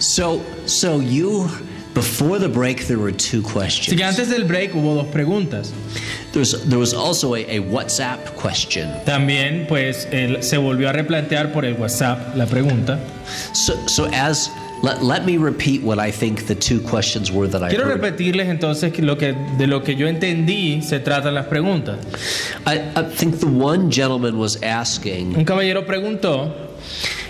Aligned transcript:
So, 0.00 0.40
so 0.66 0.98
you, 1.00 1.48
before 1.94 2.38
the 2.38 2.48
break, 2.48 2.86
there 2.88 2.98
were 2.98 3.12
two 3.12 3.42
Así 3.42 3.52
questions. 3.52 3.96
que 3.96 4.04
antes 4.04 4.28
del 4.30 4.44
break 4.44 4.72
hubo 4.72 4.94
dos 4.94 5.06
preguntas. 5.12 5.72
There 6.32 6.40
was, 6.40 6.64
there 6.68 6.78
was 6.78 6.94
also 6.94 7.34
a, 7.34 7.40
a 7.56 7.58
WhatsApp 7.60 8.36
question. 8.36 8.88
También 9.04 9.66
pues 9.68 10.06
el- 10.12 10.42
se 10.42 10.56
volvió 10.58 10.88
a 10.88 10.92
replantear 10.92 11.52
por 11.52 11.64
el 11.64 11.74
WhatsApp 11.74 12.34
la 12.36 12.46
pregunta. 12.46 12.98
So, 13.52 13.74
so 13.88 14.06
as 14.12 14.48
let, 14.82 15.02
let 15.02 15.26
me 15.26 15.36
repeat 15.36 15.82
what 15.82 15.98
I 15.98 16.10
think 16.12 16.46
the 16.46 16.54
two 16.54 16.80
questions 16.80 17.30
were 17.32 17.48
that 17.48 17.62
I 17.62 17.68
Quiero 17.70 17.84
heard. 17.86 18.00
repetirles 18.00 18.46
entonces 18.48 18.92
que 18.92 19.02
lo 19.02 19.16
que, 19.18 19.32
de 19.58 19.66
lo 19.66 19.82
que 19.82 19.94
yo 19.96 20.06
entendí 20.06 20.80
se 20.82 21.00
tratan 21.00 21.34
las 21.34 21.46
preguntas. 21.46 21.98
I, 22.64 22.78
I 22.96 23.02
think 23.02 23.40
the 23.40 23.46
one 23.48 23.90
gentleman 23.90 24.38
was 24.38 24.56
asking 24.62 25.36
Un 25.36 25.44
caballero 25.44 25.84
preguntó 25.84 26.54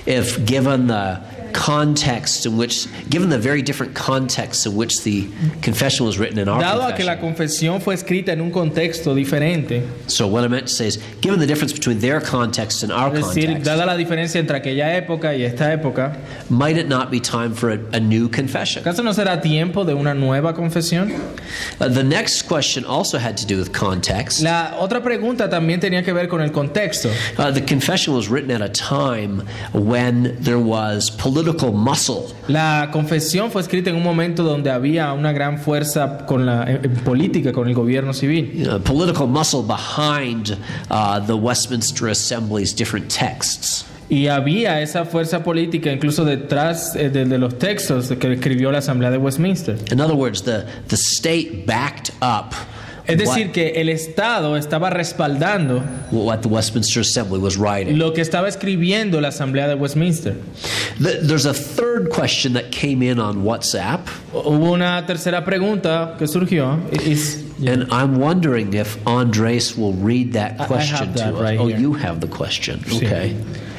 if, 0.06 0.36
given 0.46 0.86
the 0.86 1.18
context 1.52 2.46
in 2.46 2.56
which, 2.56 2.86
given 3.08 3.28
the 3.28 3.38
very 3.38 3.62
different 3.62 3.94
context 3.94 4.66
in 4.66 4.74
which 4.74 5.02
the 5.02 5.28
confession 5.62 6.06
was 6.06 6.18
written 6.18 6.38
in 6.38 6.48
our 6.48 6.60
Dado 6.60 6.82
a 6.82 6.94
que 6.94 7.04
la 7.04 7.16
confesión 7.16 7.80
fue 7.80 7.94
escrita 7.94 8.32
en 8.32 8.40
un 8.40 8.50
contexto 8.50 9.14
diferente, 9.14 9.82
So 10.06 10.26
what 10.26 10.44
I 10.44 10.48
meant 10.48 10.66
to 10.68 10.72
say 10.72 10.86
is, 10.86 10.98
given 11.20 11.38
the 11.40 11.46
difference 11.46 11.72
between 11.72 11.98
their 12.00 12.20
context 12.20 12.82
and 12.82 12.92
our 12.92 13.14
es 13.14 13.26
decir, 13.26 13.46
context, 13.46 13.66
dada 13.66 13.86
la 13.86 13.96
diferencia 13.96 14.38
entre 14.40 14.56
aquella 14.56 14.96
época 14.96 15.34
y 15.36 15.42
esta 15.42 15.72
época, 15.72 16.16
might 16.48 16.76
it 16.76 16.88
not 16.88 17.10
be 17.10 17.20
time 17.20 17.54
for 17.54 17.70
a, 17.70 17.78
a 17.92 18.00
new 18.00 18.28
confession? 18.28 18.82
¿acaso 18.82 19.02
no 19.02 19.12
será 19.12 19.40
tiempo 19.40 19.84
de 19.84 19.94
una 19.94 20.14
nueva 20.14 20.54
confesión? 20.54 21.10
Uh, 21.80 21.88
the 21.88 22.02
next 22.02 22.42
question 22.42 22.84
also 22.84 23.18
had 23.18 23.36
to 23.36 23.46
do 23.46 23.56
with 23.58 23.72
context. 23.72 24.42
La 24.42 24.76
otra 24.78 25.02
pregunta 25.02 25.48
también 25.48 25.80
tenía 25.80 26.04
que 26.04 26.12
ver 26.12 26.28
con 26.28 26.40
el 26.40 26.50
contexto. 26.50 27.10
Uh, 27.38 27.50
the 27.50 27.60
confession 27.60 28.14
was 28.14 28.28
written 28.28 28.50
at 28.50 28.62
a 28.62 28.68
time 28.68 29.42
when 29.72 30.36
there 30.40 30.58
was 30.58 31.10
political 31.10 31.39
muscle 31.72 32.34
La 32.48 32.88
confesión 32.92 33.50
fue 33.50 33.62
escrita 33.62 33.90
en 33.90 33.96
un 33.96 34.02
momento 34.02 34.42
donde 34.42 34.70
había 34.70 35.12
una 35.12 35.32
gran 35.32 35.58
fuerza 35.58 36.26
con 36.26 36.46
la 36.46 36.64
en- 36.70 36.84
en 36.84 36.94
política, 37.04 37.52
con 37.52 37.68
el 37.68 37.74
gobierno 37.74 38.12
civil. 38.12 38.52
know, 38.64 38.78
political 38.80 39.26
muscle 39.26 39.62
behind 39.62 40.56
uh, 40.90 41.20
the 41.26 41.32
Westminster 41.34 42.08
Assembly's 42.08 42.74
different 42.74 43.08
texts. 43.08 43.84
Y 44.08 44.26
había 44.26 44.80
esa 44.82 45.04
fuerza 45.04 45.44
política 45.44 45.92
incluso 45.92 46.24
detrás 46.24 46.96
eh, 46.96 47.10
de, 47.10 47.24
de 47.26 47.38
los 47.38 47.58
textos 47.58 48.08
que 48.18 48.32
escribió 48.32 48.72
la 48.72 48.78
Asamblea 48.78 49.10
de 49.10 49.18
Westminster. 49.18 49.76
In 49.92 50.00
other 50.00 50.16
words, 50.16 50.42
the, 50.42 50.64
the 50.88 50.96
state 50.96 51.64
backed 51.64 52.10
up 52.20 52.52
Es 53.06 53.18
decir, 53.18 53.46
what, 53.46 53.52
que 53.52 53.80
el 53.80 53.88
Estado 53.88 54.56
estaba 54.56 54.90
respaldando 54.90 55.82
what 56.10 56.40
the 56.42 56.48
Westminster 56.48 57.00
Assembly 57.00 57.38
was 57.38 57.56
writing. 57.56 57.98
lo 57.98 58.12
que 58.12 58.22
estaba 58.22 58.48
escribiendo 58.48 59.20
la 59.20 59.28
Asamblea 59.28 59.68
de 59.68 59.74
Westminster. 59.74 60.36
The, 60.98 61.20
there's 61.22 61.46
a 61.46 61.54
third 61.54 62.10
question 62.10 62.52
that 62.54 62.70
came 62.70 63.02
in 63.02 63.18
on 63.18 63.42
WhatsApp, 63.44 64.06
Hubo 64.32 64.72
una 64.72 65.04
tercera 65.06 65.44
pregunta 65.44 66.16
que 66.18 66.26
surgió. 66.26 66.78
Is- 66.92 67.44
and 67.66 67.92
I'm 67.92 68.18
wondering 68.18 68.72
if 68.74 68.96
Andres 69.06 69.76
will 69.76 69.92
read 69.92 70.32
that 70.32 70.56
question 70.58 71.12
that 71.12 71.30
to 71.30 71.36
us. 71.36 71.42
right 71.42 71.58
oh, 71.58 71.66
here. 71.66 71.78
you 71.78 71.92
have 71.92 72.20
the 72.20 72.28
question. 72.28 72.80
Sí. 72.80 73.04
Okay. 73.04 73.36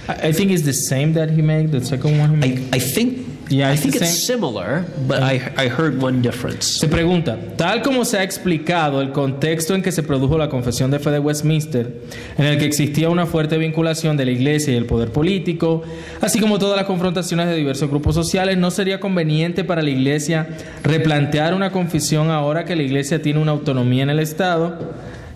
I 0.08 0.28
I 0.28 0.32
think 0.32 0.52
it's 0.52 0.64
the 0.64 0.74
same 0.74 1.14
that 1.14 1.30
he 1.30 1.42
made, 1.42 1.72
the 1.72 1.84
second 1.84 2.20
one 2.20 2.30
he 2.30 2.36
made. 2.36 2.74
I, 2.74 2.78
I 2.78 2.80
think 2.80 3.31
Yeah, 3.52 3.70
I 3.70 3.76
think 3.76 3.96
it's 3.96 4.26
similar, 4.26 4.86
but 5.08 5.22
I, 5.22 5.52
I 5.58 5.68
heard 5.68 6.02
one 6.02 6.22
difference. 6.22 6.80
Se 6.80 6.88
pregunta, 6.88 7.38
tal 7.58 7.82
como 7.82 8.06
se 8.06 8.18
ha 8.18 8.24
explicado 8.24 9.02
el 9.02 9.12
contexto 9.12 9.76
en 9.76 9.82
que 9.82 9.92
se 9.92 10.04
produjo 10.04 10.38
la 10.38 10.48
confesión 10.48 10.90
de 10.90 11.00
fe 11.00 11.12
de 11.12 11.20
Westminster, 11.20 12.02
en 12.38 12.46
el 12.46 12.58
que 12.58 12.66
existía 12.66 13.10
una 13.10 13.26
fuerte 13.26 13.58
vinculación 13.58 14.16
de 14.16 14.24
la 14.24 14.32
Iglesia 14.32 14.74
y 14.74 14.78
el 14.78 14.86
poder 14.86 15.12
político, 15.12 15.84
así 16.22 16.40
como 16.40 16.60
todas 16.60 16.78
las 16.78 16.86
confrontaciones 16.86 17.48
de 17.48 17.56
diversos 17.56 17.90
grupos 17.90 18.16
sociales, 18.16 18.58
¿no 18.58 18.72
sería 18.72 19.02
conveniente 19.02 19.66
para 19.66 19.82
la 19.82 19.90
Iglesia 19.90 20.48
replantear 20.84 21.54
una 21.54 21.72
confesión 21.72 22.30
ahora 22.30 22.64
que 22.64 22.78
la 22.78 22.84
Iglesia 22.84 23.22
tiene 23.22 23.42
una 23.42 23.52
autonomía 23.52 24.04
en 24.04 24.12
el 24.12 24.20
Estado 24.20 24.80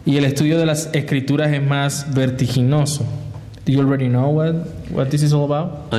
y 0.06 0.16
el 0.16 0.24
estudio 0.24 0.58
de 0.58 0.66
las 0.66 0.90
escrituras 0.94 1.52
es 1.52 1.62
más 1.62 2.14
vertiginoso? 2.14 3.06
Do 3.66 3.74
you 3.74 3.82
already 3.82 4.08
know 4.08 4.30
what, 4.30 4.54
what 4.92 5.08
this 5.08 5.22
is 5.22 5.34
all 5.34 5.52
about? 5.52 5.92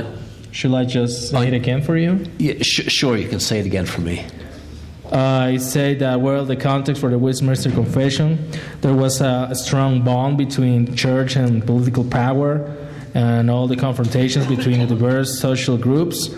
Should 0.57 0.73
I 0.73 0.87
just 0.87 1.29
say 1.29 1.49
it 1.49 1.53
again 1.53 1.83
for 1.83 1.99
you? 1.99 2.25
yeah, 2.39 2.55
sh- 2.63 2.91
sure, 2.91 3.15
you 3.15 3.29
can 3.29 3.41
say 3.41 3.59
it 3.59 3.67
again 3.67 3.85
for 3.85 4.01
me. 4.01 4.25
Uh, 5.13 5.51
it 5.53 5.61
said 5.61 5.99
that, 5.99 6.23
well, 6.23 6.47
the 6.47 6.57
context 6.57 7.03
for 7.03 7.11
the 7.11 7.19
Westminster 7.19 7.71
Confession, 7.71 8.51
there 8.81 8.95
was 8.95 9.21
a, 9.21 9.49
a 9.51 9.55
strong 9.55 10.03
bond 10.03 10.39
between 10.39 10.97
church 10.97 11.37
and 11.37 11.63
political 11.67 12.05
power 12.05 12.75
and 13.13 13.51
all 13.51 13.69
the 13.69 13.77
confrontations 13.77 14.47
between 14.47 14.81
the 14.81 14.87
diverse 14.87 15.39
social 15.39 15.77
groups. 15.77 16.31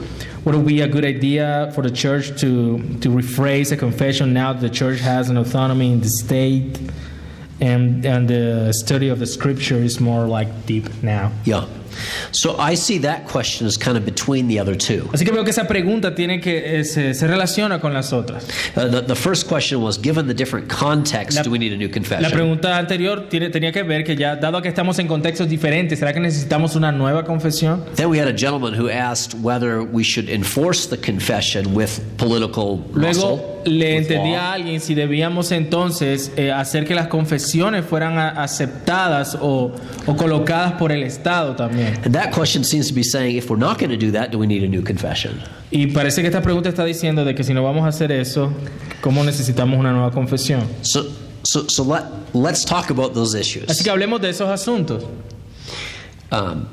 Would 0.45 0.57
it 0.57 0.67
be 0.67 0.81
a 0.81 0.89
good 0.89 1.05
idea 1.05 1.71
for 1.77 1.83
the 1.83 1.91
church 1.91 2.41
to, 2.41 2.79
to 2.99 3.11
rephrase 3.11 3.71
a 3.71 3.77
confession 3.77 4.33
now 4.33 4.53
that 4.53 4.61
the 4.61 4.71
church 4.71 4.99
has 4.99 5.31
an 5.31 5.37
autonomy 5.37 5.93
in 5.93 6.01
the 6.01 6.09
state 6.09 6.81
and, 7.61 8.05
and 8.05 8.27
the 8.27 8.73
study 8.73 9.11
of 9.11 9.21
the 9.21 9.27
scripture 9.27 9.77
is 9.77 10.01
more 10.01 10.27
like 10.27 10.67
deep 10.67 11.05
now? 11.05 11.31
Yeah. 11.45 11.69
So 12.31 12.57
I 12.59 12.75
see 12.77 12.99
that 13.01 13.27
question 13.31 13.67
as 13.67 13.77
kind 13.79 13.97
of 13.97 14.05
between 14.05 14.49
the 14.49 14.61
other 14.61 14.77
two. 14.77 15.09
Así 15.13 15.25
que 15.25 15.33
veo 15.33 15.45
que 15.45 15.51
esa 15.51 15.67
pregunta 15.67 16.15
tiene 16.15 16.41
que, 16.41 16.81
eh, 16.81 16.85
se, 16.85 17.15
se 17.15 17.27
relaciona 17.27 17.81
con 17.81 17.93
las 17.95 18.13
otras. 18.13 18.45
Uh, 18.77 18.89
the, 18.91 19.03
the 19.03 19.15
first 19.15 19.49
question 19.49 19.81
was 19.83 19.99
given 19.99 20.27
the 20.27 20.35
different 20.35 20.69
context, 20.69 21.37
La- 21.37 21.43
do 21.43 21.51
we 21.51 21.59
need 21.59 21.73
a 21.73 21.77
new 21.77 21.89
La 21.89 21.93
confession? 21.95 22.31
pregunta 22.33 22.77
anterior 22.79 23.29
tiene- 23.29 23.51
tenía 23.51 23.73
que 23.73 23.83
ver 23.83 24.05
que 24.05 24.17
ya, 24.17 24.37
dado 24.37 24.61
que 24.63 24.69
estamos 24.69 24.99
en 24.99 25.07
contextos 25.09 25.49
diferentes, 25.49 25.99
¿será 25.99 26.13
que 26.13 26.21
necesitamos 26.21 26.77
una 26.77 26.93
nueva 26.93 27.25
confesión? 27.25 27.85
Then 27.97 28.09
we 28.09 28.19
had 28.21 28.29
a 28.29 28.37
gentleman 28.37 28.75
who 28.75 28.89
asked 28.89 29.35
whether 29.41 29.81
we 29.83 30.03
should 30.03 30.29
enforce 30.29 30.87
the 30.89 30.97
confession 30.99 31.75
with 31.75 32.01
political 32.17 32.79
muscle. 32.93 33.37
Luego 33.37 33.63
le 33.65 33.95
with 33.97 34.03
entendí 34.03 34.31
law. 34.33 34.39
a 34.41 34.53
alguien 34.55 34.81
si 34.81 34.95
debíamos 34.95 35.53
entonces 35.53 36.33
eh, 36.37 36.51
hacer 36.53 36.85
que 36.87 36.95
las 36.95 37.09
confesiones 37.09 37.85
fueran 37.85 38.19
a- 38.19 38.29
aceptadas 38.43 39.37
o, 39.41 39.73
o 40.07 40.17
colocadas 40.17 40.73
por 40.75 40.93
el 40.93 41.03
Estado 41.03 41.55
también. 41.57 41.88
And 42.05 42.15
that 42.15 42.33
question 42.33 42.65
seems 42.65 42.89
to 42.89 42.95
be 42.95 43.03
saying 43.03 43.37
if 43.37 43.51
we're 43.51 43.57
not 43.57 43.79
going 43.79 43.91
to 43.91 43.97
do 43.97 44.11
that, 44.13 44.31
do 44.31 44.39
we 44.39 44.47
need 44.47 44.63
a 44.63 44.69
new 44.69 44.83
confession? 44.83 45.41
Y 45.71 45.87
parece 45.87 46.23
que 46.23 46.29
esta 46.29 46.43
pregunta 46.43 46.69
está 46.69 46.85
diciendo 46.85 47.25
de 47.25 47.35
que 47.35 47.45
si 47.45 47.53
no 47.53 47.63
vamos 47.63 47.85
a 47.85 47.89
hacer 47.89 48.11
eso, 48.13 48.53
¿cómo 49.01 49.25
necesitamos 49.25 49.79
una 49.79 49.93
nueva 49.93 50.11
confesión? 50.11 50.63
So, 50.83 51.05
so, 51.43 51.69
so 51.69 51.83
let, 51.83 52.05
let's 52.35 52.65
talk 52.65 52.91
about 52.91 53.15
those 53.15 53.35
issues. 53.35 53.69
Así 53.69 53.85
que 53.85 53.91
hablemos 53.91 54.21
de 54.21 54.31
esos 54.31 54.49
asuntos. 54.49 55.05
Um, 56.31 56.67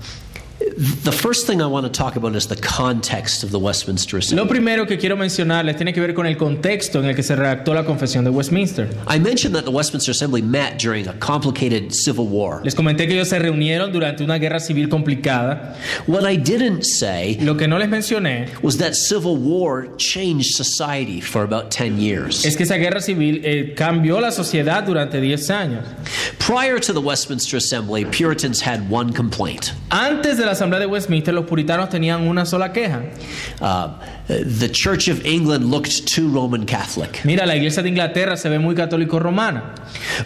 the 0.77 1.11
first 1.11 1.47
thing 1.47 1.61
I 1.61 1.67
want 1.67 1.85
to 1.85 1.91
talk 1.91 2.17
about 2.17 2.35
is 2.35 2.47
the 2.47 2.55
context 2.57 3.43
of 3.43 3.51
the 3.51 3.59
Westminster 3.59 4.17
Assembly. 4.17 4.43
Lo 4.43 4.49
primero 4.49 4.85
que 4.85 4.97
quiero 4.97 5.15
mencionarles 5.15 5.77
tiene 5.77 5.93
que 5.93 6.01
ver 6.01 6.13
con 6.13 6.25
el 6.25 6.35
contexto 6.35 6.99
en 6.99 7.05
el 7.05 7.15
que 7.15 7.23
se 7.23 7.35
redactó 7.35 7.73
la 7.73 7.83
confesión 7.85 8.25
de 8.25 8.29
Westminster. 8.29 8.89
I 9.07 9.17
mentioned 9.17 9.55
that 9.55 9.63
the 9.63 9.71
Westminster 9.71 10.11
Assembly 10.11 10.41
met 10.41 10.77
during 10.77 11.07
a 11.07 11.13
complicated 11.13 11.93
civil 11.93 12.27
war. 12.27 12.61
Les 12.63 12.75
comenté 12.75 13.07
que 13.07 13.13
ellos 13.13 13.29
se 13.29 13.39
reunieron 13.39 13.93
durante 13.93 14.23
una 14.23 14.37
guerra 14.37 14.59
civil 14.59 14.89
complicada. 14.89 15.75
What 16.07 16.29
I 16.29 16.35
didn't 16.35 16.83
say 16.83 17.37
Lo 17.39 17.55
que 17.55 17.67
no 17.67 17.77
les 17.77 17.87
mencioné 17.87 18.49
was 18.61 18.77
that 18.77 18.95
civil 18.95 19.37
war 19.37 19.87
changed 19.97 20.55
society 20.55 21.21
for 21.21 21.43
about 21.43 21.71
10 21.71 21.97
years. 21.99 22.43
es 22.43 22.57
que 22.57 22.63
esa 22.63 22.75
guerra 22.75 22.99
civil 22.99 23.41
eh, 23.45 23.73
cambió 23.77 24.19
la 24.19 24.31
sociedad 24.31 24.83
durante 24.83 25.21
10 25.21 25.49
años. 25.51 25.85
Prior 26.39 26.79
to 26.79 26.91
the 26.91 27.01
Westminster 27.01 27.55
Assembly, 27.55 28.03
Puritans 28.05 28.61
had 28.61 28.89
one 28.89 29.13
complaint. 29.13 29.71
Antes 29.89 30.37
de 30.37 30.45
la 30.45 30.53
Asamblea 30.65 30.79
de 30.79 30.87
Westminster, 30.87 31.33
los 31.33 31.45
puritanos 31.45 31.89
tenían 31.89 32.27
una 32.27 32.43
sola 32.43 32.73
queja. 32.73 33.03
Uh, 33.61 33.89
the 34.27 34.67
Church 34.67 35.07
of 35.07 35.23
England 35.23 35.69
looked 35.69 36.07
too 36.07 36.27
Roman 36.27 36.65
Catholic. 36.65 37.23
Mira, 37.23 37.45
la 37.45 37.55
iglesia 37.55 37.83
de 37.83 37.89
Inglaterra 37.89 38.35
se 38.35 38.49
ve 38.49 38.57
muy 38.57 38.73
católico 38.73 39.19
romana. 39.19 39.75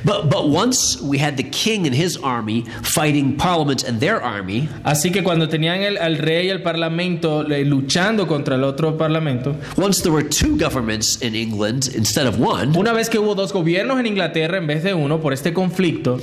But, 0.06 0.30
but 0.30 0.48
once 0.48 1.02
we 1.02 1.18
had 1.18 1.36
the 1.36 1.44
king 1.44 1.86
and 1.86 1.94
his 1.94 2.18
army 2.18 2.62
fighting 2.84 3.36
Parliament 3.36 3.84
and 3.84 4.00
their 4.00 4.22
army, 4.22 4.70
Así 4.86 5.12
que 5.12 5.24
cuando 5.24 5.50
tenían 5.50 5.82
el, 5.82 5.98
al 5.98 6.18
rey 6.18 6.48
y 6.48 6.50
el 6.50 6.62
parlamento 6.62 7.44
luchando 7.44 8.26
contra 8.26 8.56
el 8.56 8.64
otro 8.64 8.98
parlamento, 8.98 9.56
once 9.76 10.02
there 10.02 10.14
were 10.14 10.24
two 10.24 10.58
governments 10.58 11.22
in 11.22 11.36
England 11.36 11.90
instead 11.96 12.26
of 12.26 12.40
one, 12.40 12.78
una 12.78 12.94
vez 12.94 13.10
que 13.10 13.20
hubo 13.20 13.36
dos 13.36 13.52
gobiernos 13.52 14.00
en 14.00 14.06
Inglaterra 14.06 14.58
en 14.58 14.68
vez 14.68 14.84
de 14.84 14.94
uno 14.94 15.20
por 15.20 15.34
este 15.34 15.54
conflicto, 15.54 16.20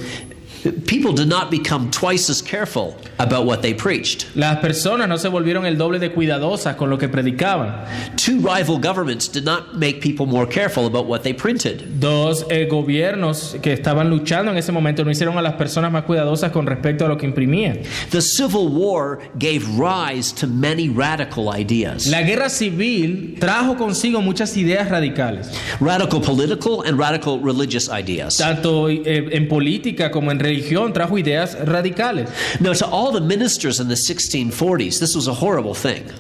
people 0.86 1.12
did 1.12 1.28
not 1.28 1.50
become 1.50 1.90
twice 1.90 2.30
as 2.30 2.42
careful 2.42 2.96
about 3.18 3.46
what 3.46 3.62
they 3.62 3.74
preached. 3.74 4.26
las 4.34 4.58
personas 4.58 5.08
no 5.08 5.16
se 5.16 5.28
volvieron 5.28 5.66
el 5.66 5.76
doble 5.76 5.98
de 5.98 6.10
cuidadosas 6.10 6.76
con 6.76 6.90
lo 6.90 6.98
que 6.98 7.08
predicaban. 7.08 7.84
Two 8.16 8.38
rival 8.40 8.78
governments 8.78 9.28
did 9.28 9.44
not 9.44 9.74
make 9.74 10.00
people 10.00 10.26
more 10.26 10.46
careful 10.46 10.86
about 10.86 11.06
what 11.06 11.22
they 11.22 11.32
printed. 11.32 12.00
Dos 12.00 12.44
eh, 12.50 12.66
gobiernos 12.66 13.56
que 13.62 13.72
estaban 13.72 14.10
luchando 14.10 14.52
en 14.52 14.58
ese 14.58 14.72
momento 14.72 15.04
no 15.04 15.10
hicieron 15.10 15.38
a 15.38 15.42
las 15.42 15.54
personas 15.54 15.92
más 15.92 16.04
cuidadosas 16.04 16.50
con 16.52 16.66
respecto 16.66 17.04
a 17.04 17.08
lo 17.08 17.16
que 17.16 17.26
imprimían. 17.26 17.80
The 18.10 18.20
Civil 18.20 18.68
War 18.68 19.18
gave 19.38 19.62
rise 19.78 20.34
to 20.34 20.46
many 20.46 20.88
radical 20.88 21.48
ideas 21.58 22.06
La 22.06 22.22
guerra 22.22 22.48
civil 22.48 23.36
trajo 23.38 23.76
consigo 23.76 24.20
muchas 24.20 24.56
ideas 24.56 24.88
radicales, 24.88 25.50
radical 25.80 26.20
political 26.20 26.82
and 26.86 26.98
radical 26.98 27.40
religious 27.42 27.88
ideas. 27.88 28.36
tanto 28.36 28.88
eh, 28.88 29.28
en 29.32 29.48
política 29.48 30.10
como 30.10 30.30
en 30.30 30.38
religión, 30.38 30.55
trajo 30.92 31.18
ideas 31.18 31.54
radicales. 31.54 32.28
Now, 32.60 32.72
to 32.72 32.86
all 32.86 33.12
the 33.12 33.20
ministers 33.20 33.80
in 33.80 33.88
the 33.88 33.94
1640s, 33.94 34.98
this 35.00 35.14
was 35.14 35.28
a 35.28 35.34
horrible 35.34 35.74
thing. 35.74 36.10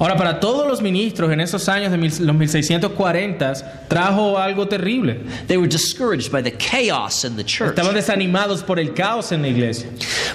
Ahora, 0.00 0.16
para 0.16 0.40
todos 0.40 0.66
los 0.66 0.80
ministros 0.80 1.30
en 1.30 1.40
esos 1.40 1.68
años 1.68 1.92
de 1.92 1.98
mil- 1.98 2.10
los 2.26 2.34
1640 2.34 3.52
trajo 3.88 4.38
algo 4.38 4.66
terrible. 4.66 5.20
They 5.46 5.56
were 5.58 5.68
discouraged 5.68 6.32
by 6.32 6.42
the 6.42 6.52
chaos 6.52 7.24
in 7.24 7.36
the 7.36 7.44
church. 7.44 7.70
Estaban 7.76 7.94
desanimados 7.94 8.62
por 8.64 8.78
el 8.78 8.94
caos 8.94 9.30
en 9.32 9.42
la 9.42 9.48
iglesia. 9.48 9.88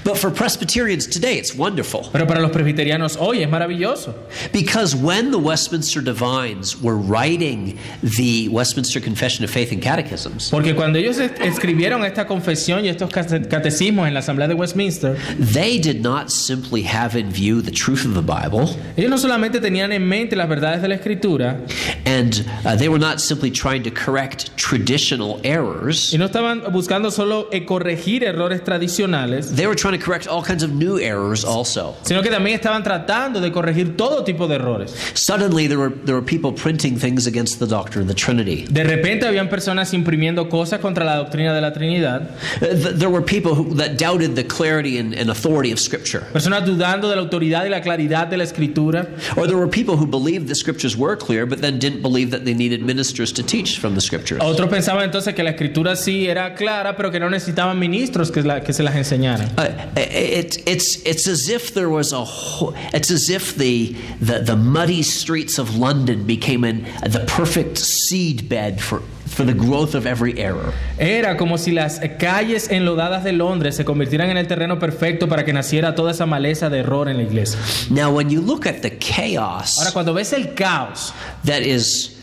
But 0.03 0.17
for 0.17 0.29
Presbyterians 0.31 1.07
today, 1.07 1.38
it's 1.39 1.56
wonderful. 1.56 2.09
Pero 2.12 2.27
para 2.27 2.39
los 2.41 2.51
presbiterianos 2.51 3.17
hoy 3.19 3.41
es 3.41 3.50
maravilloso. 3.50 4.13
Because 4.53 4.95
when 4.95 5.31
the 5.31 5.39
Westminster 5.39 6.01
Divines 6.01 6.79
were 6.81 6.95
writing 6.95 7.77
the 8.03 8.47
Westminster 8.50 9.00
Confession 9.01 9.44
of 9.44 9.50
Faith 9.50 9.71
and 9.71 9.81
Catechisms, 9.81 10.50
Porque 10.51 10.75
cuando 10.75 11.00
ellos 11.00 11.17
es- 11.17 11.31
escribieron 11.41 12.06
esta 12.06 12.27
confesión 12.27 12.85
y 12.85 12.89
estos 12.89 13.09
cate- 13.09 13.47
catecismos 13.50 14.07
en 14.07 14.13
la 14.13 14.19
Asamblea 14.19 14.47
de 14.47 14.53
Westminster, 14.53 15.17
they 15.53 15.79
did 15.79 16.01
not 16.03 16.29
simply 16.29 16.83
have 16.83 17.15
in 17.19 17.31
view 17.31 17.62
the 17.63 17.71
truth 17.71 18.06
of 18.06 18.13
the 18.13 18.21
Bible, 18.21 18.69
ellos 18.95 19.09
no 19.09 19.17
solamente 19.17 19.55
tenían 19.60 19.92
en 19.92 20.07
mente 20.07 20.36
las 20.36 20.48
verdades 20.50 20.81
de 20.81 20.88
la 20.88 20.96
Escritura 20.96 21.57
and 22.06 22.46
uh, 22.66 22.75
they 22.78 22.88
were 22.90 23.00
not 23.00 23.19
simply 23.19 23.50
trying 23.52 23.81
to 23.84 23.92
correct 23.92 24.56
traditional 24.57 25.40
errors. 25.44 26.13
y 26.13 26.18
no 26.18 26.25
estaban 26.25 26.63
buscando 26.72 27.12
solo 27.12 27.48
eh, 27.52 27.66
corregir 27.66 28.24
errores 28.24 28.63
tradicionales, 28.63 29.56
They 29.56 29.68
were 29.68 29.75
trying 29.75 29.98
to 30.00 30.04
correct 30.04 30.28
all 30.28 30.44
kinds 30.44 30.63
of 30.63 30.72
new 30.72 30.98
errors 31.00 31.44
also. 31.44 31.96
sino 32.04 32.22
que 32.22 32.30
también 32.30 32.56
estaban 32.56 32.84
tratando 32.84 33.40
de 33.42 33.52
corregir 33.52 33.98
todo 33.98 34.24
tipo 34.24 34.48
de 34.48 34.56
errores. 34.56 34.94
Suddenly, 35.16 35.68
there 35.68 35.78
were, 35.80 35.92
there 36.06 36.16
were 36.16 36.25
people 36.25 36.51
printing 36.51 36.98
things 36.98 37.28
against 37.28 37.60
the 37.60 37.68
doctrine 37.68 38.04
of 38.04 38.08
the 38.08 38.13
Trinity. 38.13 38.66
De 38.69 38.84
repente 38.84 39.25
habían 39.25 39.50
personas 39.50 39.94
imprimiendo 39.94 40.50
cosas 40.50 40.80
contra 40.80 41.04
la 41.06 41.16
doctrina 41.18 41.54
de 41.54 41.62
la 41.62 41.72
Trinidad, 41.74 42.30
Uh, 42.62 42.68
th- 42.68 42.96
There 42.98 43.10
were 43.10 43.22
people 43.22 43.54
who, 43.56 43.74
that 43.75 43.98
doubted 43.98 44.36
the 44.36 44.44
clarity 44.44 44.98
and, 44.98 45.13
and 45.13 45.30
authority 45.30 45.72
of 45.72 45.80
Scripture. 45.80 46.22
personas 46.31 46.66
dudando 46.66 47.10
de 47.10 47.16
la 47.16 47.22
autoridad 47.22 47.66
y 47.66 47.69
la 47.69 47.81
claridad 47.81 48.28
de 48.28 48.38
la 48.38 48.44
Escritura, 48.44 49.08
Or 49.36 49.44
there 49.47 49.57
were 49.57 49.68
people 49.68 49.97
who 49.97 50.06
believed 50.06 50.47
the 50.47 50.56
Scriptures 50.56 50.95
were 50.97 51.15
clear, 51.15 51.45
but 51.45 51.62
then 51.62 51.80
didn't 51.80 52.01
believe 52.01 52.31
that 52.31 52.45
they 52.45 52.53
needed 52.53 52.81
ministers 52.83 53.31
to 53.33 53.44
teach 53.44 53.80
from 53.80 53.95
the 53.95 54.01
Scriptures. 54.01 54.42
otros 54.42 54.69
pensaban 54.69 55.03
entonces 55.03 55.33
que 55.36 55.44
la 55.44 55.51
Escritura 55.51 55.95
sí 55.95 56.27
era 56.27 56.56
clara, 56.56 56.95
pero 56.95 57.12
que 57.12 57.19
no 57.19 57.30
necesitaban 57.30 57.77
ministros 57.80 58.31
que, 58.31 58.42
la- 58.44 58.62
que 58.62 58.74
se 58.74 58.83
las 58.83 58.95
enseñaran. 58.95 59.50
Uh, 59.57 59.71
it, 59.97 60.57
it's, 60.68 60.97
it's 61.06 61.27
as 61.27 61.50
if 61.50 61.74
there 61.74 61.89
was 61.89 62.12
a 62.13 62.24
whole, 62.24 62.74
it's 62.94 63.12
as 63.12 63.30
if 63.30 63.56
the, 63.56 63.95
the, 64.19 64.39
the 64.39 64.56
muddy 64.56 65.01
streets 65.03 65.57
of 65.59 65.77
London 65.77 66.25
became 66.25 66.63
an, 66.63 66.83
the 67.03 67.24
perfect 67.27 67.77
seed 67.77 68.48
bed 68.50 68.81
for, 68.81 69.01
for 69.27 69.45
the 69.45 69.54
growth 69.54 69.95
of 69.95 70.06
every 70.06 70.39
error. 70.39 70.74
Era 70.98 71.38
como 71.38 71.57
si 71.57 71.72
las 71.72 72.00
calles 72.19 72.69
enlodadas 72.69 73.24
de 73.24 73.33
Londres 73.33 73.75
se 73.75 73.86
convirtieran 73.86 74.30
en 74.30 74.38
el 74.38 74.48
terreno 74.48 74.80
perfecto 74.80 75.27
para 75.27 75.45
que 75.45 75.54
naciera 75.54 75.95
toda 75.95 76.12
esa 76.12 76.25
maleza 76.25 76.69
de 76.69 76.80
error 76.80 77.10
en 77.10 77.18
la 77.18 77.24
iglesia. 77.24 77.60
Now, 77.89 78.12
when 78.12 78.30
you 78.30 78.42
look 78.42 78.68
at 78.68 78.81
the 78.81 78.98
chaos 78.98 79.77
Ahora, 79.80 79.92
cuando 79.92 80.13
ves 80.13 80.33
el 80.33 80.54
caos 80.54 81.13
that 81.44 81.62
is 81.62 82.14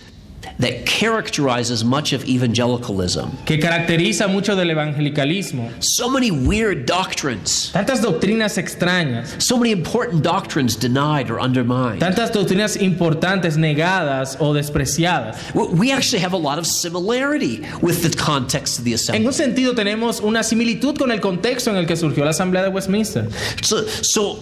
that 0.63 0.87
characterizes 0.87 1.85
much 1.85 2.13
of 2.13 2.25
evangelicalism, 2.25 3.45
que 3.45 3.59
caracteriza 3.59 4.29
mucho 4.29 4.55
del 4.55 4.71
evangelicalismo, 4.71 5.71
so 5.83 6.09
many 6.09 6.31
weird 6.31 6.87
doctrines, 6.87 7.71
tantas 7.73 8.01
doctrinas 8.01 8.57
extrañas, 8.57 9.41
so 9.41 9.57
many 9.59 9.73
important 9.73 10.23
doctrines 10.23 10.77
denied 10.77 11.31
or 11.31 11.41
undermined. 11.41 12.01
tantas 12.01 12.31
doctrinas 12.31 12.77
importantes 12.77 13.57
negadas 13.57 14.37
o 14.41 14.53
despreciadas. 14.55 15.37
We 15.55 15.93
actually 15.93 16.21
have 16.21 16.33
a 16.33 16.39
lot 16.39 16.59
of 16.59 16.67
similarity 16.67 17.67
with 17.81 18.03
the 18.03 18.17
context 18.17 18.79
of 18.79 18.85
the 18.85 18.95
assembly. 18.95 19.21
En 19.21 19.27
un 19.27 19.33
sentido 19.33 19.75
tenemos 19.75 20.21
una 20.21 20.43
similitud 20.43 20.97
con 20.97 21.11
el 21.11 21.21
contexto 21.21 21.71
en 21.71 21.77
el 21.77 21.87
que 21.87 21.97
surgió 21.97 22.25
la 22.25 22.31
Asamblea 22.31 22.63
de 22.63 22.69
Westminster. 22.69 23.29
So, 23.63 23.87
so, 23.87 24.39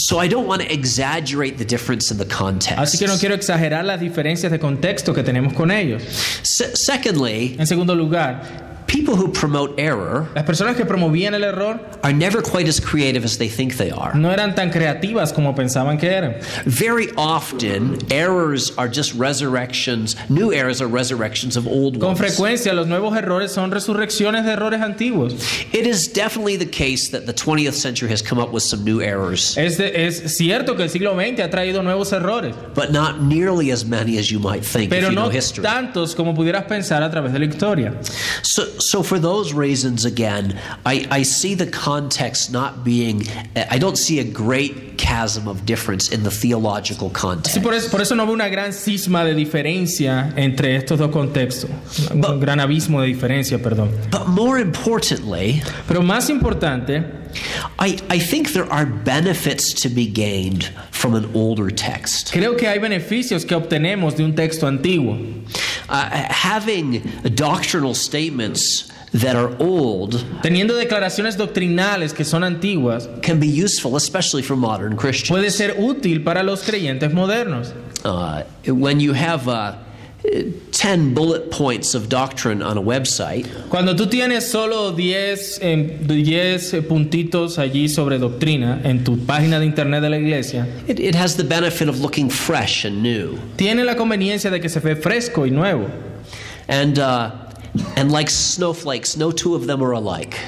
so 0.00 0.18
I 0.22 0.28
don't 0.28 0.46
want 0.46 0.62
to 0.62 0.72
exaggerate 0.72 1.58
the 1.58 1.64
difference 1.64 2.10
in 2.10 2.18
the 2.18 2.24
context. 2.26 2.78
Así 2.78 2.98
que 2.98 3.06
no 3.06 3.16
quiero 3.18 3.34
exagerar 3.34 3.84
las 3.84 4.00
diferencias 4.00 4.50
de 4.50 4.58
contexto 4.58 5.12
que 5.14 5.22
tenemos 5.22 5.52
con 5.52 5.70
ellos. 5.70 6.02
Se- 6.42 6.74
secondly, 6.76 7.56
En 7.58 7.66
segundo 7.66 7.94
lugar, 7.94 8.69
people 8.90 9.14
who 9.14 9.28
promote 9.32 9.78
error 9.78 10.26
las 10.34 10.44
personas 10.44 10.74
que 10.76 10.84
promovían 10.84 11.32
el 11.34 11.44
error 11.44 11.78
are 12.02 12.12
never 12.12 12.42
quite 12.42 12.66
as 12.68 12.80
creative 12.80 13.24
as 13.24 13.38
they 13.38 13.48
think 13.48 13.76
they 13.76 13.90
are. 13.90 14.14
no 14.14 14.30
eran 14.32 14.54
tan 14.54 14.70
creativas 14.70 15.32
como 15.32 15.54
pensaban 15.54 15.96
que 15.98 16.08
eran. 16.10 16.34
Very 16.66 17.08
often, 17.16 17.98
errors 18.10 18.72
are 18.76 18.88
just 18.88 19.14
resurrections. 19.14 20.16
New 20.28 20.52
errors 20.52 20.80
are 20.80 20.88
resurrections 20.88 21.56
of 21.56 21.66
old 21.66 22.00
Con 22.00 22.10
ones. 22.14 22.18
frecuencia 22.18 22.72
los 22.74 22.86
nuevos 22.88 23.16
errores 23.16 23.52
son 23.52 23.70
resurrecciones 23.70 24.44
de 24.44 24.52
errores 24.52 24.80
antiguos. 24.80 25.34
It 25.72 25.86
is 25.86 26.08
definitely 26.12 26.56
the 26.56 26.66
case 26.66 27.08
that 27.10 27.26
the 27.26 27.32
20th 27.34 27.74
century 27.74 28.10
has 28.10 28.22
come 28.22 28.38
up 28.40 28.52
with 28.52 28.62
some 28.62 28.84
new 28.84 29.00
errors, 29.00 29.56
Es, 29.56 29.76
de- 29.78 29.92
es 30.06 30.36
cierto 30.36 30.74
que 30.76 30.82
el 30.84 30.90
siglo 30.90 31.14
XX 31.14 31.40
ha 31.44 31.50
traído 31.50 31.82
nuevos 31.84 32.12
errores, 32.12 32.54
but 32.74 32.90
not 32.90 33.20
nearly 33.22 33.70
as 33.70 33.84
many 33.84 34.18
as 34.18 34.30
you 34.30 34.38
might 34.40 34.64
think 34.64 34.84
if 34.84 34.90
pero 34.90 35.10
you 35.10 35.14
no 35.14 35.26
know 35.26 35.30
history. 35.30 35.62
tantos 35.64 36.14
como 36.16 36.34
pudieras 36.34 36.64
pensar 36.64 37.02
a 37.02 37.10
través 37.10 37.32
de 37.32 37.38
la 37.38 37.44
historia. 37.46 37.94
So, 38.42 38.64
so 38.80 39.02
for 39.02 39.18
those 39.18 39.52
reasons, 39.52 40.04
again, 40.04 40.58
I, 40.84 41.06
I 41.10 41.22
see 41.22 41.54
the 41.54 41.66
context 41.66 42.50
not 42.52 42.82
being. 42.84 43.26
I 43.70 43.78
don't 43.78 43.96
see 43.96 44.18
a 44.20 44.24
great 44.24 44.98
chasm 44.98 45.48
of 45.48 45.64
difference 45.64 46.10
in 46.12 46.22
the 46.22 46.30
theological 46.30 47.10
context. 47.10 47.54
Sí, 47.56 47.62
por 47.62 47.72
eso, 47.74 47.90
por 47.90 48.00
eso 48.00 48.14
no 48.14 48.26
veo 48.26 48.34
una 48.34 48.48
gran 48.48 48.72
cisma 48.72 49.24
de 49.24 49.34
diferencia 49.34 50.32
entre 50.36 50.76
estos 50.76 50.98
dos 50.98 51.10
contextos. 51.10 51.70
Un 52.10 52.20
But- 52.20 52.40
gran 52.40 52.60
abismo 52.60 53.00
de 53.00 53.06
diferencia, 53.08 53.58
perdón. 53.62 53.90
But 54.10 54.26
more 54.26 54.60
importantly, 54.60 55.62
Pero 55.86 56.02
más 56.02 56.28
importante, 56.30 57.02
I, 57.78 57.98
I 58.08 58.18
think 58.18 58.52
there 58.52 58.70
are 58.70 58.86
benefits 58.86 59.72
to 59.82 59.88
be 59.88 60.06
gained 60.06 60.70
from 60.90 61.14
an 61.14 61.30
older 61.34 61.70
text. 61.70 62.32
creo 62.32 62.56
que 62.56 62.68
hay 62.68 62.78
beneficios 62.78 63.46
que 63.46 63.56
obtenemos 63.56 64.16
de 64.16 64.24
un 64.24 64.34
texto 64.34 64.66
antiguo. 64.66 65.18
Uh, 65.88 66.08
having 66.30 67.02
doctrinal 67.34 67.94
statements 67.94 68.90
that 69.12 69.34
are 69.34 69.56
old 69.58 70.14
Teniendo 70.42 70.76
declaraciones 70.76 71.36
doctrinales 71.36 72.14
que 72.14 72.24
son 72.24 72.44
antiguas, 72.44 73.08
can 73.22 73.40
be 73.40 73.46
useful, 73.48 73.96
especially 73.96 74.42
for 74.42 74.56
modern 74.56 74.96
Christians. 74.96 75.30
puede 75.30 75.50
ser 75.50 75.74
útil 75.78 76.22
para 76.22 76.42
los 76.42 76.62
creyentes 76.62 77.12
modernos. 77.12 77.72
Uh, 78.04 78.44
when 78.72 79.00
you 79.00 79.12
have 79.12 79.48
uh, 79.48 79.74
10 80.70 81.14
bullet 81.14 81.50
points 81.50 81.94
of 81.94 82.08
doctrine 82.08 82.62
on 82.62 82.78
a 82.78 82.80
website, 82.80 83.46
Cuando 83.68 83.94
tú 83.96 84.06
tienes 84.08 84.48
solo 84.48 84.92
10, 84.92 85.58
em, 85.60 86.06
10 86.06 86.82
puntitos 86.88 87.58
allí 87.58 87.88
sobre 87.88 88.18
doctrina 88.18 88.80
en 88.84 89.02
tu 89.02 89.16
página 89.18 89.58
de 89.58 89.66
internet 89.66 90.02
de 90.02 90.10
la 90.10 90.16
iglesia, 90.18 90.66
it, 90.86 91.00
it 91.00 91.14
has 91.14 91.36
the 91.36 91.44
benefit 91.44 91.88
of 91.88 92.00
looking 92.00 92.30
fresh 92.30 92.84
and 92.84 93.02
new. 93.02 93.36
tiene 93.56 93.84
la 93.84 93.96
conveniencia 93.96 94.50
de 94.50 94.60
que 94.60 94.68
se 94.68 94.80
ve 94.80 94.94
fresco 94.94 95.44
y 95.46 95.50
nuevo. 95.50 95.88
And, 96.68 96.98
uh, 97.00 97.32
and 97.96 98.12
like 98.12 98.30
snowflakes, 98.30 99.16
no 99.16 99.32
two 99.32 99.56
of 99.56 99.66
them 99.66 99.82
are 99.82 99.92
alike. 99.92 100.38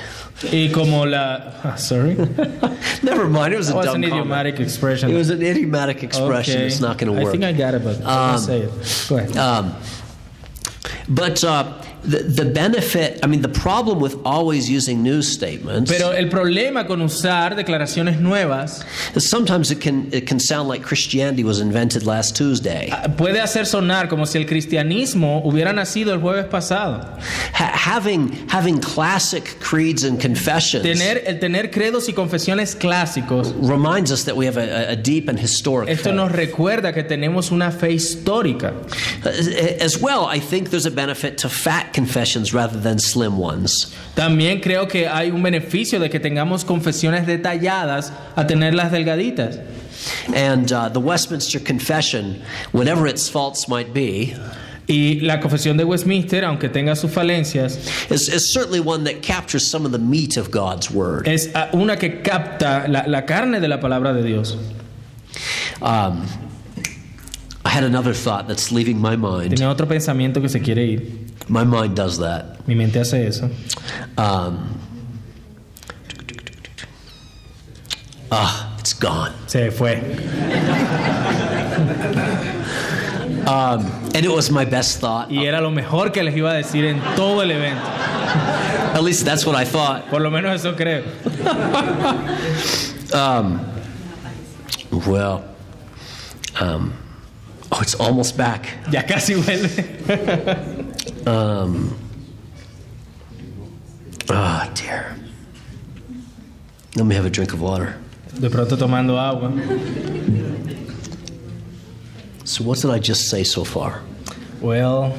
Y 0.50 0.70
como 0.72 1.04
la... 1.04 1.52
ah, 1.64 1.76
sorry. 1.76 2.14
Never 3.02 3.28
mind, 3.28 3.54
it 3.54 3.56
was 3.58 3.70
a 3.70 3.76
was 3.76 3.86
dumb 3.86 3.96
an 3.96 4.02
comment. 4.02 4.12
idiomatic 4.14 4.60
expression. 4.60 5.10
It 5.10 5.14
was 5.16 5.30
an 5.30 5.42
idiomatic 5.42 6.02
expression. 6.02 6.56
Okay. 6.56 6.66
It's 6.66 6.80
not 6.80 6.98
going 6.98 7.12
to 7.14 7.18
work. 7.22 7.28
I 7.28 7.32
think 7.32 7.44
I 7.44 7.52
got 7.52 7.74
it, 7.74 7.84
but 7.84 8.00
Um, 8.04 8.38
say 8.38 8.60
it. 8.62 9.06
Go 9.08 9.16
ahead. 9.18 9.36
Um, 9.36 9.74
but 11.08 11.42
uh, 11.44 11.81
the, 12.04 12.18
the 12.18 12.44
benefit, 12.44 13.20
I 13.22 13.26
mean, 13.26 13.42
the 13.42 13.48
problem 13.48 14.00
with 14.00 14.16
always 14.24 14.68
using 14.68 15.02
news 15.02 15.28
statements 15.28 15.90
Pero 15.90 16.10
el 16.12 16.28
problema 16.28 16.86
con 16.86 17.00
usar 17.00 17.54
declaraciones 17.54 18.20
nuevas 18.20 18.84
sometimes 19.18 19.70
it 19.70 19.80
can, 19.80 20.08
it 20.12 20.26
can 20.26 20.40
sound 20.40 20.68
like 20.68 20.82
Christianity 20.82 21.44
was 21.44 21.60
invented 21.60 22.04
last 22.04 22.36
Tuesday. 22.36 22.88
ah, 22.90 23.08
puede 23.16 23.40
hacer 23.40 23.66
sonar 23.66 24.08
como 24.08 24.24
si 24.26 24.38
el 24.38 24.46
cristianismo 24.46 25.42
hubiera 25.44 25.72
nacido 25.72 26.12
el 26.12 26.20
jueves 26.20 26.46
pasado. 26.46 27.00
Ha- 27.54 27.72
having, 27.76 28.32
having 28.48 28.80
classic 28.80 29.58
creeds 29.60 30.04
and 30.04 30.20
confessions 30.20 30.82
Tener, 30.82 31.22
el 31.26 31.38
tener 31.38 31.70
credos 31.70 32.08
y 32.08 32.12
confesiones 32.12 32.74
clásicos, 32.74 33.54
reminds 33.60 34.10
us 34.10 34.24
that 34.24 34.36
we 34.36 34.46
have 34.46 34.56
a, 34.56 34.90
a 34.90 34.96
deep 34.96 35.28
and 35.28 35.38
historic 35.38 35.88
esto 35.88 36.10
faith. 36.10 36.14
nos 36.16 36.32
recuerda 36.32 36.92
que 36.92 37.04
tenemos 37.04 37.52
una 37.52 37.70
fe 37.70 37.92
histórica. 37.92 38.72
As 39.80 39.98
well, 40.00 40.26
I 40.26 40.40
think 40.40 40.70
there's 40.70 40.86
a 40.86 40.90
benefit 40.90 41.38
to 41.38 41.48
fat 41.48 41.91
confessions 41.92 42.52
rather 42.52 42.78
than 42.78 42.98
slim 42.98 43.38
ones. 43.38 43.94
También 44.14 44.60
creo 44.60 44.88
que 44.88 45.06
hay 45.06 45.30
un 45.30 45.42
beneficio 45.42 45.98
de 46.00 46.08
que 46.08 46.20
tengamos 46.20 46.64
confesiones 46.64 47.26
detalladas 47.26 48.12
a 48.36 48.46
tenerlas 48.46 48.90
delgaditas. 48.90 49.58
And 50.34 50.72
uh, 50.72 50.88
the 50.88 51.00
Westminster 51.00 51.60
Confession, 51.60 52.42
whatever 52.72 53.06
its 53.06 53.28
faults 53.28 53.68
might 53.68 53.92
be, 53.94 54.34
Y 54.88 55.20
la 55.20 55.38
confesión 55.38 55.76
de 55.76 55.84
Westminster, 55.84 56.44
aunque 56.44 56.68
tenga 56.68 56.96
sus 56.96 57.12
falencias, 57.12 57.78
is, 58.10 58.28
is 58.28 58.52
certainly 58.52 58.80
one 58.80 59.04
that 59.04 59.22
captures 59.22 59.64
some 59.64 59.86
of 59.86 59.92
the 59.92 59.98
meat 59.98 60.36
of 60.36 60.50
God's 60.50 60.90
Word. 60.90 61.28
es 61.28 61.50
ah, 61.54 61.70
una 61.72 61.96
que 61.96 62.20
capta 62.20 62.88
la, 62.88 63.04
la 63.06 63.22
carne 63.22 63.60
de 63.60 63.68
la 63.68 63.78
palabra 63.78 64.12
de 64.12 64.24
Dios. 64.24 64.56
Um, 65.80 66.26
I 67.64 67.68
had 67.68 67.84
another 67.84 68.12
thought 68.12 68.48
that's 68.48 68.72
leaving 68.72 69.00
my 69.00 69.14
mind. 69.14 69.56
Tiene 69.56 69.70
otro 69.70 69.86
pensamiento 69.86 70.40
que 70.40 70.48
se 70.48 70.58
quiere 70.58 70.84
ir. 70.84 71.31
My 71.48 71.64
mind 71.64 71.96
does 71.96 72.18
that. 72.18 72.66
Mi 72.66 72.74
mente 72.74 72.98
hace 73.00 73.26
eso. 73.26 73.50
Um, 74.16 74.78
ah, 78.30 78.76
it's 78.78 78.92
gone. 78.94 79.32
Se 79.46 79.70
fue. 79.70 80.00
Um, 83.46 83.86
and 84.14 84.24
it 84.24 84.30
was 84.30 84.50
my 84.50 84.64
best 84.64 85.00
thought. 85.00 85.30
Y 85.30 85.44
era 85.44 85.60
lo 85.60 85.70
mejor 85.70 86.10
que 86.10 86.22
les 86.22 86.34
iba 86.36 86.52
a 86.52 86.62
decir 86.62 86.84
en 86.84 87.00
todo 87.16 87.40
el 87.42 87.50
evento. 87.50 87.82
At 88.94 89.02
least 89.02 89.24
that's 89.24 89.44
what 89.44 89.56
I 89.56 89.64
thought. 89.64 90.08
Por 90.10 90.20
lo 90.20 90.30
menos 90.30 90.54
eso 90.54 90.74
creo. 90.74 91.02
Um, 93.12 93.60
well, 95.06 95.44
um, 96.60 96.94
oh, 97.72 97.80
it's 97.82 97.94
almost 97.96 98.36
back. 98.36 98.68
Ya 98.90 99.02
casi 99.02 99.34
vuelve. 99.34 100.81
Um, 101.26 101.96
oh, 104.28 104.70
dear. 104.74 105.16
Let 106.96 107.06
me 107.06 107.14
have 107.14 107.24
a 107.24 107.30
drink 107.30 107.52
of 107.52 107.60
water. 107.60 107.98
De 108.38 108.50
pronto 108.50 108.76
tomando 108.76 109.16
agua. 109.16 109.50
So, 112.44 112.64
what 112.64 112.78
did 112.78 112.90
I 112.90 112.98
just 112.98 113.28
say 113.30 113.44
so 113.44 113.64
far? 113.64 114.02
Well, 114.60 115.16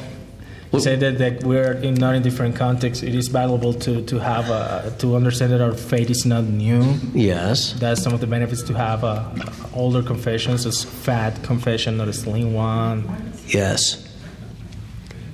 you 0.74 0.80
say 0.80 0.96
that, 0.96 1.20
that 1.20 1.44
we're 1.44 1.74
in 1.74 1.94
not 1.94 2.16
in 2.16 2.24
different 2.24 2.56
contexts. 2.56 3.04
It 3.04 3.16
is 3.16 3.28
valuable 3.28 3.74
to, 3.74 4.02
to 4.04 4.20
have 4.20 4.50
a, 4.50 4.94
to 5.00 5.16
understand 5.16 5.52
that 5.54 5.62
our 5.62 5.74
faith 5.74 6.10
is 6.10 6.26
not 6.26 6.44
new. 6.44 6.96
Yes. 7.14 7.74
That's 7.74 8.02
some 8.02 8.14
of 8.14 8.20
the 8.20 8.28
benefits 8.28 8.64
to 8.64 8.74
have 8.74 9.04
a, 9.04 9.32
older 9.74 10.02
confessions, 10.02 10.66
a 10.66 10.72
fat 10.72 11.44
confession, 11.44 11.98
not 11.98 12.08
a 12.08 12.14
slim 12.14 12.54
one. 12.54 13.34
Yes. 13.48 14.04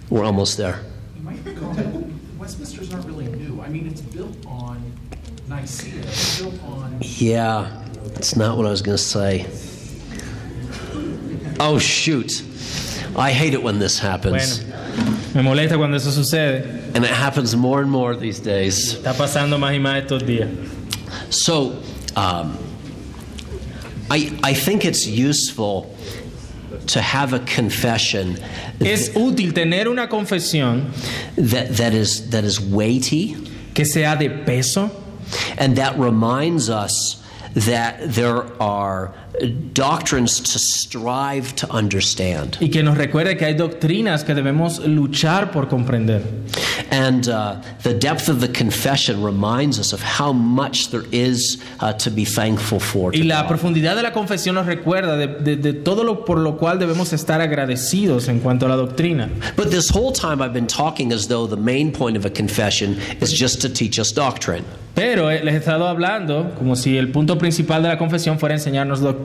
We're 0.10 0.26
almost 0.26 0.58
there. 0.58 0.80
You 1.16 1.24
might 1.24 1.44
recall 1.46 1.74
that 1.74 1.86
Westminster's 2.40 2.92
not 2.92 3.06
really 3.06 3.28
new. 3.28 3.62
I 3.62 3.70
mean, 3.70 3.88
it's 3.88 4.02
built 4.02 4.36
on 4.48 4.82
Nicaea, 5.48 6.00
it's 6.00 6.42
built 6.42 6.64
on 6.64 6.98
Yeah, 7.02 7.84
that's 8.14 8.36
not 8.36 8.58
what 8.58 8.66
I 8.66 8.70
was 8.72 8.82
going 8.82 8.98
to 8.98 9.04
say. 9.04 9.46
Oh, 11.60 11.78
shoot. 11.78 12.44
I 13.16 13.32
hate 13.32 13.54
it 13.54 13.62
when 13.62 13.80
this 13.80 14.00
happens. 14.00 14.64
Bueno, 14.64 15.18
me 15.36 15.42
molesta 15.44 15.78
cuando 15.78 15.98
eso 15.98 16.10
sucede. 16.10 16.96
And 16.96 17.04
it 17.04 17.12
happens 17.12 17.56
more 17.56 17.82
and 17.82 17.92
more 17.92 18.16
these 18.16 18.40
days. 18.40 18.96
Está 18.96 19.14
pasando 19.14 19.60
más 19.60 19.74
y 19.74 19.80
más 19.80 20.04
estos 20.06 20.24
días. 20.24 20.50
So, 21.30 21.84
um, 22.16 22.58
I, 24.10 24.40
I 24.44 24.54
think 24.54 24.86
it's 24.86 25.06
useful 25.06 25.96
to 26.90 27.02
have 27.02 27.34
a 27.34 27.40
confession 27.40 28.38
Es 28.80 29.10
útil 29.10 29.54
tener 29.54 29.88
una 29.88 30.08
confesión 30.08 30.92
that, 31.36 31.70
that, 31.78 31.94
is, 31.94 32.30
that 32.32 32.44
is 32.44 32.60
weighty 32.60 33.36
que 33.74 33.86
sea 33.86 34.16
de 34.16 34.30
peso 34.46 34.90
and 35.58 35.78
that 35.78 35.98
reminds 36.00 36.70
us 36.70 37.24
that 37.54 38.00
there 38.14 38.44
are 38.62 39.14
doctrines 39.74 40.40
to 40.42 40.60
strive 40.60 41.56
to 41.56 41.68
understand. 41.72 42.58
y 42.60 42.70
que 42.70 42.84
nos 42.84 42.98
recuerde 42.98 43.38
que 43.38 43.46
hay 43.46 43.54
doctrinas 43.54 44.24
que 44.24 44.34
debemos 44.36 44.80
luchar 44.86 45.52
por 45.52 45.68
comprender. 45.68 46.22
And 46.92 47.28
uh, 47.30 47.62
the 47.84 47.94
depth 47.94 48.30
of 48.30 48.40
the 48.42 48.48
confession 48.48 49.24
reminds 49.24 49.80
us 49.80 49.94
of 49.94 50.02
how 50.02 50.34
much 50.34 50.90
there 50.90 51.04
is 51.12 51.58
uh, 51.80 51.94
to 51.94 52.10
be 52.10 52.26
thankful 52.26 52.80
for. 52.80 53.14
Y 53.16 53.24
la 53.24 53.44
God. 53.44 53.50
profundidad 53.50 53.96
de 53.96 54.02
la 54.04 54.12
confesión 54.12 54.56
nos 54.56 54.66
recuerda 54.66 55.16
de, 55.16 55.28
de- 55.28 55.56
de 55.58 55.74
todo 55.74 56.04
lo 56.04 56.26
por 56.26 56.40
lo 56.40 56.58
cual 56.58 56.80
debemos 56.80 57.14
estar 57.14 57.42
agradecidos 57.42 58.28
en 58.28 58.40
cuanto 58.40 58.66
a 58.66 58.70
la 58.70 58.76
doctrina. 58.76 59.30
But 59.56 59.70
this 59.70 59.90
whole 59.90 60.12
time 60.12 60.42
I've 60.42 60.54
been 60.54 60.68
talking 60.68 61.14
as 61.14 61.28
though 61.28 61.48
the 61.48 61.62
main 61.62 61.92
point 61.92 62.18
of 62.18 62.26
a 62.26 62.30
confession 62.32 62.98
is 63.22 63.32
just 63.32 63.62
to 63.62 63.70
teach 63.70 64.00
us 64.00 64.12
doctrine. 64.12 64.64
Pero 64.96 65.30
eh, 65.30 65.42
les 65.44 65.54
he 65.54 65.58
estado 65.58 65.88
hablando 65.88 66.54
como 66.58 66.76
si 66.76 66.98
el 66.98 67.10
punto 67.12 67.38
principal 67.38 67.82
de 67.84 67.90
la 67.90 67.98
confesión 67.98 68.38
fuera 68.40 68.56
enseñarnos 68.56 69.00
doctrina 69.00 69.19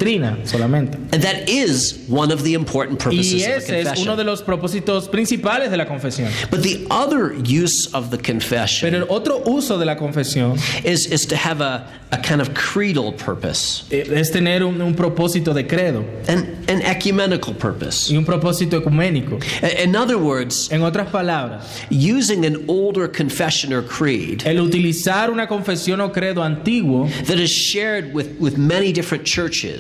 solamente. 0.45 0.97
And 1.13 1.23
that 1.23 1.49
is 1.49 2.05
one 2.09 2.33
of 2.33 2.43
the 2.43 2.55
important 2.55 2.99
purposes 2.99 3.33
Y 3.35 3.41
of 3.43 3.49
a 3.49 3.57
ese 3.57 3.71
es 3.71 3.85
confession. 3.85 4.09
uno 4.09 4.17
de 4.17 4.25
los 4.25 4.43
propósitos 4.43 5.09
principales 5.09 5.71
de 5.71 5.77
la 5.77 5.87
confesión. 5.87 6.31
But 6.51 6.63
the 6.63 6.87
other 6.91 7.35
use 7.45 7.87
of 7.95 8.11
the 8.11 8.19
confession 8.19 8.91
Pero 8.91 9.05
el 9.05 9.11
otro 9.11 9.43
uso 9.47 9.79
de 9.79 9.85
la 9.85 9.97
confesión 9.97 10.59
is, 10.85 11.07
is 11.07 11.27
to 11.27 11.37
have 11.37 11.61
a, 11.61 11.87
a 12.13 12.19
kind 12.19 12.41
of 12.41 12.55
creedal 12.55 13.13
purpose, 13.13 13.85
eh, 13.91 14.05
es 14.15 14.31
tener 14.31 14.63
un, 14.63 14.81
un 14.81 14.95
propósito 14.95 15.53
de 15.55 15.65
credo 15.67 16.05
an, 16.29 16.65
an 16.69 16.83
ecumenical 16.83 17.55
purpose. 17.55 18.11
y 18.11 18.17
un 18.17 18.25
propósito 18.25 18.81
ecuménico. 18.81 19.39
In 19.83 19.97
other 19.97 20.19
words, 20.19 20.71
En 20.71 20.83
otras 20.83 21.09
palabras, 21.11 21.65
using 21.91 22.45
an 22.45 22.65
older 22.69 23.09
confession 23.09 23.73
or 23.73 23.83
creed 23.83 24.43
el 24.47 24.57
utilizar 24.61 25.31
una 25.31 25.47
confesión 25.47 26.01
o 26.01 26.11
credo 26.13 26.43
antiguo 26.43 27.09
that 27.27 27.39
is 27.39 27.51
shared 27.51 28.13
with, 28.15 28.37
with 28.39 28.57
many 28.57 28.93
different 28.93 29.25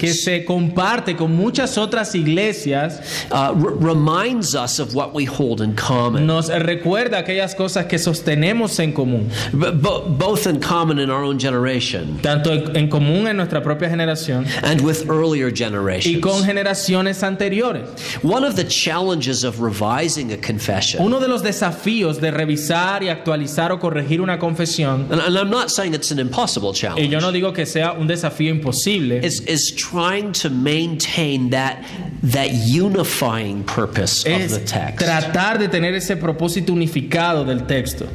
que 0.04 0.14
se 0.14 0.44
comparte 0.44 1.16
con 1.16 1.34
muchas 1.36 1.76
otras 1.78 2.14
iglesias 2.14 3.00
uh, 3.30 3.52
reminds 3.80 4.54
us 4.54 4.78
of 4.78 4.94
what 4.94 5.14
we 5.14 5.24
hold 5.24 5.60
in 5.60 5.74
common, 5.74 6.26
nos 6.26 6.48
recuerda 6.48 7.18
aquellas 7.18 7.54
cosas 7.54 7.86
que 7.86 7.98
sostenemos 7.98 8.78
en 8.80 8.92
común, 8.92 9.28
B- 9.52 9.70
both 9.72 10.46
in 10.46 10.60
common 10.60 10.98
in 10.98 11.10
our 11.10 11.22
own 11.24 11.38
generation 11.38 12.18
tanto 12.22 12.52
en 12.52 12.88
común 12.88 13.26
en 13.28 13.36
nuestra 13.36 13.62
propia 13.62 13.88
generación 13.88 14.46
and 14.62 14.80
with 14.80 15.08
earlier 15.08 15.48
y 15.48 15.56
generations. 15.56 16.20
con 16.22 16.42
generaciones 16.44 17.22
anteriores. 17.22 17.88
One 18.22 18.44
of 18.44 18.56
the 18.56 18.64
challenges 18.64 19.44
of 19.44 19.60
revising 19.60 20.32
a 20.32 20.36
confession, 20.36 21.02
Uno 21.04 21.20
de 21.20 21.28
los 21.28 21.42
desafíos 21.42 22.20
de 22.20 22.30
revisar 22.30 23.02
y 23.02 23.08
actualizar 23.08 23.72
o 23.72 23.78
corregir 23.78 24.20
una 24.20 24.38
confesión, 24.38 25.06
and, 25.10 25.20
and 25.20 25.36
I'm 25.36 25.50
not 25.50 25.70
saying 25.70 25.94
it's 25.94 26.10
an 26.10 26.18
impossible 26.18 26.70
y 26.70 26.74
challenge, 26.74 27.10
yo 27.10 27.20
no 27.20 27.32
digo 27.32 27.52
que 27.52 27.66
sea 27.66 27.92
un 27.92 28.06
desafío 28.06 28.50
imposible, 28.50 29.20
is, 29.24 29.40
is 29.46 29.72
trying 29.94 30.32
to 30.32 30.50
maintain 30.50 31.50
that, 31.50 31.84
that 32.24 32.50
unifying 32.50 33.62
purpose 33.62 34.26
of 34.26 34.50
the 34.50 34.58
text. 34.66 35.06
tratar 35.06 35.56
de 35.56 35.68
tener 35.68 35.94
ese 35.94 36.16
propósito 36.16 36.72
unificado 36.72 37.46
del 37.46 37.64
texto. 37.64 38.08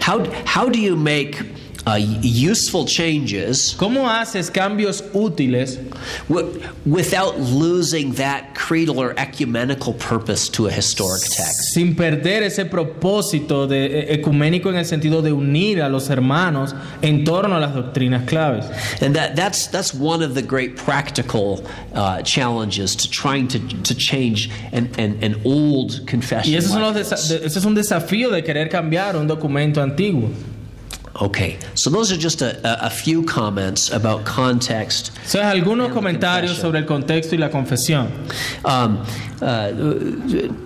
How, 0.00 0.24
how 0.46 0.70
do 0.70 0.80
you 0.80 0.96
make 0.96 1.44
uh, 1.86 1.96
useful 2.22 2.84
changes 2.84 3.74
¿Cómo 3.78 4.08
haces 4.10 4.50
cambios 4.50 5.04
útiles 5.12 5.78
wi- 6.28 6.44
without 6.84 7.38
losing 7.38 8.12
that 8.14 8.54
creedal 8.54 8.98
or 8.98 9.14
ecumenical 9.16 9.92
purpose 9.94 10.48
to 10.50 10.66
a 10.66 10.70
historic 10.70 11.22
text? 11.22 11.72
sin 11.72 11.94
perder 11.94 12.42
ese 12.42 12.64
propósito 12.64 13.66
de, 13.68 14.12
ecuménico 14.12 14.68
en 14.68 14.76
el 14.76 14.84
sentido 14.84 15.22
de 15.22 15.32
unir 15.32 15.80
a 15.80 15.88
los 15.88 16.10
hermanos 16.10 16.74
en 17.02 17.24
torno 17.24 17.56
a 17.56 17.60
las 17.60 17.74
doctrinas 17.74 18.26
claves? 18.26 18.64
And 19.00 19.14
that, 19.14 19.36
that's, 19.36 19.68
that's 19.68 19.94
one 19.94 20.22
of 20.22 20.34
the 20.34 20.42
great 20.42 20.76
practical 20.76 21.64
uh, 21.94 22.20
challenges 22.22 22.96
to 22.96 23.08
trying 23.10 23.46
to, 23.48 23.58
to 23.84 23.94
change 23.94 24.50
an, 24.72 24.90
an, 24.98 25.18
an 25.22 25.40
old 25.44 26.06
confession. 26.06 26.52
Y 26.52 26.56
esos 26.58 26.72
son 26.72 26.82
like 26.82 26.94
los 26.96 27.06
desa- 27.06 27.16
this. 27.16 27.28
de- 27.28 27.46
ese 27.46 27.58
es 27.58 27.64
un 27.64 27.74
desafío 27.74 28.30
de 28.30 28.42
querer 28.42 28.68
cambiar 28.68 29.16
un 29.16 29.26
documento 29.28 29.80
antiguo. 29.82 30.30
Okay, 31.20 31.58
so 31.74 31.88
those 31.88 32.12
are 32.12 32.16
just 32.16 32.42
a, 32.42 32.84
a, 32.84 32.90
few 32.90 33.22
comments 33.22 33.90
about 33.90 34.24
context. 34.26 35.12
Son 35.24 35.42
algunos 35.42 35.90
comentarios 35.90 36.58
sobre 36.58 36.80
el 36.80 36.84
contexto 36.84 37.34
y 37.34 37.38
la 37.38 37.48
confesión. 37.48 38.10
Um, 38.64 38.98
uh, 39.40 40.65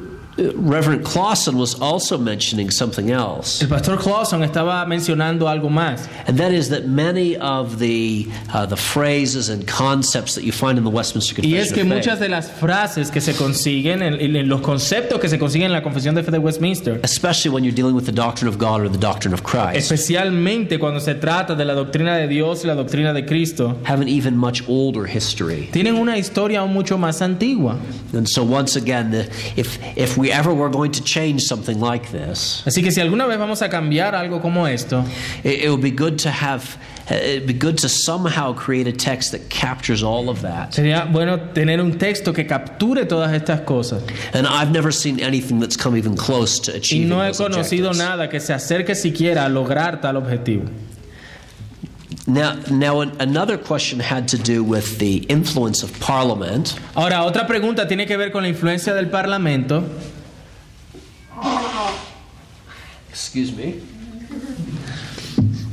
Reverend 0.54 1.04
Clausen 1.04 1.56
was 1.59 1.75
also 1.80 2.16
mentioning 2.18 2.70
something 2.70 3.11
else, 3.11 3.62
El 3.62 3.68
pastor 3.68 3.97
Clausen 3.97 4.42
estaba 4.42 4.85
mencionando 4.87 5.49
algo 5.49 5.68
más. 5.70 6.09
and 6.26 6.38
that 6.38 6.52
is 6.52 6.70
that 6.70 6.87
many 6.88 7.37
of 7.37 7.78
the 7.78 8.26
uh, 8.52 8.66
the 8.66 8.76
phrases 8.76 9.49
and 9.49 9.66
concepts 9.66 10.35
that 10.35 10.44
you 10.44 10.52
find 10.52 10.78
in 10.78 10.85
the 10.85 10.90
Westminster 10.90 11.35
Confession. 11.35 11.56
Y 11.56 11.61
es 11.61 11.73
que 11.73 11.85
muchas 11.85 12.18
de 12.18 12.28
las 12.28 12.50
frases 12.50 13.11
que 13.11 13.20
se 13.20 13.35
consiguen, 13.35 14.02
en, 14.02 14.14
en 14.37 14.49
los 14.49 14.61
conceptos 14.61 15.20
que 15.20 15.28
se 15.28 15.38
consiguen 15.38 15.66
en 15.66 15.73
la 15.73 15.82
Confesión 15.82 16.14
de 16.14 16.23
Fe 16.23 16.30
de 16.30 16.38
Westminster, 16.38 17.00
especially 17.02 17.50
when 17.50 17.64
you're 17.64 17.75
dealing 17.75 17.94
with 17.94 18.06
the 18.06 18.12
doctrine 18.12 18.49
of 18.49 18.59
God 18.59 18.80
or 18.80 18.88
the 18.88 18.99
doctrine 18.99 19.35
of 19.35 19.42
Christ, 19.42 19.76
especialmente 19.76 20.78
cuando 20.78 21.00
se 21.00 21.14
trata 21.14 21.54
de 21.54 21.64
la 21.64 21.75
doctrina 21.75 22.16
de 22.16 22.28
Dios 22.28 22.64
y 22.64 22.68
la 22.68 22.75
doctrina 22.75 23.12
de 23.12 23.25
Cristo, 23.26 23.76
have 23.85 24.00
an 24.00 24.09
even 24.09 24.37
much 24.37 24.62
older 24.68 25.06
history. 25.06 25.68
tienen 25.73 25.97
una 25.97 26.16
historia 26.18 26.61
aún 26.61 26.73
mucho 26.73 26.97
más 26.99 27.20
antigua. 27.23 27.78
And 28.12 28.28
so, 28.28 28.42
once 28.42 28.76
again, 28.76 29.11
the, 29.11 29.25
if 29.56 29.78
if 29.97 30.16
we 30.16 30.30
ever 30.33 30.53
were 30.55 30.69
going 30.71 30.93
to 30.93 31.03
change 31.03 31.43
something 31.43 31.81
like 31.81 32.11
this, 32.11 32.63
Así 32.67 32.83
que 32.83 32.91
si 32.91 33.01
alguna 33.01 33.27
vez 33.27 33.39
vamos 33.39 33.63
a 33.63 33.69
cambiar 33.69 34.15
algo 34.15 34.41
como 34.41 34.67
esto, 34.67 35.05
it, 35.45 35.65
it 35.65 35.69
would 35.71 35.83
be 35.83 35.91
good 35.91 36.19
to 36.19 36.31
have. 36.31 36.77
uh, 37.11 37.15
It'd 37.15 37.47
be 37.47 37.53
good 37.53 37.77
to 37.79 37.89
somehow 37.89 38.53
create 38.55 38.87
a 38.87 38.93
text 38.93 39.33
that 39.33 39.49
captures 39.51 40.03
all 40.03 40.29
of 40.31 40.43
that. 40.43 40.73
sería 40.73 41.05
bueno 41.11 41.39
tener 41.53 41.81
un 41.81 41.99
texto 41.99 42.33
que 42.33 42.45
capture 42.47 43.05
todas 43.07 43.33
estas 43.33 43.63
cosas. 43.67 44.03
And 44.33 44.47
I've 44.47 44.71
never 44.71 44.93
seen 44.93 45.19
anything 45.21 45.59
that's 45.59 45.77
come 45.77 45.97
even 45.97 46.17
close 46.17 46.61
to 46.61 46.73
Y 46.73 46.77
achieving 46.77 47.09
no 47.09 47.21
he 47.23 47.29
those 47.29 47.41
conocido 47.41 47.91
objectives. 47.91 47.99
nada 47.99 48.29
que 48.29 48.39
se 48.41 48.53
acerque 48.55 48.95
siquiera 48.95 49.45
a 49.45 49.49
lograr 49.49 50.01
tal 50.01 50.17
objetivo. 50.17 50.69
Now, 52.27 52.55
now 52.71 53.01
an, 53.01 53.13
another 53.21 53.57
question 53.57 53.99
had 53.99 54.29
to 54.29 54.39
do 54.39 54.63
with 54.63 54.99
the 54.99 55.19
influence 55.29 55.83
of 55.83 55.99
Parliament. 56.01 56.79
Ahora, 56.95 57.25
otra 57.25 57.47
pregunta 57.47 57.87
tiene 57.89 58.07
que 58.07 58.17
ver 58.17 58.31
con 58.31 58.43
la 58.43 58.49
influencia 58.49 58.95
del 58.95 59.07
Parlamento. 59.09 59.83
Excuse 63.11 63.52
me. 63.52 63.80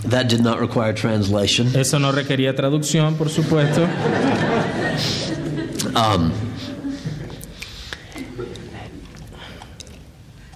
That 0.06 0.30
did 0.30 0.42
not 0.42 0.60
require 0.60 0.94
translation. 0.94 1.68
Eso 1.76 2.00
no 2.00 2.12
requería 2.12 2.56
traducción, 2.56 3.18
por 3.18 3.30
supuesto. 3.30 3.88
Um, 5.96 6.32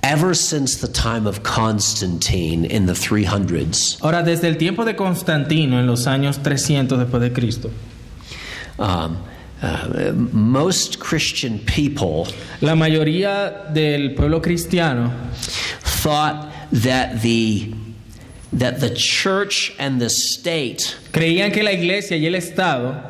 ever 0.03 0.33
since 0.33 0.75
the 0.77 0.87
time 0.87 1.27
of 1.27 1.43
Constantine 1.43 2.65
in 2.65 2.85
the 2.85 2.93
300s, 2.93 3.99
Ahora, 4.01 4.23
desde 4.23 4.47
el 4.47 4.57
tiempo 4.57 4.85
de 4.85 4.95
Constantino, 4.95 5.79
en 5.79 5.87
los 5.87 6.07
años 6.07 6.41
300 6.43 6.99
después 6.99 7.21
de 7.21 7.33
Cristo, 7.33 7.71
um, 8.77 9.17
uh, 9.61 10.11
most 10.33 10.99
Christian 10.99 11.59
people 11.59 12.27
la 12.61 12.73
mayoría 12.75 13.71
del 13.73 14.15
pueblo 14.15 14.39
cristiano 14.41 15.11
thought 15.81 16.51
that 16.71 17.21
the 17.21 17.73
that 18.53 18.79
the 18.79 18.89
church 18.95 19.73
and 19.79 20.01
the 20.01 20.09
state 20.09 20.97
creían 21.11 21.53
que 21.53 21.63
la 21.63 21.71
iglesia 21.71 22.17
y 22.17 22.25
el 22.25 22.33
Estado 22.35 23.07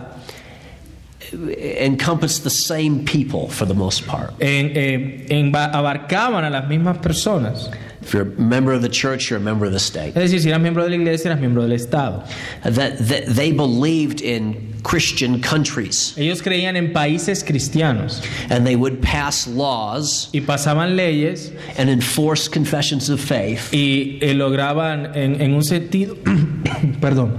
encompassed 1.34 2.43
the 2.43 2.50
same 2.50 3.05
people 3.05 3.48
for 3.48 3.65
the 3.65 3.74
most 3.74 4.05
part. 4.05 4.34
en- 4.41 4.72
eh, 4.75 5.25
en- 5.29 5.51
abarcaban 5.53 6.43
a 6.43 6.50
las 6.50 6.67
mismas 6.67 6.98
personas. 7.01 7.70
If 8.01 8.13
you're 8.13 8.24
a 8.24 8.41
member 8.41 8.74
of 8.74 8.81
the 8.81 8.89
church, 8.89 9.29
you're 9.29 9.39
a 9.39 9.43
member 9.43 9.65
of 9.65 9.72
the 9.72 9.79
state. 9.79 10.17
Es 10.17 10.31
decir, 10.31 10.41
si 10.41 10.50
eras 10.50 10.60
miembro 10.60 10.84
de 10.84 10.89
la 10.89 10.96
iglesia, 10.96 11.29
eras 11.29 11.39
miembro 11.39 11.62
del 11.62 11.72
Estado. 11.74 12.24
That, 12.63 12.98
that 12.98 13.27
they 13.27 13.51
believed 13.51 14.22
in 14.22 14.71
Christian 14.84 15.40
countries 15.40 16.14
Ellos 16.18 16.42
creían 16.42 16.76
en 16.76 16.94
países 16.94 17.44
cristianos 17.44 18.22
and 18.50 18.66
they 18.66 18.76
would 18.76 19.02
pass 19.02 19.48
laws 19.48 20.30
y 20.34 20.42
pasaban 20.42 20.96
leyes 20.96 21.52
and 21.78 21.90
enforce 21.90 22.50
confessions 22.50 23.10
of 23.10 23.20
faith 23.20 23.74
y 23.74 24.18
eh, 24.22 24.34
lograban 24.34 25.16
en, 25.16 25.42
en 25.42 25.54
un 25.54 25.64
sentido, 25.64 26.18
perdón, 27.02 27.34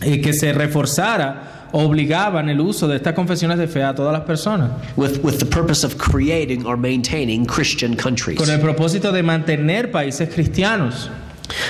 eh, 0.00 0.20
que 0.20 0.32
se 0.32 0.52
reforzara, 0.52 1.68
obligaban 1.72 2.48
el 2.48 2.60
uso 2.60 2.86
de 2.88 2.96
estas 2.96 3.14
confesiones 3.14 3.58
de 3.58 3.66
fe 3.66 3.82
a 3.82 3.94
todas 3.94 4.12
las 4.12 4.22
personas, 4.22 4.70
with, 4.96 5.18
with 5.22 5.38
the 5.38 5.46
purpose 5.46 5.84
of 5.84 5.96
creating 5.96 6.66
or 6.66 6.76
maintaining 6.76 7.46
Christian 7.46 7.96
countries. 7.96 8.38
con 8.38 8.50
el 8.50 8.60
propósito 8.60 9.12
de 9.12 9.22
mantener 9.22 9.90
países 9.90 10.28
cristianos. 10.28 11.10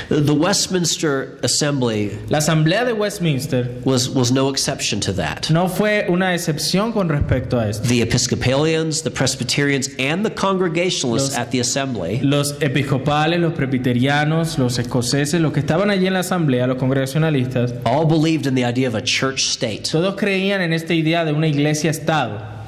The 0.08 0.34
Westminster 0.34 1.38
Assembly 1.42 2.10
La 2.28 2.38
Asamblea 2.38 2.84
de 2.84 2.92
Westminster 2.94 3.68
was, 3.84 4.08
was 4.08 4.30
no 4.32 4.48
exception 4.50 5.00
to 5.00 5.12
that. 5.14 5.50
no 5.50 5.68
fue 5.68 6.06
una 6.08 6.34
excepción 6.34 6.92
con 6.92 7.08
respecto 7.08 7.58
a 7.58 7.68
esto. 7.68 7.86
The 7.88 8.02
Episcopalians, 8.02 9.02
the 9.02 9.10
Presbyterians, 9.10 9.88
and 9.98 10.24
the 10.24 10.30
Congregationalists 10.30 11.30
Los- 11.30 11.38
at 11.38 11.50
the 11.50 11.60
Assembly 11.60 12.20
Los 12.22 12.52
episcopales, 12.60 13.40
los 13.40 13.52
presbiterianos, 13.54 14.58
los 14.58 14.78
escoceses, 14.78 15.40
los 15.40 15.52
que 15.52 15.60
estaban 15.60 15.90
allí 15.90 16.06
en 16.06 16.14
la 16.14 16.20
Asamblea, 16.20 16.66
los 16.66 16.78
congregacionalistas, 16.78 17.74
all 17.84 18.06
believed 18.06 18.46
in 18.46 18.54
the 18.54 18.64
idea 18.64 18.88
of 18.88 18.94
a 18.94 19.02
church 19.02 19.42
state. 19.42 19.82
todos 19.90 20.14
creían 20.16 20.60
en 20.60 20.72
esta 20.72 20.94
idea 20.94 21.24
de 21.24 21.32
una 21.32 21.48
iglesia-estado. 21.48 22.61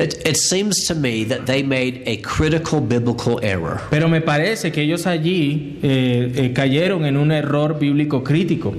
It, 0.00 0.26
it 0.26 0.38
seems 0.38 0.86
to 0.86 0.94
me 0.94 1.24
that 1.24 1.44
they 1.44 1.62
made 1.62 2.04
a 2.06 2.16
critical 2.22 2.80
biblical 2.80 3.38
error. 3.42 3.82
Pero 3.90 4.08
me 4.08 4.22
parece 4.22 4.72
que 4.72 4.80
ellos 4.80 5.06
allí 5.06 5.78
eh, 5.82 6.32
eh, 6.36 6.52
cayeron 6.54 7.04
en 7.04 7.18
un 7.18 7.30
error 7.30 7.78
bíblico 7.78 8.24
crítico. 8.24 8.74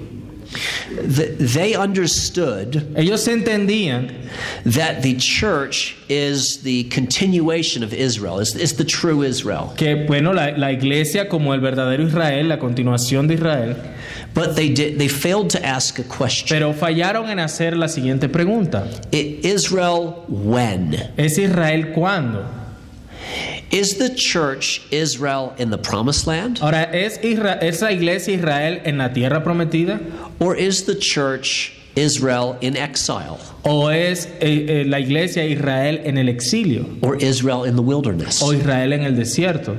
Th- 1.15 1.37
They 1.37 1.75
understood 1.75 2.85
Ellos 2.97 3.27
entendían 3.27 4.11
that 4.65 5.01
the 5.01 5.15
church 5.15 5.95
is 6.09 6.61
the 6.63 6.83
continuation 6.85 7.83
of 7.83 7.93
Israel, 7.93 8.39
is, 8.39 8.55
is 8.55 8.75
the 8.75 8.83
true 8.85 9.23
Israel. 9.23 9.73
que, 9.77 10.05
bueno, 10.07 10.33
la, 10.33 10.47
la 10.57 10.71
iglesia 10.71 11.29
como 11.29 11.53
el 11.53 11.61
verdadero 11.61 12.03
Israel, 12.05 12.49
la 12.49 12.57
continuación 12.57 13.27
de 13.27 13.35
Israel, 13.35 13.75
But 14.33 14.55
they, 14.55 14.69
did, 14.69 14.97
they 14.97 15.09
failed 15.09 15.49
to 15.51 15.65
ask 15.65 15.99
a 15.99 16.03
question 16.03 16.47
pero 16.57 16.73
fallaron 16.73 17.29
en 17.29 17.39
hacer 17.39 17.75
la 17.77 17.87
siguiente 17.87 18.29
pregunta. 18.29 18.87
I- 19.13 19.39
Israel 19.43 20.23
when? 20.29 20.93
¿Es 21.17 21.37
Israel 21.37 21.91
cuándo? 21.93 22.45
Is 23.71 23.97
the 23.97 24.09
church 24.13 24.81
Israel 24.91 25.53
in 25.57 25.69
the 25.69 25.77
promised 25.77 26.27
land? 26.27 26.59
Ahora, 26.61 26.89
¿es, 26.93 27.17
Isra- 27.19 27.57
¿es 27.61 27.81
la 27.81 27.91
iglesia 27.91 28.33
Israel 28.35 28.81
en 28.83 28.97
la 28.97 29.09
tierra 29.13 29.43
prometida? 29.43 29.99
Or 30.39 30.55
is 30.57 30.83
the 30.83 30.95
church 30.95 31.73
Israel 31.95 32.57
in 32.61 32.75
exile? 32.75 33.39
¿O 33.63 33.87
es 33.89 34.25
eh, 34.41 34.81
eh, 34.81 34.83
la 34.85 34.99
iglesia 34.99 35.43
Israel 35.45 36.01
en 36.03 36.17
el 36.17 36.27
exilio? 36.27 36.85
Or 37.01 37.15
Israel 37.21 37.63
in 37.63 37.75
the 37.77 37.81
wilderness? 37.81 38.41
¿O 38.41 38.51
Israel 38.53 38.91
en 38.91 39.03
el 39.03 39.13
desierto? 39.15 39.77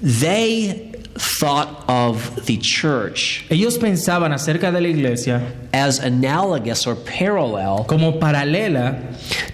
They 0.00 0.92
thought 1.38 1.84
of 1.88 2.46
the 2.46 2.56
church 2.58 3.44
Ellos 3.50 3.78
pensaban 3.78 4.32
acerca 4.32 4.72
de 4.72 4.80
la 4.80 4.88
iglesia 4.88 5.52
as 5.72 5.98
analogous 5.98 6.86
or 6.86 6.96
parallel 6.96 7.84
como 7.84 8.12
paralela 8.18 8.96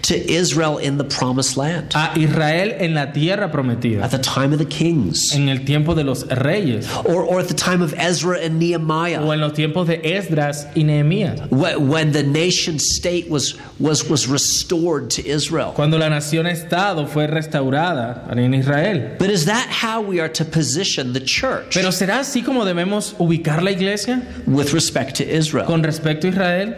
to 0.01 0.15
Israel 0.31 0.77
in 0.77 0.97
the 0.97 1.03
promised 1.03 1.57
land 1.57 1.93
a 1.95 2.13
Israel 2.17 2.71
en 2.79 2.93
la 2.93 3.05
tierra 3.11 3.49
prometida, 3.49 4.01
at 4.01 4.11
the 4.11 4.17
time 4.19 4.51
of 4.53 4.59
the 4.59 4.65
kings 4.65 5.33
en 5.35 5.49
el 5.49 5.57
tiempo 5.65 5.93
de 5.93 6.03
los 6.03 6.25
reyes, 6.41 6.89
or, 7.05 7.23
or 7.23 7.39
at 7.39 7.47
the 7.47 7.53
time 7.53 7.81
of 7.81 7.93
Ezra 7.95 8.39
and 8.39 8.59
Nehemiah 8.59 9.21
o 9.21 9.31
en 9.31 9.41
los 9.41 9.53
tiempos 9.53 9.87
de 9.87 9.97
Esdras 10.05 10.65
y 10.75 10.83
Nehemías, 10.83 11.49
wh- 11.49 11.79
when 11.79 12.11
the 12.11 12.23
nation 12.23 12.79
state 12.79 13.29
was, 13.29 13.55
was, 13.79 14.07
was 14.09 14.27
restored 14.27 15.09
to 15.11 15.25
Israel. 15.27 15.73
cuando 15.75 15.97
la 15.97 16.09
nación-estado 16.09 17.07
fue 17.07 17.27
restaurada 17.27 18.27
en 18.31 18.53
Israel. 18.53 19.15
But 19.19 19.29
is 19.29 19.45
that 19.45 19.67
how 19.69 20.01
we 20.01 20.19
are 20.19 20.29
to 20.29 20.45
position 20.45 21.13
the 21.13 21.19
church 21.19 21.74
Pero 21.75 21.91
¿será 21.91 22.19
así 22.21 22.41
como 22.41 22.65
debemos 22.65 23.15
ubicar 23.19 23.61
la 23.61 23.69
iglesia 23.71 24.21
with 24.47 24.73
respect 24.73 25.17
to 25.17 25.23
Israel? 25.23 25.65
con 25.67 25.83
respecto 25.83 26.25
a 26.27 26.29
Israel? 26.31 26.75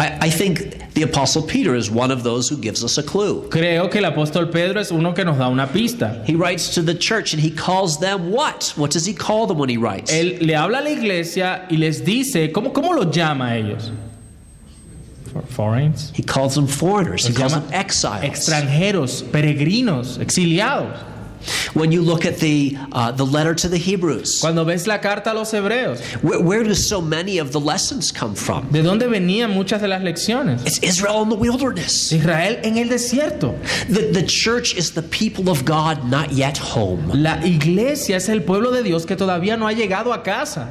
I, 0.00 0.26
I 0.28 0.30
think 0.30 0.92
the 0.94 1.02
Apostle 1.02 1.42
Peter 1.42 1.74
is 1.74 1.90
one 1.90 2.12
of 2.12 2.22
those 2.22 2.48
who 2.48 2.56
gives 2.56 2.84
us 2.84 2.98
a 2.98 3.02
clue. 3.02 3.48
Creo 3.50 3.90
que 3.90 3.98
el 3.98 4.04
apóstol 4.04 4.48
Pedro 4.52 4.78
es 4.80 4.92
uno 4.92 5.12
que 5.12 5.24
nos 5.24 5.38
da 5.38 5.48
una 5.48 5.66
pista. 5.66 6.22
He 6.24 6.36
writes 6.36 6.72
to 6.74 6.82
the 6.82 6.94
church 6.94 7.32
and 7.34 7.42
he 7.42 7.50
calls 7.50 7.98
them 7.98 8.30
what? 8.30 8.72
What 8.76 8.92
does 8.92 9.04
he 9.06 9.12
call 9.12 9.46
them 9.48 9.58
when 9.58 9.68
he 9.68 9.76
writes? 9.76 10.12
Él 10.12 10.38
le 10.40 10.54
habla 10.54 10.78
a 10.78 10.82
la 10.82 10.90
iglesia 10.90 11.66
y 11.68 11.76
les 11.78 12.02
dice, 12.04 12.52
¿cómo, 12.52 12.72
cómo 12.72 12.92
lo 12.94 13.10
llama 13.10 13.46
a 13.50 13.56
ellos? 13.56 13.90
For- 15.32 15.42
Foreigners. 15.48 16.12
He 16.14 16.22
calls 16.22 16.54
them 16.54 16.68
foreigners. 16.68 17.24
He 17.26 17.30
Los 17.32 17.38
calls 17.38 17.52
llama 17.54 17.66
them 17.66 17.80
exiles. 17.80 18.22
extranjeros, 18.24 19.22
peregrinos, 19.32 20.18
exiliados. 20.20 20.96
When 21.74 21.92
you 21.92 22.02
look 22.02 22.24
at 22.24 22.38
the, 22.38 22.76
uh, 22.92 23.12
the 23.12 23.24
letter 23.24 23.54
to 23.54 23.68
the 23.68 23.76
Hebrews, 23.76 24.40
Cuando 24.40 24.64
ves 24.64 24.86
la 24.86 24.98
carta 24.98 25.32
a 25.32 25.34
los 25.34 25.52
hebreos, 25.52 26.00
where, 26.22 26.40
where 26.40 26.64
do 26.64 26.74
so 26.74 27.00
many 27.00 27.38
of 27.38 27.52
the 27.52 27.60
lessons 27.60 28.10
come 28.10 28.34
from? 28.34 28.68
¿de 28.70 28.82
dónde 28.82 29.08
venían 29.08 29.52
muchas 29.52 29.80
de 29.80 29.88
las 29.88 30.02
lecciones? 30.02 30.66
It's 30.66 30.78
Israel 30.78 31.22
in 31.22 31.28
the 31.28 31.36
wilderness. 31.36 32.12
Israel 32.12 32.58
en 32.62 32.78
el 32.78 32.88
desierto. 32.88 33.58
The, 33.88 34.10
the 34.12 34.22
church 34.22 34.74
is 34.76 34.92
the 34.92 35.02
people 35.02 35.48
of 35.50 35.64
God 35.64 36.04
not 36.10 36.32
yet 36.32 36.58
home. 36.58 37.08
La 37.08 37.36
iglesia 37.44 38.16
es 38.16 38.28
el 38.28 38.40
pueblo 38.40 38.70
de 38.72 38.82
Dios 38.82 39.04
que 39.04 39.16
todavía 39.16 39.58
no 39.58 39.66
ha 39.66 39.72
llegado 39.72 40.12
a 40.12 40.22
casa. 40.22 40.68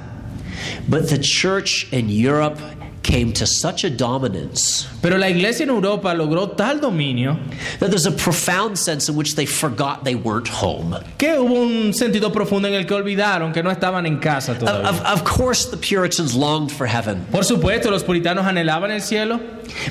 But 0.88 1.10
the 1.10 1.20
church 1.20 1.92
in 1.92 2.10
Europe 2.10 2.60
came 3.08 3.32
to 3.32 3.46
such 3.48 3.86
a 3.86 3.90
dominance 3.90 4.86
Pero 5.02 5.18
la 5.18 5.28
iglesia 5.30 5.64
en 5.64 5.70
Europa 5.70 6.14
logró 6.14 6.56
tal 6.58 6.80
dominio 6.82 7.38
that 7.80 7.90
there's 7.90 8.06
a 8.06 8.12
profound 8.12 8.78
sense 8.78 9.08
in 9.08 9.16
which 9.16 9.36
they 9.36 9.46
forgot 9.46 10.04
they 10.04 10.16
weren't 10.16 10.48
home. 10.50 10.94
que 11.18 11.30
hubo 11.40 11.54
un 11.62 11.94
sentido 11.94 12.32
profundo 12.34 12.68
en 12.68 12.74
el 12.74 12.86
que 12.86 12.94
olvidaron 12.96 13.54
que 13.54 13.64
no 13.64 13.70
estaban 13.72 14.06
en 14.06 14.20
casa 14.20 14.52
Of, 14.52 14.60
todavía. 14.60 14.90
of, 14.90 15.02
of 15.06 15.24
course, 15.24 15.66
the 15.72 15.78
Puritans 15.78 16.36
longed 16.36 16.72
for 16.72 16.86
heaven, 16.86 17.26
Por 17.32 17.44
supuesto, 17.44 17.90
los 17.90 18.04
puritanos 18.04 18.46
anhelaban 18.46 18.92
el 18.92 19.00
cielo, 19.02 19.40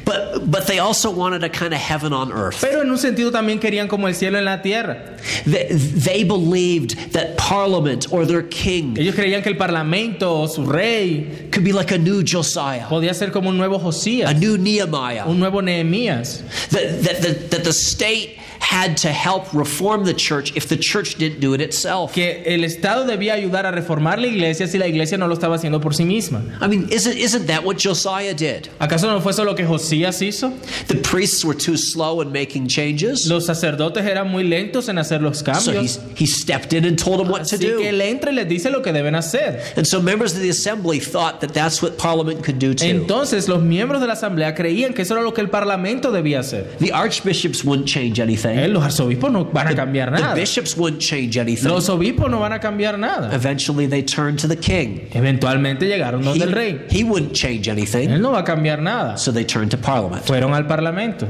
but, 0.05 0.50
but 0.50 0.66
they 0.66 0.79
also 0.79 1.11
wanted 1.11 1.42
a 1.42 1.48
kind 1.48 1.72
of 1.72 1.81
heaven 1.81 2.12
on 2.12 2.31
earth. 2.33 2.61
pero 2.61 2.83
en 2.83 2.90
un 2.90 2.98
sentido 2.98 3.31
también 3.33 3.59
querían 3.59 3.88
como 3.88 4.07
el 4.09 4.14
cielo 4.14 4.37
en 4.38 4.44
la 4.44 4.61
tierra. 4.61 5.16
They, 5.46 5.68
they 5.72 6.24
believed 6.24 7.12
that 7.12 7.37
Parliament 7.38 8.12
or 8.12 8.26
their 8.26 8.42
king 8.42 8.96
Ellos 8.98 9.14
creían 9.14 9.42
que 9.42 9.50
el 9.52 9.57
parlamento 9.57 10.42
o 10.42 10.46
su 10.46 10.64
rey 10.66 11.48
could 11.50 11.64
be 11.64 11.72
like 11.72 11.90
a 11.92 11.98
new 11.98 12.22
Josiah, 12.22 12.87
podía 12.88 13.06
ser 13.14 13.33
como 13.33 13.51
un 13.51 13.57
nuevo 13.59 13.77
a 13.77 13.81
Josías, 13.81 14.37
new 14.38 14.57
Nehemiah, 14.57 15.27
un 15.27 15.38
nuevo 15.38 15.62
Nehemías. 15.62 16.42
that, 16.71 17.03
that, 17.03 17.23
that, 17.23 17.51
that 17.51 17.64
the 17.64 17.73
state 17.73 18.38
had 18.61 18.97
to 18.97 19.09
help 19.12 19.53
reform 19.53 20.05
the 20.05 20.14
church 20.14 20.53
if 20.57 20.69
the 20.69 20.77
church 20.77 21.16
didn't 21.16 21.40
do 21.40 21.55
it 21.55 21.61
itself. 21.61 22.12
que 22.12 22.42
el 22.45 22.64
Estado 22.64 23.05
debía 23.07 23.35
ayudar 23.35 23.64
a 23.66 23.71
reformar 23.71 24.19
la 24.19 24.27
iglesia 24.27 24.66
si 24.66 24.79
la 24.79 24.87
iglesia 24.87 25.16
no 25.16 25.27
lo 25.29 25.35
estaba 25.35 25.57
haciendo 25.57 25.81
por 25.81 25.92
sí 25.95 26.05
misma. 26.05 26.42
I 26.61 26.66
mean, 26.69 26.88
isn't, 26.90 27.16
isn't 27.16 27.47
that 27.47 27.64
what 27.64 27.77
Josiah 27.79 28.35
did? 28.35 28.69
¿Acaso 28.81 29.07
no 29.09 29.21
fue 29.21 29.31
eso 29.33 29.45
lo 29.45 29.55
que 29.55 29.64
Josías 29.64 30.21
hizo? 30.23 30.53
The 30.88 30.97
priests 30.97 31.45
were 31.45 31.55
too 31.57 31.77
slow 31.77 32.21
in 32.23 32.33
making 32.33 32.66
changes, 32.69 33.27
Los 33.29 33.47
sacerdotes 33.47 34.05
eran 34.05 34.31
muy 34.31 34.42
lentos 34.45 34.88
en 34.88 34.99
hacer 34.99 35.23
los 35.23 35.42
cambios. 35.42 35.64
so 35.92 36.01
he, 36.01 36.14
he 36.25 36.27
stepped 36.27 36.73
in 36.73 36.85
and 36.85 36.99
told 36.99 37.21
them 37.21 37.29
what 37.29 37.45
to 37.47 37.57
Así 37.57 37.61
que 37.66 37.77
do. 37.77 37.81
él 37.83 38.01
entra 38.01 38.31
y 38.33 38.35
les 38.35 38.49
dice 38.49 38.71
lo 38.71 38.83
que 38.83 38.92
deben 38.92 39.14
hacer. 39.14 39.62
And 39.77 39.87
so 39.87 40.01
members 40.03 40.35
of 40.35 40.40
the 40.40 40.51
assembly 40.51 40.99
thought 41.01 41.40
that 41.40 41.53
that's 41.55 41.81
what 41.83 41.97
Parliament 41.97 42.42
could 42.45 42.59
do 42.59 42.75
too. 42.75 42.85
Entonces 42.87 43.49
los 43.49 43.62
miembros 43.62 44.01
de 44.01 44.07
la 44.09 44.14
asamblea 44.14 44.55
creían 44.55 44.92
que 44.95 45.03
eso 45.03 45.14
era 45.14 45.23
lo 45.23 45.33
que 45.33 45.40
el 45.42 45.49
parlamento 45.51 46.11
debía 46.11 46.40
hacer. 46.40 46.77
The 46.79 46.92
archbishops 46.92 47.64
wouldn't 47.64 47.87
change 47.87 48.16
Eh, 48.16 48.23
anything. 48.50 48.72
Los 48.74 48.85
arzobispos 48.85 49.30
no 49.32 49.44
van 49.44 49.68
a 49.68 49.74
cambiar 49.74 50.11
The 50.14 50.20
nada. 50.22 50.35
bishops 50.35 50.76
wouldn't 50.76 51.00
change 51.02 51.37
anything. 51.38 51.68
Los 51.68 51.88
obispos 51.88 52.30
no 52.30 52.40
van 52.40 52.52
a 52.52 52.59
cambiar 52.61 52.98
nada. 52.98 53.35
Eventually, 53.35 53.87
they 53.87 54.02
turned 54.02 54.38
to 54.40 54.48
the 54.48 54.56
king. 54.56 55.09
Eventualmente 55.12 55.87
llegaron 55.87 56.22
donde 56.24 56.42
el 56.44 56.52
rey. 56.52 56.80
He 56.90 57.04
wouldn't 57.04 57.32
change 57.35 57.68
anything, 57.68 58.11
Él 58.11 58.20
no 58.20 58.32
va 58.32 58.40
a 58.40 58.44
cambiar 58.44 58.80
nada. 58.80 59.16
so 59.18 59.30
they 59.32 59.44
turned 59.44 59.70
to 59.70 59.76
Parliament. 59.78 60.24
Fueron 60.24 60.54
al 60.54 60.64
parlamento. 60.66 61.26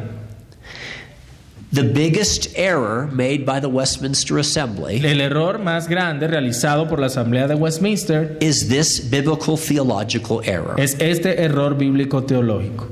The 1.73 1.83
biggest 1.83 2.57
error 2.57 3.09
made 3.13 3.45
by 3.45 3.59
the 3.61 3.69
Westminster 3.69 4.39
Assembly 4.39 5.05
El 5.05 5.21
error 5.21 5.59
más 5.59 5.89
grande 5.89 6.29
realizado 6.29 6.89
por 6.89 7.01
la 7.01 7.07
Asamblea 7.09 7.49
de 7.49 7.57
Westminster 7.57 8.37
is 8.41 8.69
this 8.69 9.01
biblical 9.01 9.57
theological 9.59 10.41
error. 10.45 10.77
es 10.79 10.95
este 11.01 11.43
error 11.43 11.75
bíblico 11.77 12.23
teológico. 12.25 12.89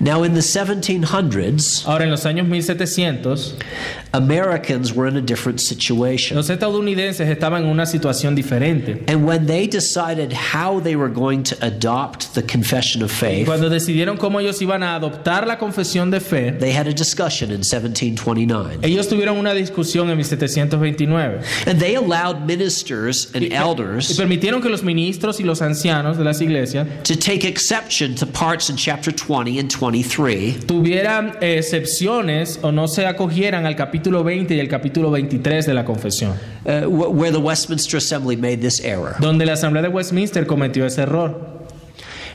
Now, 0.00 0.22
in 0.24 0.34
the 0.34 0.40
1700s, 0.40 1.86
Ahora, 1.86 2.04
en 2.04 2.10
los 2.10 2.24
años 2.24 2.46
1700, 2.46 3.54
Americans 4.12 4.92
were 4.94 5.06
in 5.06 5.16
a 5.16 5.20
different 5.20 5.60
situation. 5.60 6.36
los 6.36 6.48
estadounidenses 6.50 7.28
estaban 7.28 7.64
en 7.64 7.70
una 7.70 7.84
situación 7.86 8.34
diferente. 8.34 9.04
And 9.08 9.24
when 9.26 9.46
they 9.46 9.66
decided 9.66 10.32
how 10.32 10.80
they 10.80 10.96
were 10.96 11.10
going 11.12 11.42
to 11.44 11.56
adopt 11.60 12.34
the 12.34 12.42
confession 12.42 13.02
of 13.02 13.10
faith, 13.10 13.46
Cuando 13.46 13.68
decidieron 13.68 14.16
cómo 14.16 14.40
ellos 14.40 14.60
iban 14.62 14.82
a 14.82 14.94
adoptar 14.94 15.46
la 15.46 15.58
confesión 15.58 16.10
de 16.10 16.20
fe, 16.20 16.52
they 16.52 16.72
had 16.72 16.86
a 16.86 16.92
discussion 16.92 17.50
in 17.50 17.62
1729. 17.62 18.78
ellos 18.82 19.08
tuvieron 19.08 19.36
una 19.36 19.52
discusión 19.54 20.08
en 20.10 20.16
1729 20.16 21.42
And 21.66 21.78
they 21.78 21.94
allowed 21.96 22.46
ministers 22.46 23.28
and 23.34 23.42
y 23.44 23.52
elders 23.54 24.16
permitieron 24.16 24.62
que 24.62 24.68
los 24.68 24.82
ministros 24.82 25.40
y 25.40 25.44
los 25.44 25.60
ancianos 25.62 26.16
de 26.16 26.24
las 26.24 26.40
iglesias 26.40 26.86
to 27.04 27.14
take 27.16 27.44
exception 27.46 28.14
to 28.14 28.26
parts 28.26 28.70
in 28.70 28.76
chapter 28.76 29.12
20 29.12 29.57
and 29.58 29.70
23 29.70 30.66
tuvieran 30.66 31.34
eh, 31.40 31.56
excepciones 31.58 32.58
o 32.62 32.70
no 32.72 32.86
se 32.88 33.06
acogieran 33.06 33.66
al 33.66 33.74
capítulo 33.76 34.22
20 34.24 34.54
y 34.54 34.60
el 34.60 34.68
capítulo 34.68 35.10
23 35.10 35.66
de 35.66 35.74
la 35.74 35.84
confesión, 35.84 36.32
uh, 36.64 36.70
wh- 36.86 37.10
where 37.12 37.32
the 37.32 37.38
Westminster 37.42 37.96
Assembly 37.98 38.36
made 38.36 38.58
this 38.58 38.80
error. 38.84 39.14
donde 39.20 39.44
la 39.46 39.54
Asamblea 39.54 39.82
de 39.82 39.88
Westminster 39.88 40.46
cometió 40.46 40.86
ese 40.86 41.02
error. 41.02 41.57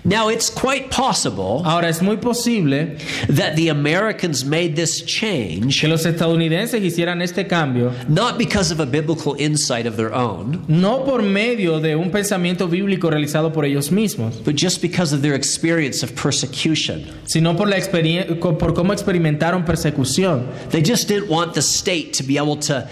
Now, 0.06 0.30
it's 0.30 0.50
quite 0.50 0.90
possible 0.90 1.62
Ahora 1.66 1.88
es 1.88 2.02
muy 2.02 2.18
posible 2.18 2.98
that 3.30 3.56
the 3.56 3.70
Americans 3.70 4.44
made 4.44 4.76
this 4.76 5.02
change 5.06 5.80
que 5.80 5.88
los 5.88 6.06
estadounidenses 6.06 6.82
hicieran 6.84 7.22
este 7.22 7.48
cambio 7.48 7.92
not 8.10 8.38
because 8.38 8.72
of 8.72 8.80
a 8.82 8.86
biblical 8.86 9.36
insight 9.40 9.86
of 9.86 9.96
their 9.96 10.14
own, 10.14 10.64
no 10.68 11.04
por 11.06 11.22
medio 11.22 11.80
de 11.80 11.96
un 11.96 12.12
pensamiento 12.12 12.68
bíblico 12.68 13.10
realizado 13.10 13.54
por 13.54 13.64
ellos 13.66 13.92
mismos, 13.92 14.44
but 14.44 14.56
just 14.56 14.82
because 14.82 15.14
of 15.14 15.22
their 15.22 15.36
experience 15.36 16.04
of 16.04 16.14
persecution. 16.22 17.06
sino 17.26 17.56
por 17.56 17.68
la 17.70 17.78
experien- 17.78 18.40
por 18.40 18.74
cómo 18.74 18.94
experimentaron 18.94 19.64
persecución. 19.66 20.48
They 20.70 20.82
just 20.84 21.08
didn't 21.08 21.30
want 21.30 21.54
the 21.54 21.62
state 21.62 22.12
to 22.18 22.24
be 22.24 22.38
able 22.38 22.58
to, 22.68 22.88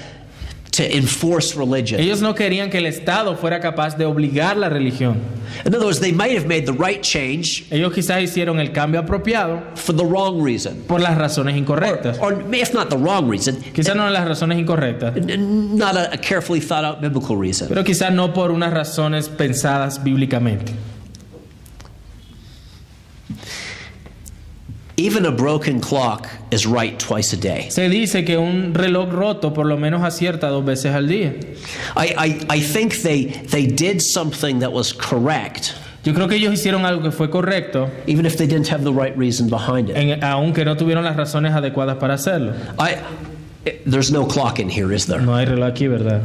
to 0.71 0.83
enforce 0.95 1.53
religion. 1.55 1.99
Ellos 1.99 2.21
no 2.21 2.33
querían 2.33 2.69
que 2.69 2.77
el 2.77 2.85
Estado 2.85 3.35
fuera 3.35 3.59
capaz 3.59 3.97
de 3.97 4.05
obligar 4.05 4.55
la 4.55 4.69
religión. 4.69 5.17
In 5.65 5.75
other 5.75 5.85
words, 5.85 5.99
they 5.99 6.13
might 6.13 6.31
have 6.37 6.47
made 6.47 6.65
the 6.65 6.71
right 6.71 7.01
change 7.01 7.65
Ellos 7.71 7.91
quizás 7.93 8.21
hicieron 8.23 8.57
el 8.61 8.71
cambio 8.71 9.01
apropiado 9.01 9.61
for 9.75 9.93
the 9.93 10.05
wrong 10.05 10.41
reason. 10.41 10.81
por 10.87 11.01
las 11.01 11.17
razones 11.17 11.57
incorrectas. 11.57 12.17
Or 12.21 12.41
if 12.53 12.73
not 12.73 12.89
the 12.89 12.95
wrong 12.97 13.29
reason, 13.29 13.57
Quizás 13.73 13.95
no 13.97 14.09
las 14.09 14.25
razones 14.25 14.57
incorrectas, 14.59 15.13
not 15.37 15.97
a, 15.97 16.13
a 16.13 16.17
carefully 16.17 16.61
thought 16.61 16.85
out 16.85 17.01
biblical 17.01 17.35
reason. 17.35 17.67
pero 17.67 17.83
quizás 17.83 18.13
no 18.13 18.33
por 18.33 18.49
unas 18.51 18.71
razones 18.73 19.27
pensadas 19.27 20.01
bíblicamente. 20.01 20.71
Even 25.01 25.25
a 25.25 25.31
broken 25.31 25.79
clock 25.81 26.27
is 26.51 26.65
right 26.67 26.97
twice 26.99 27.33
a 27.33 27.37
day. 27.37 27.69
Se 27.71 27.89
dice 27.89 28.23
que 28.23 28.37
un 28.37 28.73
reloj 28.73 29.11
roto 29.11 29.51
por 29.53 29.65
lo 29.65 29.75
menos 29.77 30.01
acierta 30.03 30.47
dos 30.49 30.63
veces 30.63 30.93
al 30.93 31.07
día. 31.07 31.33
I, 31.95 32.13
I, 32.17 32.57
I 32.57 32.59
think 32.61 33.01
they, 33.01 33.25
they 33.49 33.65
did 33.65 33.99
something 34.01 34.59
that 34.59 34.71
was 34.71 34.93
correct, 34.93 35.73
Yo 36.03 36.13
creo 36.13 36.27
que 36.27 36.35
ellos 36.37 36.51
hicieron 36.53 36.83
algo 36.85 37.03
que 37.03 37.11
fue 37.11 37.29
correcto, 37.29 37.87
even 38.07 38.25
if 38.25 38.35
they 38.35 38.47
didn't 38.47 38.67
have 38.71 38.83
the 38.83 38.91
right 38.91 39.15
reason 39.17 39.49
behind 39.49 39.89
it. 39.89 39.95
en- 39.95 40.23
aunque 40.23 40.65
no 40.65 40.75
tuvieron 40.75 41.03
las 41.03 41.15
razones 41.15 41.53
adecuadas 41.53 41.97
para 41.99 42.15
hacerlo. 42.15 42.53
I, 42.79 42.97
there's 43.85 44.11
no 44.11 44.25
clock 44.25 44.59
in 44.59 44.67
here, 44.69 44.91
is 44.91 45.05
there? 45.05 45.21
No 45.21 45.35
hay 45.35 45.45
reloj 45.45 45.69
aquí, 45.71 45.87
¿verdad? 45.87 46.21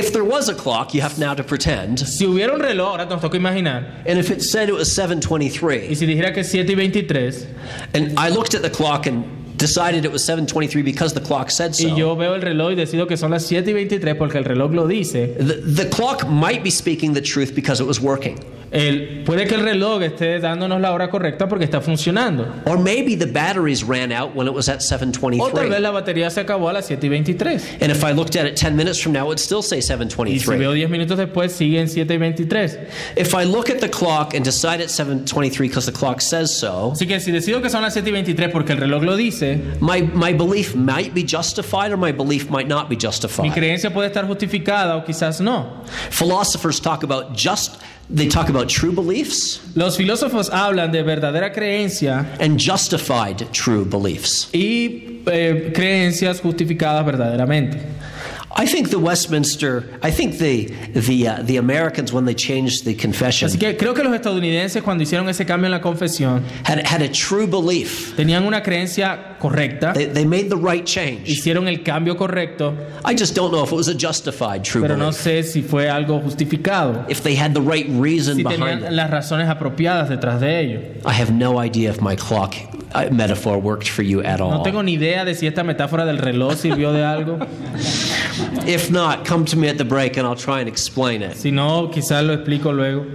If 0.00 0.14
there 0.14 0.24
was 0.24 0.48
a 0.48 0.54
clock, 0.54 0.94
you 0.94 1.02
have 1.02 1.18
now 1.18 1.34
to 1.34 1.44
pretend. 1.44 1.98
Si 1.98 2.24
hubiera 2.24 2.54
un 2.54 2.60
reloj, 2.60 2.92
ahora 2.92 3.04
nos 3.04 3.20
toca 3.20 3.36
imaginar, 3.36 4.02
And 4.06 4.18
if 4.18 4.30
it 4.30 4.40
said 4.42 4.70
it 4.70 4.74
was 4.74 4.88
y 4.88 5.02
723, 5.02 5.94
si 5.94 6.06
dijera 6.06 6.32
que 6.32 6.40
es 6.40 6.50
7 6.50 6.72
y 6.72 6.74
23, 6.74 7.46
and 7.94 8.18
I 8.18 8.30
looked 8.30 8.54
at 8.54 8.62
the 8.62 8.70
clock 8.70 9.06
and 9.06 9.24
decided 9.58 10.06
it 10.06 10.10
was 10.10 10.24
723 10.24 10.80
because 10.80 11.12
the 11.12 11.20
clock 11.20 11.50
said 11.50 11.72
y 11.72 11.90
so, 11.90 11.94
yo 11.94 12.14
veo 12.14 12.34
el 12.34 12.40
reloj 12.40 12.70
y 12.70 12.76
decido 12.76 13.06
que 13.06 13.18
son 13.18 13.30
las 13.30 13.44
7 13.44 13.70
y 13.70 13.74
23 13.74 14.16
porque 14.16 14.38
el 14.38 14.44
reloj 14.44 14.72
lo 14.72 14.86
dice, 14.86 15.34
the, 15.36 15.60
the 15.60 15.88
clock 15.90 16.26
might 16.26 16.64
be 16.64 16.70
speaking 16.70 17.12
the 17.12 17.20
truth 17.20 17.54
because 17.54 17.78
it 17.78 17.86
was 17.86 18.00
working. 18.00 18.38
El- 18.70 19.22
puede 19.24 19.46
que 19.46 19.54
el 19.56 19.62
reloj 19.62 20.02
esté 20.02 20.38
dándonos 20.40 20.80
la 20.80 20.92
hora 20.92 21.10
correcta 21.10 21.48
porque 21.48 21.64
está 21.64 21.80
funcionando. 21.80 22.46
Or 22.66 22.78
maybe 22.78 23.16
the 23.16 23.26
batteries 23.26 23.82
ran 23.82 24.12
out 24.12 24.34
when 24.34 24.46
it 24.46 24.54
was 24.54 24.68
at 24.68 24.76
O 24.76 24.88
tal 24.88 25.08
vez 25.08 25.20
723. 25.20 25.80
la 25.80 25.90
batería 25.90 26.30
se 26.30 26.40
acabó 26.40 26.68
a 26.68 26.72
las 26.72 26.86
7 26.86 27.06
y 27.06 27.08
23. 27.10 27.78
And 27.80 27.90
if 27.90 28.02
I 28.04 28.12
looked 28.12 28.36
at 28.36 28.46
it 28.46 28.56
10 28.56 28.76
minutes 28.76 29.00
from 29.02 29.12
now, 29.12 29.24
it 29.24 29.28
would 29.28 29.38
still 29.40 29.62
say 29.62 29.78
Y 29.78 29.82
si 29.82 29.88
723. 29.88 30.58
veo 30.58 30.72
10 30.72 30.88
minutos 30.90 31.18
después, 31.18 31.52
sigue 31.52 31.80
en 31.80 31.88
7 31.88 32.14
y 32.14 32.18
23. 32.18 32.78
If 33.16 33.34
I 33.34 33.44
look 33.44 33.70
at 33.70 33.80
the 33.80 33.88
clock 33.90 34.34
and 34.34 34.44
decide 34.44 34.80
it's 34.80 34.92
723 34.94 35.68
because 35.68 35.86
the 35.86 35.92
clock 35.92 36.20
says 36.20 36.50
so, 36.50 36.92
Así 36.92 37.06
que 37.06 37.18
si 37.20 37.32
decido 37.32 37.60
que 37.60 37.70
son 37.70 37.82
las 37.82 37.92
7 37.94 38.08
y 38.08 38.12
23 38.12 38.50
porque 38.50 38.72
el 38.72 38.78
reloj 38.78 39.02
lo 39.02 39.16
dice, 39.16 39.58
my, 39.80 40.00
my 40.14 40.32
belief 40.32 40.74
might 40.74 41.12
be 41.14 41.22
justified 41.24 41.90
or 41.92 41.96
my 41.96 42.12
belief 42.12 42.48
might 42.50 42.68
not 42.68 42.88
be 42.88 42.94
mi 42.94 43.00
justified. 43.00 43.52
creencia 43.52 43.92
puede 43.92 44.06
estar 44.08 44.26
justificada 44.26 44.96
o 44.96 45.04
quizás 45.04 45.40
no. 45.40 45.82
Philosophers 46.10 46.80
talk 46.80 47.02
about 47.02 47.34
just, 47.36 47.78
they 48.12 48.26
talk 48.28 48.48
about 48.48 48.68
true 48.68 48.92
beliefs 48.92 49.60
Los 49.74 49.96
filósofos 49.96 50.50
hablan 50.50 50.90
de 50.90 51.02
verdadera 51.02 51.52
creencia 51.52 52.26
and 52.40 52.58
justified 52.58 53.46
true 53.52 53.84
beliefs. 53.84 54.48
y 54.52 55.20
eh, 55.26 55.70
creencias 55.74 56.40
justificadas 56.40 57.04
verdaderamente. 57.04 57.78
I 58.52 58.66
think 58.66 58.90
the 58.90 58.98
Westminster, 58.98 59.84
I 60.02 60.10
think 60.10 60.38
the, 60.38 60.66
the, 60.92 61.28
uh, 61.28 61.42
the 61.42 61.56
Americans, 61.58 62.12
when 62.12 62.24
they 62.24 62.34
changed 62.34 62.84
the 62.84 62.94
confession, 62.94 63.48
Así 63.48 63.58
que 63.58 63.76
creo 63.76 63.94
que 63.94 64.02
los 64.02 64.12
estadounidenses 64.12 64.82
cuando 64.82 65.02
hicieron 65.04 65.28
ese 65.28 65.46
cambio 65.46 65.66
en 65.66 65.70
la 65.70 65.80
confesión 65.80 66.42
had, 66.64 66.84
had 66.84 67.00
a 67.00 67.08
true 67.08 67.46
belief. 67.46 68.14
tenían 68.16 68.44
una 68.44 68.60
creencia 68.62 69.38
correcta, 69.38 69.92
They, 69.94 70.06
they 70.06 70.24
made 70.26 70.48
the 70.50 70.56
right 70.56 70.84
change. 70.84 71.28
hicieron 71.28 71.68
el 71.68 71.82
cambio 71.84 72.16
correcto, 72.16 72.74
I 73.04 73.14
just 73.14 73.34
don't 73.36 73.52
know 73.52 73.62
if 73.62 73.70
it 73.72 73.76
was 73.76 73.88
a 73.88 73.94
justified 73.94 74.64
true 74.64 74.82
pero 74.82 74.96
no 74.96 75.10
belief. 75.12 75.20
sé 75.22 75.42
si 75.44 75.62
fue 75.62 75.88
algo 75.88 76.20
justificado, 76.20 77.06
If 77.08 77.22
they 77.22 77.36
had 77.36 77.54
the 77.54 77.62
right 77.62 77.86
reason 77.88 78.34
si 78.36 78.42
behind 78.42 78.60
tenían 78.62 78.84
it. 78.84 78.90
las 78.90 79.10
razones 79.10 79.48
apropiadas 79.48 80.08
detrás 80.08 80.40
de 80.40 80.58
ello. 80.60 80.80
I 81.06 81.12
have 81.12 81.30
no 81.32 81.58
idea 81.62 81.88
if 81.90 82.00
my 82.02 82.16
clock 82.16 82.56
uh, 82.94 83.08
metaphor 83.12 83.58
worked 83.58 83.88
for 83.88 84.02
you 84.02 84.22
at 84.22 84.40
No 84.40 84.50
all. 84.50 84.62
tengo 84.64 84.82
ni 84.82 84.94
idea 84.94 85.24
de 85.24 85.34
si 85.36 85.46
esta 85.46 85.62
metáfora 85.62 86.04
del 86.04 86.18
reloj 86.18 86.56
sirvió 86.56 86.92
de 86.92 87.04
algo. 87.04 87.38
If 88.66 88.90
not, 88.90 89.24
come 89.24 89.44
to 89.46 89.56
me 89.56 89.68
at 89.68 89.78
the 89.78 89.84
break 89.84 90.16
and 90.16 90.26
I'll 90.26 90.36
try 90.36 90.60
and 90.60 90.68
explain 90.68 91.22
it. 91.22 91.36
Si 91.36 91.50
no, 91.50 91.88
quizás 91.88 92.26
lo 92.26 92.36
explico 92.36 92.74
luego. 92.74 93.06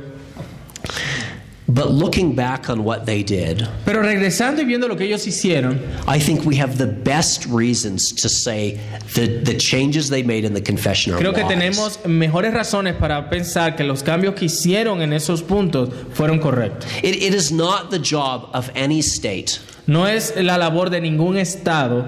But 1.67 1.89
looking 1.89 2.35
back 2.35 2.69
on 2.69 2.83
what 2.83 3.07
they 3.07 3.23
did, 3.23 3.67
Pero 3.85 4.03
regresando 4.03 4.59
y 4.61 4.65
viendo 4.65 4.87
lo 4.87 4.95
que 4.95 5.07
ellos 5.07 5.25
hicieron, 5.25 5.79
I 6.07 6.19
think 6.19 6.45
we 6.45 6.55
have 6.57 6.77
the 6.77 6.85
best 6.85 7.47
reasons 7.47 8.11
to 8.21 8.29
say 8.29 8.79
that 9.15 9.45
the 9.45 9.55
changes 9.57 10.09
they 10.09 10.21
made 10.21 10.45
in 10.45 10.53
the 10.53 10.61
confession 10.61 11.13
are 11.13 11.19
creo 11.19 11.33
que 11.33 11.43
wise. 11.43 11.55
tenemos 11.55 12.05
mejores 12.05 12.53
razones 12.53 12.93
para 12.93 13.29
pensar 13.31 13.75
que 13.75 13.83
los 13.83 14.03
cambios 14.03 14.35
que 14.35 14.45
hicieron 14.45 15.01
en 15.01 15.11
esos 15.11 15.41
puntos 15.41 15.89
fueron 16.13 16.39
correctos. 16.39 16.85
It, 17.03 17.15
it 17.15 17.33
is 17.33 17.51
not 17.51 17.89
the 17.89 17.99
job 17.99 18.47
of 18.53 18.69
any 18.75 18.99
state 19.01 19.59
No 19.87 20.05
es 20.05 20.35
la 20.35 20.57
labor 20.57 20.89
de 20.89 21.01
ningún 21.01 21.35
Estado 21.37 22.05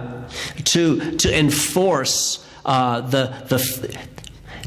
to, 0.65 1.17
to 1.17 1.35
enforce 1.35 2.39
uh, 2.67 3.01
the, 3.01 3.33
the 3.47 3.57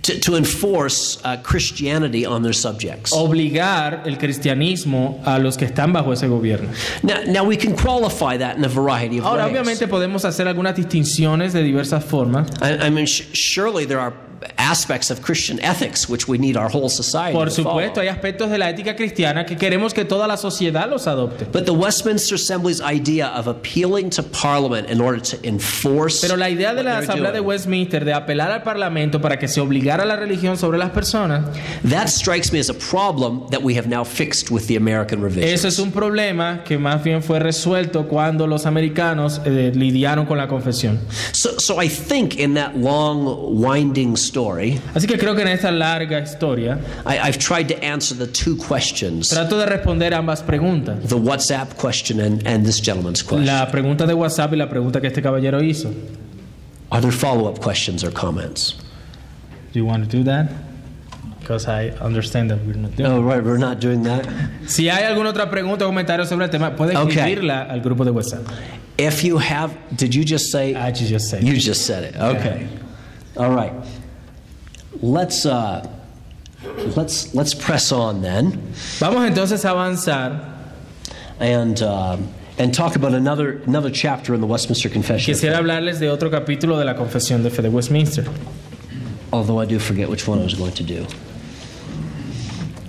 to, 0.02 0.18
to 0.18 0.36
enforce 0.36 1.22
uh, 1.24 1.36
Christianity 1.42 2.24
on 2.24 2.42
their 2.42 2.54
subjects. 2.54 3.12
obligar 3.12 4.02
el 4.06 4.16
cristianismo 4.16 5.20
a 5.24 5.38
los 5.38 5.56
que 5.56 5.66
están 5.66 5.92
bajo 5.92 6.12
ese 6.12 6.26
gobierno. 6.26 6.70
Now, 7.02 7.22
now 7.26 7.44
we 7.44 7.56
can 7.56 7.76
qualify 7.76 8.38
that 8.38 8.56
in 8.56 8.64
a 8.64 8.68
variety 8.68 9.18
of 9.18 9.26
Ahora, 9.26 9.44
ways. 9.44 9.52
obviamente 9.52 9.88
podemos 9.88 10.24
hacer 10.24 10.48
algunas 10.48 10.74
distinciones 10.74 11.52
de 11.52 11.62
diversas 11.62 12.02
formas. 12.04 12.48
I, 12.62 12.86
I 12.86 12.90
mean, 12.90 13.06
surely 13.06 13.84
there 13.84 14.00
are 14.00 14.14
aspects 14.56 15.10
of 15.10 15.20
Christian 15.22 15.58
ethics 15.60 16.08
which 16.08 16.28
we 16.28 16.38
need 16.38 16.56
our 16.56 16.68
whole 16.68 16.88
society 16.88 17.32
Por 17.32 17.50
supuesto, 17.50 18.00
hay 18.00 18.08
aspectos 18.08 18.50
de 18.50 18.58
la 18.58 18.70
ética 18.70 18.96
cristiana 18.96 19.44
que 19.44 19.56
queremos 19.56 19.92
que 19.92 20.04
toda 20.04 20.26
la 20.26 20.36
sociedad 20.36 20.88
los 20.88 21.06
adopte. 21.06 21.46
But 21.46 21.64
the 21.64 21.72
Westminster 21.72 22.34
Assembly's 22.34 22.80
idea 22.80 23.28
of 23.28 23.46
appealing 23.46 24.10
to 24.10 24.22
Parliament 24.22 24.90
in 24.90 25.00
order 25.00 25.20
to 25.20 25.36
enforce 25.46 26.20
Pero 26.20 26.36
la 26.36 26.48
idea 26.48 26.74
de 26.74 26.82
la 26.82 26.98
Asamblea 26.98 27.32
de 27.32 27.38
doing, 27.38 27.48
Westminster 27.48 28.04
de 28.04 28.12
apelar 28.12 28.50
al 28.50 28.62
Parlamento 28.62 29.20
para 29.20 29.38
que 29.38 29.48
se 29.48 29.60
obligara 29.60 30.04
la 30.04 30.16
religión 30.16 30.56
sobre 30.56 30.78
las 30.78 30.90
personas, 30.90 31.44
that 31.88 32.08
strikes 32.08 32.52
me 32.52 32.58
as 32.58 32.70
a 32.70 32.74
problem 32.74 33.48
that 33.50 33.62
we 33.62 33.76
have 33.76 33.88
now 33.88 34.04
fixed 34.04 34.50
with 34.50 34.66
the 34.66 34.76
American 34.76 35.22
revision. 35.22 35.52
eso 35.52 35.68
es 35.68 35.78
un 35.78 35.92
problema 35.92 36.62
que 36.64 36.78
más 36.78 37.02
bien 37.02 37.22
fue 37.22 37.38
resuelto 37.38 38.08
cuando 38.08 38.46
los 38.46 38.66
americanos 38.66 39.40
eh, 39.44 39.72
lidiaron 39.74 40.26
con 40.26 40.38
la 40.38 40.48
confesión. 40.48 40.98
So, 41.32 41.58
so 41.58 41.80
I 41.82 41.88
think 41.88 42.38
in 42.38 42.54
that 42.54 42.76
long, 42.76 43.60
winding 43.60 44.16
story, 44.16 44.29
Así 44.94 45.06
que 45.06 45.16
creo 45.18 45.34
que 45.34 45.42
en 45.42 45.48
esta 45.48 45.70
larga 45.70 46.20
historia 46.20 46.78
I, 47.06 47.18
I've 47.18 47.38
tried 47.38 47.68
to 47.68 47.76
answer 47.84 48.16
the 48.16 48.26
two 48.26 48.56
questions 48.56 49.28
trato 49.30 49.58
de 49.58 49.66
responder 49.66 50.14
ambas 50.14 50.42
preguntas. 50.42 51.08
the 51.08 51.16
WhatsApp 51.16 51.76
question 51.76 52.20
and, 52.20 52.46
and 52.46 52.64
this 52.64 52.80
gentleman's 52.80 53.22
question. 53.22 53.46
La 53.46 53.66
pregunta 53.70 54.06
de 54.06 54.14
WhatsApp 54.14 54.52
y 54.52 54.56
la 54.56 54.68
pregunta 54.68 55.00
que 55.00 55.08
este 55.08 55.22
caballero 55.22 55.60
hizo. 55.62 55.92
Are 56.90 57.00
there 57.00 57.12
follow 57.12 57.46
up 57.48 57.60
questions 57.60 58.02
or 58.02 58.10
comments? 58.10 58.74
Do 59.72 59.78
you 59.78 59.86
want 59.86 60.02
to 60.04 60.16
do 60.16 60.24
that? 60.24 60.50
Because 61.38 61.66
I 61.68 61.90
understand 62.00 62.50
that 62.50 62.58
we're 62.66 62.74
not 62.76 62.96
doing 62.96 63.10
Oh, 63.10 63.22
right, 63.22 63.42
we're 63.42 63.58
not 63.58 63.80
doing 63.80 64.02
that. 64.02 64.26
Si 64.66 64.88
hay 64.88 65.04
alguna 65.04 65.30
otra 65.30 65.48
pregunta 65.50 65.84
o 65.84 65.88
comentario 65.88 66.24
sobre 66.26 66.44
el 66.44 66.50
tema, 66.50 66.74
puede 66.76 66.96
Okay. 66.96 67.08
escribirla 67.16 67.62
al 67.70 67.80
grupo 67.80 68.04
de 68.04 68.10
WhatsApp. 68.10 68.46
If 68.98 69.24
you 69.24 69.38
have, 69.38 69.72
did 69.96 70.14
you 70.14 70.24
just 70.24 70.50
say? 70.52 70.74
I 70.74 70.90
just 70.92 71.30
say. 71.30 71.40
You 71.40 71.54
just 71.56 71.86
said 71.86 72.04
it. 72.04 72.16
Okay. 72.20 72.66
All 73.36 73.50
right. 73.50 73.72
Let's 75.02 75.46
uh, 75.46 75.88
let's 76.96 77.34
let's 77.34 77.54
press 77.54 77.90
on 77.92 78.20
then, 78.22 78.52
Vamos 78.98 79.22
entonces 79.30 79.64
a 79.64 79.70
avanzar. 79.70 80.40
and 81.38 81.80
um, 81.82 82.28
and 82.58 82.74
talk 82.74 82.96
about 82.96 83.14
another 83.14 83.62
another 83.66 83.90
chapter 83.90 84.34
in 84.34 84.40
the 84.40 84.46
Westminster 84.46 84.88
Confession. 84.90 85.32
Quisiera 85.34 85.56
hablarles 85.56 85.98
de 86.00 86.08
otro 86.08 86.28
capítulo 86.30 86.78
de 86.78 86.84
la 86.84 86.94
Confesión 86.94 87.42
de 87.42 87.50
Fe 87.50 87.62
de 87.62 87.70
Westminster. 87.70 88.24
Although 89.32 89.58
I 89.60 89.64
do 89.64 89.78
forget 89.78 90.08
which 90.10 90.26
one 90.28 90.40
I 90.40 90.44
was 90.44 90.54
going 90.54 90.72
to 90.72 90.82
do. 90.82 91.06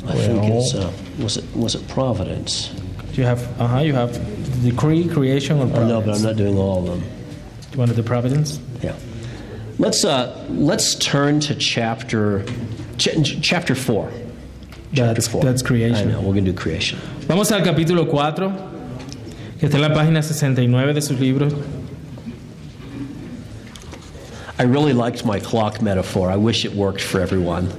I 0.07 0.13
think 0.15 0.43
it's 0.43 0.73
uh, 0.73 0.91
was 1.19 1.37
it 1.37 1.45
was 1.55 1.75
it 1.75 1.87
Providence? 1.87 2.71
You 3.13 3.25
have, 3.25 3.43
uh-huh, 3.59 3.79
you 3.79 3.93
have 3.93 4.17
decree, 4.63 5.05
creation, 5.07 5.59
or 5.59 5.63
Oh, 5.75 5.85
no, 5.87 5.99
but 6.01 6.15
I'm 6.15 6.23
not 6.23 6.37
doing 6.37 6.57
all 6.57 6.79
of 6.79 6.85
them. 6.85 7.03
You 7.73 7.77
want 7.77 7.91
to 7.91 7.95
do 7.95 8.03
providence? 8.03 8.57
Yeah. 8.81 8.95
Let's 9.81 10.05
uh, 10.05 10.45
let's 10.51 10.93
turn 10.93 11.39
to 11.41 11.55
chapter 11.55 12.45
ch- 12.99 13.41
chapter 13.41 13.73
four. 13.73 14.11
Chapter 14.93 15.13
That's, 15.15 15.27
four. 15.27 15.41
that's 15.43 15.63
I 15.63 15.67
creation. 15.67 16.09
know. 16.11 16.19
We're 16.19 16.33
going 16.33 16.45
to 16.45 16.51
do 16.51 16.57
creation. 16.57 16.99
Vamos 17.27 17.51
al 17.51 17.61
capítulo 17.63 18.07
4, 18.07 18.51
que 19.59 19.67
está 19.67 19.75
en 19.75 19.81
la 19.81 19.89
página 19.89 20.21
69 20.21 20.93
de 20.93 21.01
sus 21.01 21.19
libros. 21.19 21.53
I 24.59 24.63
really 24.63 24.93
liked 24.93 25.25
my 25.25 25.39
clock 25.39 25.81
metaphor. 25.81 26.29
I 26.29 26.35
wish 26.35 26.63
it 26.63 26.73
worked 26.75 27.01
for 27.01 27.19
everyone. 27.21 27.69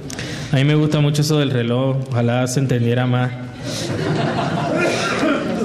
A 0.51 0.55
mí 0.57 0.65
me 0.65 0.73
gusta 0.73 0.99
mucho 1.01 1.21
eso 1.21 1.37
del 1.39 1.51
reloj, 1.51 2.03
ojalá 2.09 2.45
se 2.49 2.59
entendiera 2.59 3.07
más. 3.07 3.31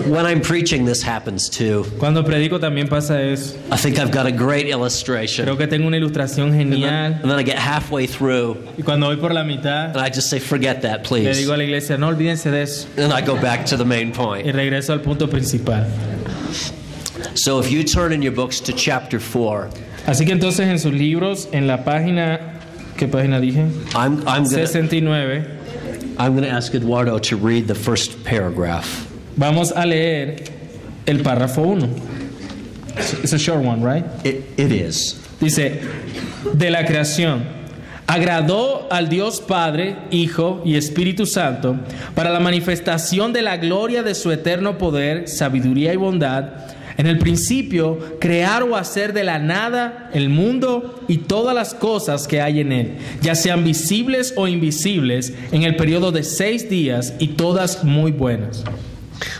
When 0.08 0.24
I'm 0.24 0.40
preaching, 0.40 0.84
this 0.86 1.02
happens 1.02 1.48
too. 1.50 1.84
Cuando 1.98 2.22
predico 2.24 2.58
también 2.58 2.88
pasa 2.88 3.20
eso. 3.22 3.56
I 3.70 3.76
think 3.76 3.98
I've 3.98 4.10
got 4.10 4.26
a 4.26 4.32
great 4.32 4.66
illustration. 4.66 5.44
Creo 5.44 5.58
que 5.58 5.66
tengo 5.66 5.86
una 5.86 5.98
ilustración 5.98 6.52
And 6.52 6.72
then, 6.72 6.72
genial. 6.72 7.12
and 7.22 7.30
then 7.30 7.38
I 7.38 7.42
get 7.42 7.58
halfway 7.58 8.06
through, 8.06 8.56
Y 8.78 8.82
cuando 8.82 9.06
voy 9.06 9.16
por 9.16 9.32
la 9.34 9.44
mitad, 9.44 9.90
and 9.94 10.00
I 10.00 10.08
just 10.08 10.30
say, 10.30 10.38
"Forget 10.38 10.80
that, 10.82 11.04
please. 11.04 11.24
le 11.24 11.30
please," 11.32 11.40
digo 11.44 11.52
a 11.52 11.56
la 11.58 11.64
iglesia, 11.64 11.98
no 11.98 12.08
olvídense 12.08 12.50
de 12.50 12.62
eso. 12.62 12.86
and 12.96 13.12
I 13.12 13.20
go 13.20 13.36
back 13.36 13.66
to 13.66 13.76
the 13.76 13.84
main 13.84 14.12
point. 14.12 14.46
Y 14.46 14.52
regreso 14.52 14.92
al 14.94 15.00
punto 15.00 15.26
principal. 15.28 15.84
So 17.34 17.58
if 17.60 17.70
you 17.70 17.84
turn 17.84 18.12
in 18.12 18.22
your 18.22 18.32
books 18.32 18.60
to 18.60 18.72
chapter 18.72 19.20
four, 19.20 19.68
Así 20.06 20.24
que 20.24 20.32
entonces 20.32 20.60
en 20.66 20.78
sus 20.78 20.92
libros, 20.92 21.48
en 21.52 21.66
la 21.66 21.84
página, 21.84 22.40
¿qué 22.96 23.06
página 23.08 23.40
dije? 23.40 23.66
I'm 23.94 24.22
I'm 24.26 24.44
gonna 24.44 24.66
69, 24.66 25.44
I'm 26.18 26.34
gonna 26.34 26.48
ask 26.48 26.74
Eduardo 26.74 27.18
to 27.18 27.36
read 27.36 27.66
the 27.68 27.74
first 27.74 28.24
paragraph. 28.24 29.07
Vamos 29.38 29.72
a 29.72 29.86
leer 29.86 30.44
el 31.06 31.20
párrafo 31.22 31.62
1. 31.62 31.88
It's 33.22 33.32
a 33.32 33.38
short 33.38 33.64
one, 33.64 33.82
right? 33.82 34.04
It 34.24 34.58
it 34.58 34.72
is. 34.72 35.20
Dice, 35.40 35.80
de 36.52 36.70
la 36.70 36.84
creación, 36.84 37.44
agradó 38.06 38.88
al 38.90 39.08
Dios 39.08 39.40
Padre, 39.40 39.96
Hijo 40.10 40.62
y 40.64 40.74
Espíritu 40.74 41.26
Santo 41.26 41.76
para 42.14 42.30
la 42.30 42.40
manifestación 42.40 43.32
de 43.32 43.42
la 43.42 43.56
gloria 43.56 44.02
de 44.02 44.16
su 44.16 44.32
eterno 44.32 44.76
poder, 44.78 45.28
sabiduría 45.28 45.92
y 45.92 45.96
bondad. 45.96 46.66
En 46.96 47.06
el 47.06 47.18
principio, 47.18 48.18
crear 48.18 48.64
o 48.64 48.74
hacer 48.74 49.12
de 49.12 49.22
la 49.22 49.38
nada 49.38 50.10
el 50.12 50.30
mundo 50.30 51.04
y 51.06 51.18
todas 51.18 51.54
las 51.54 51.72
cosas 51.72 52.26
que 52.26 52.40
hay 52.40 52.58
en 52.58 52.72
él, 52.72 52.96
ya 53.22 53.36
sean 53.36 53.62
visibles 53.62 54.34
o 54.36 54.48
invisibles, 54.48 55.32
en 55.52 55.62
el 55.62 55.76
periodo 55.76 56.10
de 56.10 56.24
seis 56.24 56.68
días 56.68 57.14
y 57.20 57.28
todas 57.28 57.84
muy 57.84 58.10
buenas. 58.10 58.64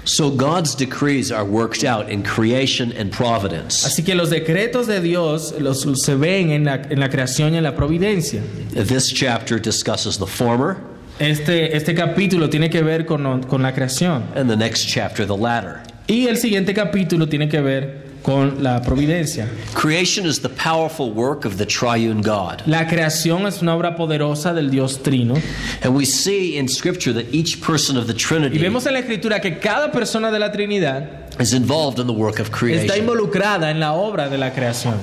So 0.05 0.31
God's 0.31 0.75
decrees 0.75 1.31
are 1.31 1.45
worked 1.45 1.85
out 1.85 2.11
in 2.11 2.23
creation 2.23 2.93
and 2.99 3.13
providence. 3.13 3.85
Así 3.87 4.05
que 4.05 4.15
los 4.15 4.31
decretos 4.31 4.87
de 4.87 5.01
Dios 5.01 5.55
los, 5.61 5.83
se 6.05 6.15
ven 6.17 6.51
en 6.51 6.65
la, 6.65 6.83
en 6.91 6.99
la 6.99 7.09
creación 7.09 7.55
y 7.55 7.59
en 7.59 7.63
la 7.65 7.75
providencia. 7.77 8.43
This 8.75 9.13
chapter 9.13 9.61
discusses 9.61 10.19
the 10.19 10.27
former, 10.27 10.77
Este, 11.21 11.77
este 11.77 11.95
capítulo 11.95 12.49
tiene 12.49 12.71
que 12.71 12.81
ver 12.83 13.05
con, 13.05 13.43
con 13.43 13.63
la 13.63 13.73
creación 13.73 14.23
and 14.37 14.49
the 14.49 14.57
next 14.57 14.87
chapter 14.87 15.27
the 15.27 15.37
latter. 15.37 15.81
y 16.07 16.27
el 16.29 16.37
siguiente 16.39 16.73
capítulo 16.73 17.29
tiene 17.29 17.49
que 17.49 17.61
ver 17.61 18.08
con 18.23 18.63
la 18.63 18.81
providencia. 18.83 19.49
Creation 19.75 20.27
is 20.27 20.41
the 20.41 20.49
powerful 20.49 21.11
work 21.13 21.45
of 21.45 21.57
the 21.57 21.67
triune 21.67 22.21
God. 22.21 22.63
La 22.67 22.87
creación 22.87 23.47
es 23.47 23.63
una 23.63 23.75
obra 23.77 23.97
poderosa 23.97 24.53
del 24.55 24.71
Dios 24.71 25.03
Trino 25.03 25.35
And 25.83 25.95
we 25.95 26.05
see 26.05 26.57
in 26.59 26.69
Scripture 26.69 27.13
that 27.15 27.33
each 27.33 27.61
person 27.61 27.97
of 27.97 28.07
the 28.07 28.13
y 28.15 28.17
Trinity 28.17 28.59
vemos 28.59 28.87
en 28.87 28.95
la 28.95 29.01
escritura 29.01 29.41
que 29.41 29.59
cada 29.59 29.91
persona 29.93 30.31
de 30.31 30.39
la 30.39 30.51
Trinidad 30.51 31.41
is 31.41 31.53
involved 31.53 31.99
in 31.99 32.07
the 32.07 32.13
work 32.13 32.39
of 32.41 32.49
está 32.49 32.59
creation. 32.59 32.99
involucrada 32.99 33.71
en 33.71 33.81
la 33.81 33.93
obra 33.95 34.29
de 34.29 34.39
la 34.39 34.53
creación. 34.53 34.95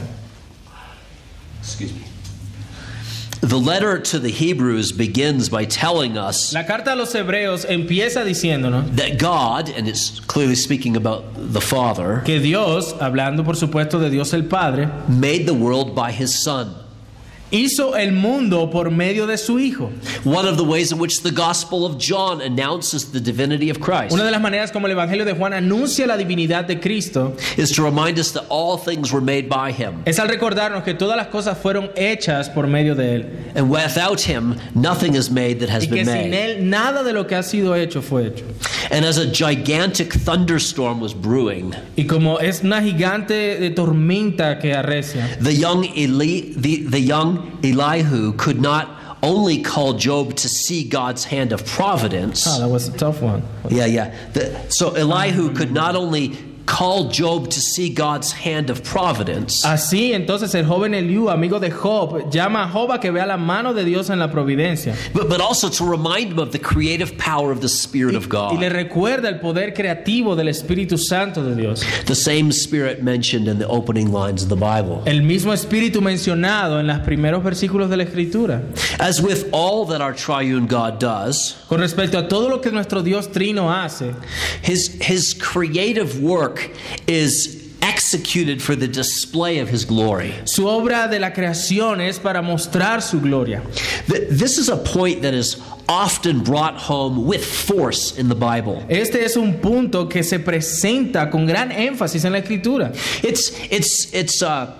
The 3.45 3.59
letter 3.59 3.99
to 3.99 4.17
the 4.17 4.31
Hebrews 4.31 4.91
begins 4.91 5.49
by 5.49 5.65
telling 5.65 6.17
us 6.17 6.51
La 6.51 6.63
carta 6.63 6.93
a 6.93 6.95
los 6.95 7.13
hebreos 7.13 7.63
empieza 7.65 8.25
diciéndonos 8.25 8.95
that 8.95 9.19
God, 9.19 9.69
and 9.69 9.87
it's 9.87 10.19
clearly 10.21 10.55
speaking 10.55 10.97
about 10.97 11.25
the 11.35 11.61
Father, 11.61 12.23
que 12.25 12.39
Dios, 12.39 12.93
hablando 12.93 13.45
por 13.45 13.53
supuesto 13.53 13.99
de 13.99 14.09
Dios 14.09 14.33
el 14.33 14.45
Padre, 14.45 14.87
made 15.07 15.45
the 15.45 15.53
world 15.53 15.93
by 15.93 16.11
his 16.11 16.33
Son. 16.33 16.73
Hizo 17.51 17.95
el 17.95 18.11
mundo 18.11 18.69
por 18.69 18.91
medio 18.91 19.27
de 19.27 19.37
su 19.37 19.59
Hijo. 19.59 19.91
One 20.23 20.47
of 20.47 20.57
the 20.57 20.63
ways 20.63 20.91
in 20.91 20.99
which 20.99 21.21
the 21.21 21.31
Gospel 21.31 21.85
of 21.85 21.97
John 21.97 22.41
announces 22.41 23.11
the 23.11 23.19
divinity 23.19 23.69
of 23.69 23.79
Christ 23.79 24.13
Una 24.13 24.23
de 24.23 24.31
las 24.31 24.41
maneras 24.41 24.71
como 24.71 24.87
el 24.87 24.93
Evangelio 24.93 25.25
de 25.25 25.33
Juan 25.33 25.53
anuncia 25.53 26.07
la 26.07 26.17
divinidad 26.17 26.65
de 26.65 26.79
Cristo 26.79 27.35
is 27.57 27.71
to 27.71 27.83
remind 27.83 28.17
us 28.17 28.31
that 28.31 28.45
all 28.49 28.77
things 28.77 29.11
were 29.11 29.23
made 29.23 29.47
by 29.47 29.71
him. 29.71 30.01
es 30.05 30.19
al 30.19 30.27
recordarnos 30.27 30.83
que 30.83 30.93
todas 30.93 31.15
las 31.15 31.27
cosas 31.27 31.57
fueron 31.57 31.91
hechas 31.95 32.49
por 32.49 32.67
medio 32.67 32.95
de 32.95 33.15
Él 33.15 33.25
And 33.55 33.69
without 33.69 34.19
him, 34.19 34.55
nothing 34.73 35.15
is 35.15 35.29
made 35.29 35.59
that 35.59 35.69
has 35.69 35.83
y 35.83 35.87
que 35.87 35.95
been 35.95 36.05
sin 36.05 36.29
made. 36.31 36.57
Él 36.57 36.69
nada 36.69 37.03
de 37.03 37.13
lo 37.13 37.25
que 37.25 37.35
ha 37.35 37.43
sido 37.43 37.75
hecho 37.75 38.01
fue 38.01 38.27
hecho. 38.27 38.45
And 38.91 39.05
as 39.05 39.17
a 39.17 39.25
gigantic 39.25 40.13
thunderstorm 40.13 40.99
was 40.99 41.13
brewing, 41.13 41.73
Y 41.97 42.03
como 42.05 42.37
es 42.39 42.61
una 42.63 42.81
gigante 42.81 43.59
de 43.59 43.69
tormenta 43.71 44.59
que 44.59 44.73
arrecia, 44.73 45.37
the 45.41 45.53
young 45.53 45.85
Eli, 45.95 46.53
the, 46.55 46.85
the 46.89 47.01
young 47.01 47.34
Elihu 47.63 48.33
could 48.33 48.61
not 48.61 48.89
only 49.23 49.61
call 49.61 49.93
Job 49.93 50.35
to 50.35 50.49
see 50.49 50.87
God's 50.87 51.23
hand 51.23 51.51
of 51.51 51.65
providence. 51.65 52.45
ah, 52.47 52.59
that 52.59 52.69
was 52.69 52.87
a 52.87 52.97
tough 52.97 53.21
one. 53.21 53.41
Yeah, 53.69 53.85
yeah. 53.85 54.15
The, 54.33 54.69
so 54.69 54.93
Elihu 54.93 55.53
could 55.53 55.71
not 55.71 55.95
only 55.95 56.37
call 56.65 57.09
Job 57.09 57.49
to 57.49 57.59
see 57.59 57.89
God's 57.89 58.31
hand 58.31 58.69
of 58.69 58.81
providence, 58.83 59.63
Así 59.65 60.13
entonces 60.13 60.53
el 60.55 60.65
joven 60.65 60.93
Eliú, 60.93 61.29
amigo 61.29 61.59
de 61.59 61.69
Job, 61.71 62.29
llama 62.31 62.63
a 62.63 62.67
Job 62.67 62.91
a 62.91 62.99
que 62.99 63.11
vea 63.11 63.25
la 63.25 63.37
mano 63.37 63.73
de 63.73 63.83
Dios 63.83 64.09
en 64.09 64.19
la 64.19 64.29
providencia 64.29 64.95
but, 65.13 65.29
but 65.29 65.41
also 65.41 65.69
to 65.69 65.85
remind 65.85 66.31
him 66.31 66.39
of 66.39 66.51
the 66.51 66.59
creative 66.59 67.17
power 67.17 67.51
of 67.51 67.61
the 67.61 67.69
Spirit 67.69 68.15
of 68.15 68.29
God. 68.29 68.53
y 68.53 68.57
le 68.57 68.69
recuerda 68.69 69.29
el 69.29 69.39
poder 69.39 69.73
creativo 69.73 70.35
del 70.35 70.47
Espíritu 70.47 70.97
Santo 70.97 71.43
de 71.43 71.55
Dios. 71.55 71.83
The 72.05 72.15
same 72.15 72.51
Spirit 72.51 73.01
mentioned 73.03 73.47
in 73.47 73.59
the 73.59 73.67
opening 73.67 74.11
lines 74.11 74.43
of 74.43 74.49
the 74.49 74.55
Bible. 74.55 75.01
El 75.05 75.21
mismo 75.21 75.53
Espíritu 75.53 76.01
mencionado 76.01 76.79
en 76.79 76.87
los 76.87 76.99
primeros 76.99 77.43
versículos 77.43 77.89
de 77.89 77.97
la 77.97 78.03
Escritura. 78.03 78.63
As 78.99 79.21
with 79.21 79.49
all 79.51 79.85
that 79.85 80.01
our 80.01 80.13
triune 80.13 80.67
God 80.67 80.99
does, 80.99 81.55
Con 81.67 81.79
respecto 81.79 82.17
a 82.17 82.27
todo 82.27 82.49
lo 82.49 82.61
que 82.61 82.71
nuestro 82.71 83.01
Dios 83.01 83.31
Trino 83.31 83.71
hace, 83.71 84.13
his, 84.63 84.97
his 85.01 85.33
creative 85.33 86.21
work 86.21 86.54
is 87.07 87.63
executed 87.81 88.61
for 88.61 88.75
the 88.75 88.87
display 88.87 89.59
of 89.59 89.69
his 89.69 89.85
glory. 89.85 90.33
su 90.45 90.63
obra 90.67 91.07
de 91.09 91.19
la 91.19 91.29
creación 91.31 92.01
es 92.01 92.17
para 92.19 92.41
mostrar 92.41 93.01
su 93.01 93.19
gloria. 93.19 93.61
Th- 94.07 94.27
This 94.29 94.57
is 94.57 94.69
a 94.69 94.77
point 94.77 95.21
that 95.21 95.33
is 95.35 95.57
often 95.87 96.41
brought 96.43 96.75
home 96.75 97.25
with 97.27 97.45
force 97.45 98.17
in 98.17 98.27
the 98.27 98.35
Bible. 98.35 98.83
Este 98.89 99.23
es 99.23 99.35
un 99.37 99.59
punto 99.61 100.07
que 100.07 100.23
se 100.23 100.39
presenta 100.39 101.29
con 101.29 101.45
gran 101.45 101.71
énfasis 101.71 102.25
en 102.25 102.31
la 102.33 102.39
Escritura. 102.39 102.91
It's 103.23 103.51
it's 103.71 104.11
it's 104.13 104.41
uh 104.41 104.73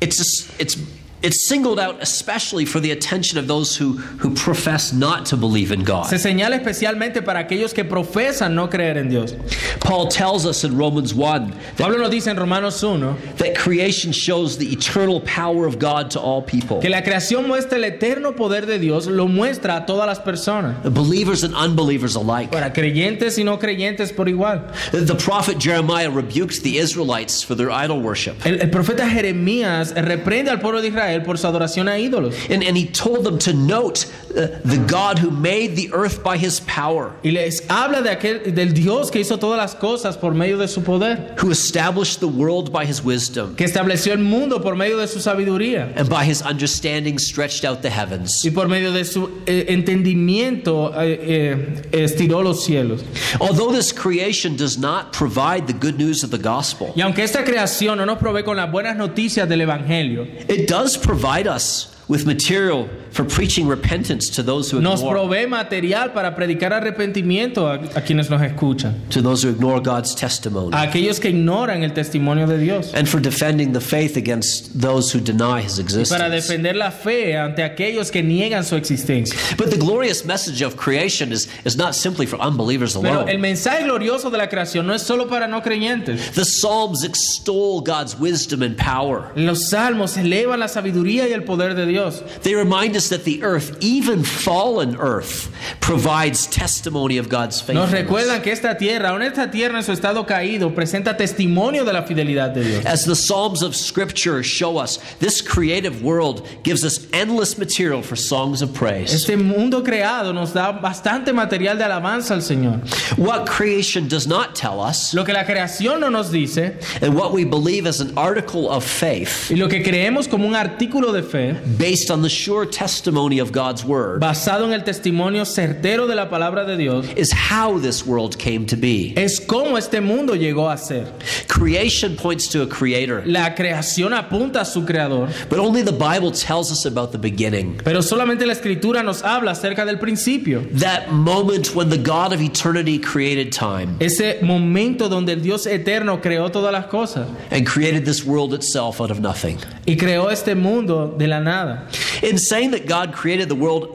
it's 0.00 0.50
it's 0.58 0.76
It's 1.20 1.40
singled 1.40 1.80
out 1.80 2.00
especially 2.00 2.64
for 2.64 2.78
the 2.78 2.92
attention 2.92 3.38
of 3.38 3.48
those 3.48 3.76
who, 3.76 3.94
who 4.20 4.34
profess 4.34 4.92
not 4.92 5.26
to 5.26 5.36
believe 5.36 5.72
in 5.72 5.82
God. 5.82 6.06
Se 6.06 6.16
señala 6.16 6.54
especialmente 6.62 7.24
para 7.24 7.40
aquellos 7.40 7.74
que 7.74 7.84
profesan 7.84 8.54
no 8.54 8.68
creer 8.68 8.96
en 8.98 9.08
Dios. 9.08 9.34
Paul 9.80 10.06
tells 10.06 10.46
us 10.46 10.62
in 10.62 10.76
Romans 10.78 11.12
1 11.12 11.50
that, 11.50 11.76
Pablo 11.76 11.98
nos 11.98 12.10
dice 12.10 12.28
en 12.28 12.36
Romanos 12.36 12.80
1 12.80 13.16
that 13.38 13.56
creation 13.56 14.12
shows 14.12 14.58
the 14.58 14.72
eternal 14.72 15.20
power 15.22 15.66
of 15.66 15.80
God 15.80 16.08
to 16.12 16.20
all 16.20 16.40
people, 16.40 16.80
que 16.80 16.88
la 16.88 17.02
creación 17.02 17.48
muestra 17.48 17.78
el 17.78 17.84
eterno 17.84 18.32
poder 18.36 18.64
de 18.66 18.78
Dios, 18.78 19.08
lo 19.08 19.26
muestra 19.26 19.78
a 19.78 19.86
todas 19.86 20.06
las 20.06 20.20
personas, 20.20 20.80
believers 20.84 21.42
and 21.42 21.52
unbelievers 21.54 22.14
alike. 22.14 22.52
para 22.52 22.72
creyentes 22.72 23.38
y 23.38 23.42
no 23.42 23.58
creyentes 23.58 24.12
por 24.14 24.28
igual. 24.28 24.72
The 24.92 25.16
prophet 25.16 25.58
Jeremiah 25.58 26.10
rebukes 26.10 26.60
the 26.60 26.78
Israelites 26.78 27.42
for 27.42 27.56
their 27.56 27.70
idol 27.72 28.00
worship. 28.00 28.36
El, 28.46 28.60
el 28.60 28.70
profeta 28.70 29.08
Jeremías 29.08 29.92
reprende 29.96 30.50
al 30.50 30.60
pueblo 30.60 30.80
de 30.80 30.88
Israel 30.88 31.07
por 31.24 31.38
su 31.38 31.46
adoración 31.46 31.88
a 31.88 31.98
ídolos. 31.98 32.34
And, 32.50 32.62
and 32.62 32.76
he 32.76 32.86
told 32.86 33.24
them 33.24 33.38
to 33.38 33.52
note 33.52 34.06
uh, 34.30 34.48
the 34.64 34.78
God 34.86 35.18
who 35.18 35.30
made 35.30 35.76
the 35.76 35.90
earth 35.92 36.22
by 36.22 36.36
his 36.36 36.60
power, 36.60 37.12
Y 37.22 37.30
les 37.30 37.62
habla 37.68 38.02
de 38.02 38.10
aquel, 38.10 38.54
del 38.54 38.72
Dios 38.72 39.10
que 39.10 39.20
hizo 39.20 39.38
todas 39.38 39.58
las 39.58 39.74
cosas 39.74 40.16
por 40.16 40.34
medio 40.34 40.58
de 40.58 40.68
su 40.68 40.82
poder, 40.82 41.34
who 41.42 41.50
established 41.50 42.20
the 42.20 42.28
world 42.28 42.70
by 42.72 42.84
his 42.84 43.02
wisdom, 43.02 43.54
que 43.56 43.64
estableció 43.64 44.12
el 44.12 44.20
mundo 44.20 44.60
por 44.60 44.76
medio 44.76 44.96
de 44.98 45.08
su 45.08 45.18
sabiduría 45.20 45.92
and 45.96 46.08
by 46.08 46.24
his 46.24 46.42
understanding 46.42 47.18
stretched 47.18 47.64
out 47.64 47.82
the 47.82 47.90
heavens. 47.90 48.44
y 48.44 48.50
por 48.50 48.68
medio 48.68 48.92
de 48.92 49.04
su 49.04 49.28
eh, 49.46 49.66
entendimiento 49.68 50.92
eh, 51.00 51.86
eh, 51.92 52.04
estiró 52.04 52.42
los 52.42 52.64
cielos. 52.64 53.02
Although 53.40 53.72
this 53.72 53.92
creation 53.92 54.56
does 54.56 54.78
not 54.78 55.12
provide 55.12 55.66
the 55.66 55.72
good 55.72 55.96
news 55.98 56.22
of 56.22 56.30
the 56.30 56.38
gospel, 56.38 56.92
Y 56.94 57.00
aunque 57.00 57.22
esta 57.22 57.44
creación 57.44 57.98
no 57.98 58.06
nos 58.06 58.18
provee 58.18 58.42
con 58.42 58.56
las 58.56 58.70
buenas 58.70 58.96
noticias 58.96 59.48
del 59.48 59.60
Evangelio, 59.62 60.26
it 60.48 60.68
does 60.68 60.97
provide 60.98 61.46
us 61.46 61.97
with 62.08 62.24
material 62.24 62.88
for 63.10 63.24
preaching 63.24 63.66
repentance 63.68 64.30
to 64.30 64.42
those 64.42 64.70
who 64.70 64.80
nos 64.80 65.00
ignore, 65.00 65.14
provee 65.14 65.46
material 65.46 66.10
para 66.12 66.34
predicar 66.34 66.72
arrepentimiento 66.72 67.66
a, 67.66 67.74
a 67.98 68.02
quienes 68.02 68.30
nos 68.30 68.40
escuchan, 68.42 68.94
to 69.10 69.20
those 69.20 69.42
who 69.42 69.50
ignore 69.50 69.80
God's 69.80 70.14
testimony, 70.14 70.74
a 70.74 70.82
aquellos 70.82 71.20
que 71.20 71.30
ignoran 71.30 71.82
el 71.82 71.90
testimonio 71.92 72.46
de 72.46 72.58
Dios, 72.58 72.92
and 72.94 73.08
for 73.08 73.20
defending 73.20 73.72
the 73.72 73.80
faith 73.80 74.16
against 74.16 74.80
those 74.80 75.12
who 75.12 75.20
deny 75.20 75.60
his 75.62 75.78
y 75.78 75.82
para 75.82 76.26
existence. 76.26 76.30
defender 76.30 76.76
la 76.76 76.90
fe 76.90 77.36
ante 77.36 77.62
aquellos 77.62 78.10
que 78.10 78.22
niegan 78.22 78.64
su 78.64 78.76
existencia. 78.76 79.36
But 79.56 79.70
the 79.70 79.78
glorious 79.78 80.24
message 80.24 80.62
of 80.62 80.76
creation 80.76 81.32
is, 81.32 81.48
is 81.64 81.76
not 81.76 81.94
simply 81.94 82.26
for 82.26 82.38
unbelievers 82.40 82.94
Pero 82.94 83.20
el 83.20 83.28
alone. 83.28 83.38
mensaje 83.38 83.84
glorioso 83.84 84.30
de 84.30 84.38
la 84.38 84.48
creación 84.48 84.86
no 84.86 84.94
es 84.94 85.02
solo 85.02 85.26
para 85.28 85.46
no 85.48 85.62
creyentes. 85.62 86.32
The 86.32 86.44
Psalms 86.44 87.04
extol 87.04 87.80
God's 87.80 88.18
wisdom 88.18 88.62
and 88.62 88.76
power. 88.76 89.30
Los 89.34 89.70
salmos 89.70 90.16
elevan 90.16 90.60
la 90.60 90.68
sabiduría 90.68 91.28
y 91.28 91.32
el 91.32 91.44
poder 91.44 91.74
de 91.74 91.86
Dios. 91.86 91.97
They 92.42 92.54
remind 92.54 92.96
us 92.96 93.08
that 93.08 93.24
the 93.24 93.42
earth, 93.42 93.76
even 93.80 94.22
fallen 94.24 94.96
earth, 94.96 95.50
provides 95.80 96.46
testimony 96.46 97.18
of 97.18 97.28
God's 97.28 97.56
Nos 97.68 97.90
faithfulness. 97.90 97.92
recuerdan 97.92 98.42
que 98.42 98.52
esta 98.52 98.76
tierra, 98.76 99.10
aun 99.10 99.22
esta 99.22 99.50
tierra 99.50 99.78
en 99.78 99.82
su 99.82 99.92
estado 99.92 100.26
caído, 100.26 100.74
presenta 100.74 101.16
testimonio 101.16 101.84
de 101.84 101.92
la 101.92 102.02
fidelidad 102.02 102.54
de 102.54 102.64
Dios. 102.64 102.86
As 102.86 103.04
the 103.04 103.16
Psalms 103.16 103.62
of 103.62 103.74
Scripture 103.74 104.42
show 104.42 104.78
us, 104.78 104.98
this 105.18 105.40
creative 105.42 106.02
world 106.02 106.46
gives 106.62 106.84
us 106.84 107.06
endless 107.12 107.58
material 107.58 108.02
for 108.02 108.16
songs 108.16 108.62
of 108.62 108.72
praise. 108.72 109.12
Este 109.12 109.36
mundo 109.36 109.82
creado 109.82 110.32
nos 110.32 110.52
da 110.52 110.72
bastante 110.72 111.32
material 111.32 111.76
de 111.76 111.84
alabanza 111.84 112.34
al 112.34 112.42
Señor. 112.42 112.80
What 113.18 113.46
creation 113.46 114.08
does 114.08 114.26
not 114.26 114.54
tell 114.54 114.80
us, 114.80 115.14
Lo 115.14 115.24
que 115.24 115.32
la 115.32 115.44
creación 115.44 116.00
no 116.00 116.08
nos 116.08 116.30
dice 116.30 116.76
and 117.02 117.14
what 117.14 117.32
we 117.32 117.44
believe 117.44 117.86
as 117.86 118.00
an 118.00 118.12
article 118.16 118.68
of 118.68 118.84
faith, 118.84 119.50
y 119.50 119.56
lo 119.56 119.68
que 119.68 119.82
creemos 119.82 120.28
como 120.28 120.46
un 120.46 120.54
artículo 120.54 121.12
de 121.12 121.22
fe 121.22 121.56
based 121.88 122.10
on 122.10 122.20
the 122.20 122.28
sure 122.28 122.66
testimony 122.66 123.38
of 123.38 123.50
God's 123.50 123.82
Word, 123.82 124.20
basado 124.20 124.66
en 124.66 124.74
el 124.74 124.84
testimonio 124.84 125.46
certero 125.46 126.06
de 126.06 126.14
la 126.14 126.28
palabra 126.28 126.66
de 126.66 126.76
Dios 126.76 127.06
is 127.16 127.32
how 127.32 127.78
this 127.78 128.04
world 128.06 128.36
came 128.38 128.66
to 128.66 128.76
be. 128.76 129.14
es 129.16 129.40
cómo 129.40 129.78
este 129.78 130.02
mundo 130.02 130.34
llegó 130.34 130.68
a 130.70 130.76
ser. 130.76 131.06
Creation 131.48 132.14
points 132.14 132.46
to 132.48 132.60
a 132.62 132.66
creator, 132.66 133.22
La 133.26 133.54
creación 133.54 134.12
apunta 134.12 134.60
a 134.60 134.64
su 134.66 134.84
creador, 134.84 135.30
but 135.48 135.58
only 135.58 135.80
the 135.82 135.92
Bible 135.92 136.30
tells 136.30 136.70
us 136.70 136.84
about 136.84 137.10
the 137.12 137.18
beginning. 137.18 137.80
pero 137.82 138.02
solamente 138.02 138.44
la 138.44 138.52
escritura 138.52 139.02
nos 139.02 139.22
habla 139.22 139.52
acerca 139.52 139.86
del 139.86 139.98
principio. 139.98 140.66
That 140.72 141.10
moment 141.10 141.74
when 141.74 141.88
the 141.88 141.96
God 141.96 142.34
of 142.34 142.42
eternity 142.42 142.98
created 142.98 143.50
time 143.50 143.96
Ese 143.98 144.42
momento 144.42 145.08
donde 145.08 145.32
el 145.32 145.40
Dios 145.40 145.66
eterno 145.66 146.20
creó 146.20 146.50
todas 146.52 146.70
las 146.70 146.86
cosas 146.88 147.26
and 147.50 147.66
created 147.66 148.04
this 148.04 148.26
world 148.26 148.52
itself 148.52 149.00
out 149.00 149.10
of 149.10 149.20
nothing. 149.20 149.56
y 149.86 149.96
creó 149.96 150.30
este 150.30 150.54
mundo 150.54 151.14
de 151.16 151.26
la 151.26 151.40
nada. 151.40 151.77
In 152.22 152.38
saying 152.38 152.70
that 152.72 152.86
God 152.86 153.12
created 153.12 153.48
the 153.48 153.54
world 153.56 153.94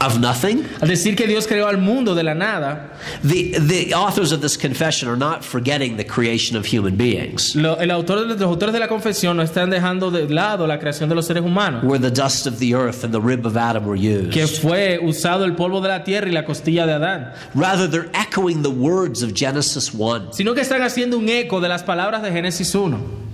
of 0.00 0.18
nothing, 0.20 0.64
Al 0.82 0.88
decir 0.88 1.16
que 1.16 1.26
Dios 1.26 1.46
creó 1.46 1.66
al 1.66 1.78
mundo 1.78 2.14
de 2.14 2.22
la 2.22 2.34
nada, 2.34 2.90
the, 3.22 3.58
the 3.58 3.94
authors 3.94 4.32
of 4.32 4.40
this 4.42 4.56
confession 4.56 5.08
are 5.08 5.16
not 5.16 5.42
forgetting 5.44 5.96
the 5.96 6.04
creation 6.04 6.56
of 6.58 6.66
human 6.66 6.96
beings. 6.96 7.54
lo- 7.54 7.76
el 7.76 7.90
autor, 7.90 8.26
los 8.26 8.38
autores 8.42 8.72
de 8.72 8.80
la 8.80 8.88
confesión 8.88 9.36
no 9.36 9.42
están 9.42 9.70
dejando 9.70 10.10
de 10.10 10.28
lado 10.28 10.66
la 10.66 10.78
creación 10.78 11.08
de 11.08 11.14
los 11.14 11.26
seres 11.26 11.42
humanos, 11.42 11.84
Where 11.84 11.98
the 11.98 12.10
dust 12.10 12.46
of 12.46 12.58
the 12.58 12.74
earth 12.74 13.02
and 13.04 13.14
the 13.14 13.20
rib 13.20 13.46
of 13.46 13.56
Adam 13.56 13.86
were 13.86 13.96
que 13.98 14.42
used. 14.42 14.60
fue 14.60 14.98
usado 15.02 15.44
el 15.44 15.54
polvo 15.54 15.80
de 15.80 15.88
la 15.88 16.02
tierra 16.04 16.28
y 16.28 16.32
la 16.32 16.44
costilla 16.44 16.86
de 16.86 16.92
Adán, 16.94 17.32
Rather, 17.54 17.86
they're 17.88 18.10
echoing 18.14 18.62
the 18.62 18.70
words 18.70 19.22
of 19.22 19.32
Genesis 19.34 19.94
1. 19.94 20.32
sino 20.32 20.54
que 20.54 20.60
están 20.62 20.82
haciendo 20.82 21.16
un 21.16 21.28
eco 21.30 21.60
de 21.60 21.68
las 21.68 21.82
palabras 21.82 22.22
de 22.22 22.30
Génesis 22.30 22.74
1. 22.74 23.24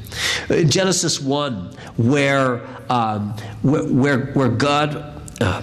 Genesis 0.49 1.21
1, 1.21 1.73
where, 1.97 2.67
um, 2.91 3.35
where, 3.63 4.19
where 4.19 4.49
God. 4.49 5.23
Uh, 5.41 5.63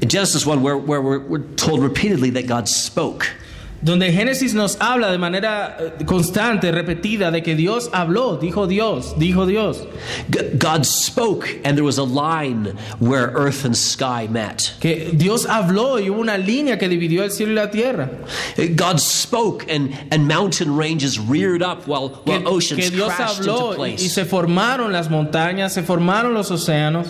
in 0.00 0.08
Genesis 0.08 0.44
1, 0.44 0.62
where, 0.62 0.76
where 0.76 1.00
we're, 1.00 1.18
we're 1.18 1.54
told 1.54 1.82
repeatedly 1.82 2.30
that 2.30 2.46
God 2.46 2.68
spoke. 2.68 3.30
Donde 3.86 4.12
Génesis 4.12 4.52
nos 4.52 4.76
habla 4.80 5.12
de 5.12 5.18
manera 5.18 5.76
eh, 5.78 6.04
constante, 6.04 6.72
repetida, 6.72 7.30
de 7.30 7.40
que 7.44 7.54
Dios 7.54 7.88
habló, 7.92 8.36
dijo 8.36 8.66
Dios, 8.66 9.14
dijo 9.16 9.46
Dios. 9.46 9.86
God 10.58 10.84
spoke, 10.84 11.60
and 11.64 11.76
there 11.76 11.84
was 11.84 11.96
a 11.98 12.02
line 12.02 12.76
where 12.98 13.30
earth 13.36 13.64
and 13.64 13.76
sky 13.76 14.26
met. 14.28 14.74
Que 14.80 15.12
Dios 15.12 15.46
habló 15.46 16.00
y 16.00 16.10
hubo 16.10 16.18
una 16.20 16.36
línea 16.36 16.78
que 16.78 16.88
dividió 16.88 17.22
el 17.22 17.30
cielo 17.30 17.52
y 17.52 17.54
la 17.54 17.70
tierra. 17.70 18.10
God 18.74 18.98
spoke, 18.98 19.70
and, 19.70 19.94
and 20.10 20.26
mountain 20.26 20.76
ranges 20.76 21.20
reared 21.20 21.62
up 21.62 21.86
while, 21.86 22.08
Que, 22.08 22.38
while 22.40 22.48
oceans 22.48 22.80
que 22.82 22.90
Dios 22.90 23.12
crashed 23.14 23.42
habló 23.42 23.70
into 23.74 23.86
y, 23.86 23.90
y 23.90 23.94
place. 23.98 24.08
se 24.08 24.24
formaron 24.24 24.90
las 24.90 25.08
montañas, 25.08 25.72
se 25.72 25.84
formaron 25.84 26.34
los 26.34 26.50
océanos. 26.50 27.06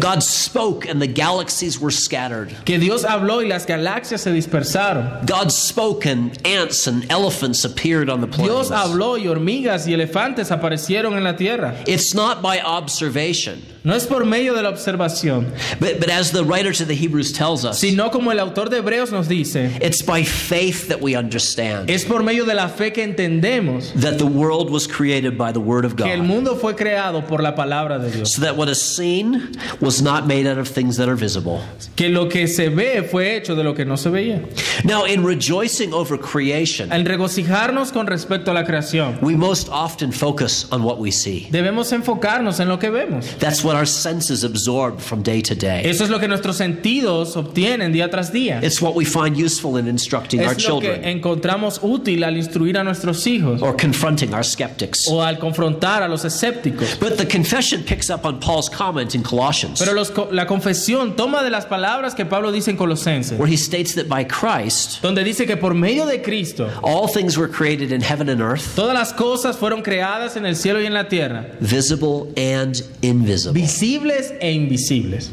God 0.00 0.22
spoke, 0.22 0.86
and 0.86 1.00
the 1.00 1.06
galaxies 1.06 1.78
were 1.78 1.90
scattered. 1.90 2.54
Que 2.64 2.78
Dios 2.78 3.04
habló 3.04 3.42
y 3.42 3.48
las 3.48 3.66
galaxias 3.66 4.20
se 4.20 4.30
dispersaron. 4.30 5.26
God 5.26 5.52
spoke, 5.52 6.06
and 6.06 6.36
ants 6.46 6.86
and 6.86 7.10
elephants 7.10 7.64
appeared 7.64 8.10
on 8.10 8.20
the 8.20 8.26
planet. 8.26 8.52
Dios 8.52 8.70
habló 8.70 9.18
y 9.18 9.26
hormigas 9.26 9.86
y 9.86 9.92
elefantes 9.92 10.50
aparecieron 10.50 11.16
en 11.16 11.24
la 11.24 11.36
tierra. 11.36 11.76
It's 11.86 12.14
not 12.14 12.42
by 12.42 12.60
observation, 12.60 13.62
No 13.86 13.94
es 13.94 14.04
por 14.04 14.24
medio 14.24 14.52
de 14.52 14.62
la 14.64 14.70
observación, 14.70 15.46
but, 15.78 16.00
but 16.00 16.10
as 16.10 16.32
the 16.32 16.42
writer 16.42 16.72
to 16.72 16.84
the 16.84 16.94
Hebrews 16.96 17.32
tells 17.32 17.64
us, 17.64 17.78
sino 17.78 18.10
como 18.10 18.32
el 18.32 18.40
autor 18.40 18.68
de 18.68 18.78
Hebreos 18.78 19.12
nos 19.12 19.28
dice, 19.28 19.78
it's 19.80 20.02
by 20.02 20.24
faith 20.24 20.88
that 20.88 21.00
we 21.00 21.14
understand 21.14 21.88
es 21.88 22.04
por 22.04 22.24
medio 22.24 22.44
de 22.44 22.54
la 22.54 22.66
fe 22.66 22.90
que 22.90 23.04
entendemos 23.04 23.92
that 23.94 24.18
the 24.18 24.26
world 24.26 24.70
was 24.70 24.88
created 24.88 25.38
by 25.38 25.52
the 25.52 25.60
Word 25.60 25.84
of 25.84 25.94
que 25.94 26.04
el 26.04 26.18
God. 26.18 26.26
mundo 26.26 26.56
fue 26.56 26.74
creado 26.74 27.24
por 27.28 27.40
la 27.42 27.54
palabra 27.54 28.00
de 28.00 28.10
Dios. 28.10 28.34
So 28.34 28.40
that 28.42 28.56
what 28.56 28.68
is 28.68 28.82
seen 28.82 29.56
was 29.80 30.02
not 30.02 30.26
made 30.26 30.48
out 30.48 30.58
of 30.58 30.66
things 30.66 30.96
that 30.96 31.08
are 31.08 31.14
visible. 31.14 31.60
Que 31.94 32.08
lo 32.08 32.28
que 32.28 32.48
se 32.48 32.68
ve 32.70 33.04
fue 33.08 33.36
hecho 33.36 33.54
de 33.54 33.62
lo 33.62 33.72
que 33.74 33.84
no 33.84 33.94
se 33.94 34.10
veía. 34.10 34.42
Now, 34.84 35.04
in 35.04 35.24
rejoicing 35.24 35.94
over 35.94 36.18
creation, 36.18 36.90
Al 36.92 37.04
regocijarnos 37.04 37.92
con 37.92 38.08
respecto 38.08 38.50
a 38.50 38.54
la 38.54 38.64
creación, 38.64 39.20
we 39.22 39.36
most 39.36 39.68
often 39.70 40.10
focus 40.10 40.66
on 40.72 40.82
what 40.82 40.98
we 40.98 41.12
see. 41.12 41.46
debemos 41.52 41.92
enfocarnos 41.92 42.58
en 42.58 42.68
lo 42.68 42.78
que 42.80 42.90
vemos. 42.90 43.38
That's 43.38 43.62
what 43.62 43.75
our 43.76 43.86
senses 43.86 44.42
absorb 44.44 44.98
from 45.00 45.22
day 45.22 45.40
to 45.42 45.54
day. 45.54 45.82
Eso 45.84 46.04
es 46.04 46.10
lo 46.10 46.18
que 46.18 46.26
nuestros 46.28 46.56
sentidos 46.56 47.36
obtienen 47.36 47.92
día 47.92 48.10
tras 48.10 48.32
día. 48.32 48.60
It's 48.62 48.80
what 48.80 48.94
we 48.94 49.04
find 49.04 49.36
useful 49.36 49.78
in 49.78 49.86
instructing 49.86 50.40
our 50.40 50.52
Es 50.56 50.68
lo 50.68 50.80
que 50.80 50.88
children 50.88 51.04
encontramos 51.04 51.80
útil 51.82 52.24
al 52.24 52.36
instruir 52.36 52.78
a 52.78 52.84
nuestros 52.84 53.26
hijos 53.26 53.62
or 53.62 53.76
confronting 53.76 54.32
our 54.34 54.44
skeptics. 54.44 55.06
o 55.08 55.22
al 55.22 55.38
confrontar 55.38 56.02
a 56.02 56.08
los 56.08 56.24
escépticos. 56.24 56.98
But 56.98 57.18
the 57.18 57.26
confession 57.26 57.82
picks 57.84 58.10
up 58.10 58.24
on 58.24 58.40
Paul's 58.40 58.68
comment 58.68 59.14
in 59.14 59.22
Colossians, 59.22 59.78
Pero 59.78 59.92
los 59.92 60.12
la 60.32 60.46
confesión 60.46 61.14
toma 61.16 61.42
de 61.42 61.50
las 61.50 61.66
palabras 61.66 62.14
que 62.14 62.24
Pablo 62.24 62.50
dice 62.52 62.70
en 62.70 62.76
Colosenses, 62.76 63.38
where 63.38 63.46
he 63.50 63.56
states 63.56 63.94
that 63.94 64.08
by 64.08 64.24
Christ, 64.24 65.02
donde 65.02 65.22
dice 65.24 65.46
que 65.46 65.56
por 65.56 65.74
medio 65.74 66.06
de 66.06 66.22
Cristo 66.22 66.70
all 66.82 67.08
things 67.08 67.36
were 67.36 67.48
created 67.48 67.92
in 67.92 68.00
heaven 68.00 68.28
and 68.28 68.40
earth, 68.40 68.74
todas 68.74 68.94
las 68.94 69.12
cosas 69.12 69.56
fueron 69.56 69.82
creadas 69.82 70.36
en 70.36 70.46
el 70.46 70.56
cielo 70.56 70.80
y 70.80 70.86
en 70.86 70.94
la 70.94 71.08
tierra, 71.08 71.46
visible 71.60 72.32
and 72.36 72.82
invisible. 73.02 73.52
Visibles 73.66 74.32
e 74.40 74.52
invisibles. 74.52 75.30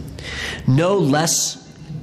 No 0.68 0.98
less 0.98 1.58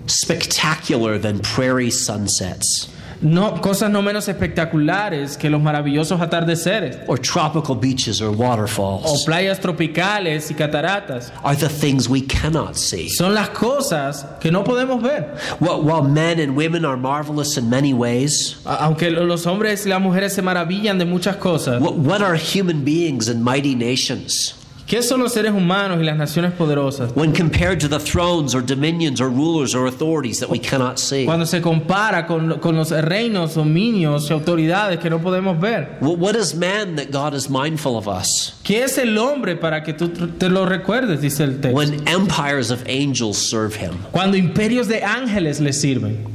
spectacular 0.06 1.18
than 1.18 1.38
prairie 1.40 1.90
sunsets, 1.90 2.88
no, 3.22 3.60
cosas 3.60 3.90
no 3.90 4.00
menos 4.00 4.28
espectaculares 4.28 5.36
que 5.36 5.50
los 5.50 5.60
maravillosos 5.60 6.20
atardeceres 6.22 6.98
or 7.06 7.18
tropical 7.18 7.74
beaches 7.74 8.22
or 8.22 8.30
waterfalls. 8.30 9.04
o 9.04 9.24
playas 9.26 9.60
tropicales 9.60 10.50
y 10.50 10.54
cataratas. 10.54 11.30
are 11.44 11.54
the 11.54 11.68
things 11.68 12.08
we 12.08 12.22
cannot 12.22 12.76
see. 12.76 13.08
Son 13.10 13.34
las 13.34 13.50
cosas 13.50 14.24
que 14.40 14.50
no 14.50 14.64
podemos 14.64 15.02
ver. 15.02 15.36
While 15.58 15.82
while 15.82 16.02
men 16.02 16.40
and 16.40 16.56
women 16.56 16.84
are 16.86 16.96
marvelous 16.96 17.58
in 17.58 17.68
many 17.68 17.92
ways, 17.92 18.56
Aunque 18.64 19.10
los 19.10 19.44
hombres 19.46 19.84
y 19.84 19.90
las 19.90 20.00
mujeres 20.00 20.32
se 20.32 20.40
maravillan 20.42 20.98
de 20.98 21.04
muchas 21.04 21.36
cosas, 21.36 21.80
what, 21.80 21.96
what 21.96 22.22
are 22.22 22.36
human 22.36 22.84
beings 22.84 23.28
and 23.28 23.44
mighty 23.44 23.74
nations 23.74 24.54
¿qué 24.90 25.02
son 25.02 25.20
los 25.20 25.32
seres 25.32 25.52
humanos 25.52 25.98
y 26.00 26.04
las 26.04 26.16
naciones 26.16 26.52
poderosas? 26.52 27.12
when 27.14 27.32
compared 27.32 27.78
to 27.78 27.86
the 27.88 27.98
thrones 28.00 28.54
or 28.54 28.60
dominions 28.60 29.20
or 29.20 29.28
rulers 29.30 29.72
or 29.74 29.86
authorities 29.86 30.40
that 30.40 30.50
we 30.50 30.58
cannot 30.58 30.98
see? 30.98 31.24
Cuando 31.24 31.44
se 31.46 31.60
compara 31.60 32.26
con, 32.26 32.58
con 32.58 32.74
los 32.76 32.90
reinos, 32.90 33.54
dominios 33.54 34.28
y 34.28 34.34
autoridades 34.34 34.98
que 34.98 35.08
no 35.08 35.20
podemos 35.20 35.60
ver. 35.60 35.98
Wh- 36.00 36.18
What 36.18 36.34
is 36.34 36.54
man 36.54 36.96
that 36.96 37.12
God 37.12 37.34
is 37.34 37.48
mindful 37.48 37.96
of 37.96 38.08
us? 38.08 38.54
¿Qué 38.64 38.82
es 38.82 38.98
el 38.98 39.16
hombre 39.16 39.54
para 39.56 39.82
que 39.84 39.92
tú 39.94 40.08
te 40.38 40.48
lo 40.48 40.66
recuerdes? 40.66 41.20
Dice 41.20 41.44
el 41.44 41.60
texto. 41.60 41.72
When 41.76 42.06
empires 42.08 42.70
of 42.72 42.82
angels 42.88 43.38
serve 43.38 43.76
him. 43.76 43.94
Cuando 44.10 44.36
imperios 44.36 44.88
de 44.88 45.02
ángeles 45.04 45.60
le 45.60 45.72
sirven. 45.72 46.26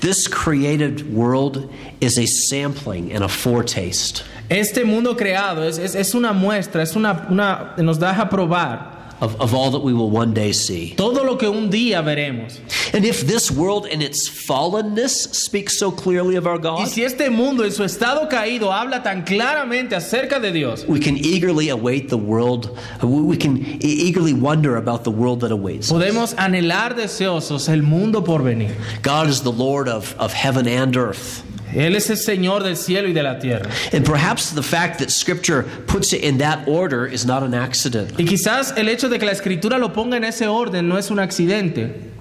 This 0.00 0.28
created 0.28 1.12
world 1.14 1.68
is 2.00 2.18
a 2.18 2.26
sampling 2.26 3.12
and 3.12 3.24
a 3.24 3.28
foretaste 3.28 4.22
Este 4.48 4.84
mundo 4.84 5.16
creado 5.16 5.64
es, 5.64 5.78
es, 5.78 5.94
es 5.94 6.14
una 6.14 6.32
muestra, 6.32 6.82
es 6.82 6.96
una, 6.96 7.26
una, 7.30 7.74
nos 7.78 7.98
da 7.98 8.10
a 8.10 8.28
probar 8.28 8.94
of, 9.20 9.40
of 9.40 9.54
all 9.54 9.70
that 9.70 9.80
we 9.82 9.92
will 9.92 10.10
one 10.10 10.34
day 10.34 10.52
see. 10.52 10.94
todo 10.96 11.22
lo 11.24 11.36
que 11.36 11.48
un 11.48 11.70
día 11.70 12.02
veremos. 12.02 12.58
And 12.92 13.04
if 13.04 13.22
this 13.22 13.50
world 13.50 13.86
in 13.86 14.02
its 14.02 14.28
fallenness 14.28 15.34
speaks 15.34 15.78
so 15.78 15.90
clearly 15.90 16.36
of 16.36 16.46
our 16.46 16.56
Y 16.56 16.62
God, 16.62 16.88
si 16.88 17.02
este 17.02 17.30
mundo 17.30 17.64
en 17.64 17.72
su 17.72 17.82
estado 17.84 18.28
caído 18.28 18.72
habla 18.72 19.02
tan 19.02 19.24
claramente 19.24 19.92
acerca 19.94 20.40
de 20.40 20.52
Dios, 20.52 20.84
we 20.86 21.00
can 21.00 21.16
eagerly 21.16 21.70
await 21.70 22.08
the 22.08 22.18
world, 22.18 22.76
we 23.02 23.36
can 23.36 23.58
eagerly 23.82 24.34
wonder 24.34 24.76
about 24.76 25.04
the 25.04 25.10
world 25.10 25.40
that 25.40 25.52
awaits. 25.52 25.90
podemos 25.90 26.34
anhelar 26.36 26.94
deseosos 26.94 27.68
el 27.68 27.82
mundo 27.82 28.22
por 28.22 28.42
venir. 28.42 28.74
God 29.02 29.28
is 29.28 29.42
the 29.42 29.52
Lord 29.52 29.88
of, 29.88 30.14
of 30.18 30.32
heaven 30.32 30.68
and 30.68 30.96
earth. 30.96 31.42
Él 31.74 31.96
es 31.96 32.08
el 32.10 32.16
Señor 32.16 32.62
del 32.62 32.76
cielo 32.76 33.08
y 33.08 33.12
de 33.12 33.22
la 33.22 33.38
tierra. 33.38 33.68
And 33.92 34.04
perhaps 34.04 34.52
the 34.52 34.62
fact 34.62 34.98
that 35.00 35.10
Scripture 35.10 35.64
puts 35.86 36.12
it 36.12 36.22
in 36.22 36.38
that 36.38 36.66
order 36.68 37.06
is 37.06 37.24
not 37.26 37.42
an 37.42 37.54
accident. 37.54 38.12
Y 38.18 38.24
quizás 38.24 38.72
el 38.76 38.88
hecho 38.88 39.08
de 39.08 39.18
que 39.18 39.26
la 39.26 39.32
escritura 39.32 39.78
lo 39.78 39.92
ponga 39.92 40.16
en 40.16 40.24
ese 40.24 40.46
orden 40.46 40.88
no 40.88 40.96
es 40.96 41.10
un 41.10 41.18
accidente. 41.18 42.12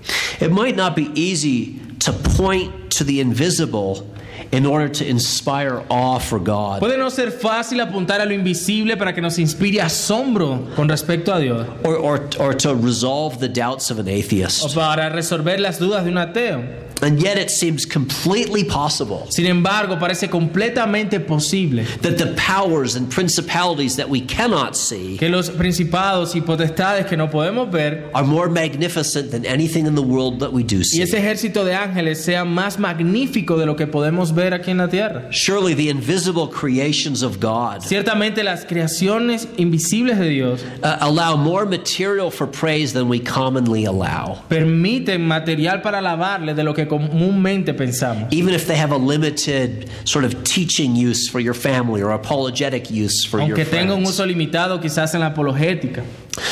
It 0.41 0.51
might 0.51 0.76
not 0.76 0.95
be 0.95 1.10
easy 1.16 1.80
to 1.99 2.12
point 2.12 2.91
to 2.97 3.04
the 3.04 3.20
invisible 3.22 4.10
in 4.51 4.66
order 4.66 4.88
to 4.89 5.06
inspire 5.08 5.84
awe 5.89 6.20
for 6.20 6.38
God. 6.39 6.80
Puede 6.80 6.97
no 6.97 7.10
ser 7.10 7.32
fácil 7.32 7.80
apuntar 7.82 8.20
a 8.22 8.26
lo 8.26 8.34
invisible 8.34 8.97
para 8.97 9.14
que 9.14 9.22
nos 9.22 9.38
inspire 9.39 9.82
asombro 9.82 10.68
con 10.76 10.88
respecto 10.89 11.34
a 11.34 11.39
Dios 11.39 11.68
Or, 11.84 11.95
or, 11.95 12.30
or 12.39 12.54
to 12.56 12.76
resolve 12.76 13.39
the 13.39 13.47
doubts 13.47 13.89
of 13.89 13.99
an 13.99 14.08
o 14.08 14.12
atheist. 14.12 14.76
para 14.76 15.10
resolver 15.10 15.60
las 15.60 15.80
dudas 15.80 16.04
de 16.04 16.12
un 16.12 16.18
ateo. 16.18 16.64
And 17.02 17.20
yet 17.20 17.38
it 17.38 17.50
seems 17.50 17.86
completely 17.86 18.64
possible 18.64 19.28
Sin 19.30 19.46
embargo, 19.46 19.98
parece 20.00 20.30
completamente 20.30 21.20
posible 21.20 21.84
that 22.02 22.18
the 22.18 22.34
powers 22.36 22.96
and 22.96 23.10
principalities 23.10 23.96
that 23.98 24.10
we 24.10 24.22
cannot 24.22 24.76
see 24.76 25.18
que 25.18 25.30
los 25.30 25.50
principados 25.50 26.36
y 26.36 26.41
potestades 26.41 27.06
que 27.06 27.18
no 27.18 27.30
podemos 27.30 27.70
ver 27.72 28.10
are 28.14 28.26
more 28.26 28.50
magnificent 28.50 29.32
than 29.32 29.46
anything 29.46 29.86
in 29.86 29.96
the 29.96 30.02
world 30.02 30.39
that 30.39 30.52
we 30.52 30.64
do 30.64 30.84
see. 30.84 31.00
y 31.00 31.02
ese 31.02 31.18
ejército 31.18 31.66
de 31.66 31.76
ángeles 31.76 32.24
sea 32.24 32.46
más 32.46 32.80
magnífico 32.80 33.58
de 33.58 33.66
lo 33.66 33.76
que 33.76 33.88
podemos 33.88 34.34
ver 34.34 34.54
aquí 34.54 34.72
en 34.72 34.78
la 34.78 34.88
tierra. 34.88 35.28
Surely 35.32 35.74
the 35.74 35.89
invisible 35.89 36.48
creations 36.48 37.22
of 37.24 37.39
God 37.39 37.82
Ciertamente 37.82 38.44
las 38.44 38.66
creaciones 38.66 39.48
invisibles 39.58 40.18
de 40.20 40.30
Dios 40.30 40.64
uh, 40.84 40.98
allow 41.00 41.36
more 41.36 41.66
material 41.66 42.32
for 42.32 42.48
praise 42.48 42.94
than 42.94 43.10
we 43.10 43.20
commonly 43.20 43.86
allow, 43.86 44.41
permiten 44.50 45.26
material 45.26 45.82
para 45.82 46.00
alabarle 46.00 46.54
de 46.54 46.64
lo 46.64 46.74
que 46.74 46.82
comúnmente 46.88 47.73
pensamos. 47.73 48.27
even 48.31 48.53
if 48.53 48.65
they 48.67 48.75
have 48.77 48.91
a 48.91 48.97
limited 48.97 49.89
sort 50.05 50.25
of 50.25 50.43
teaching 50.43 50.95
use 50.95 51.29
for 51.29 51.39
your 51.39 51.53
family 51.53 52.01
or 52.01 52.11
apologetic 52.11 52.89
use 52.89 53.25
for 53.25 53.39
your 53.39 53.57
Aunque 53.57 53.65
tenga 53.65 53.93
un 53.93 54.05
uso 54.05 54.25
limitado 54.25 54.79
quizás 54.79 55.13
en 55.13 55.21
la 55.21 55.27
apologética. 55.27 56.03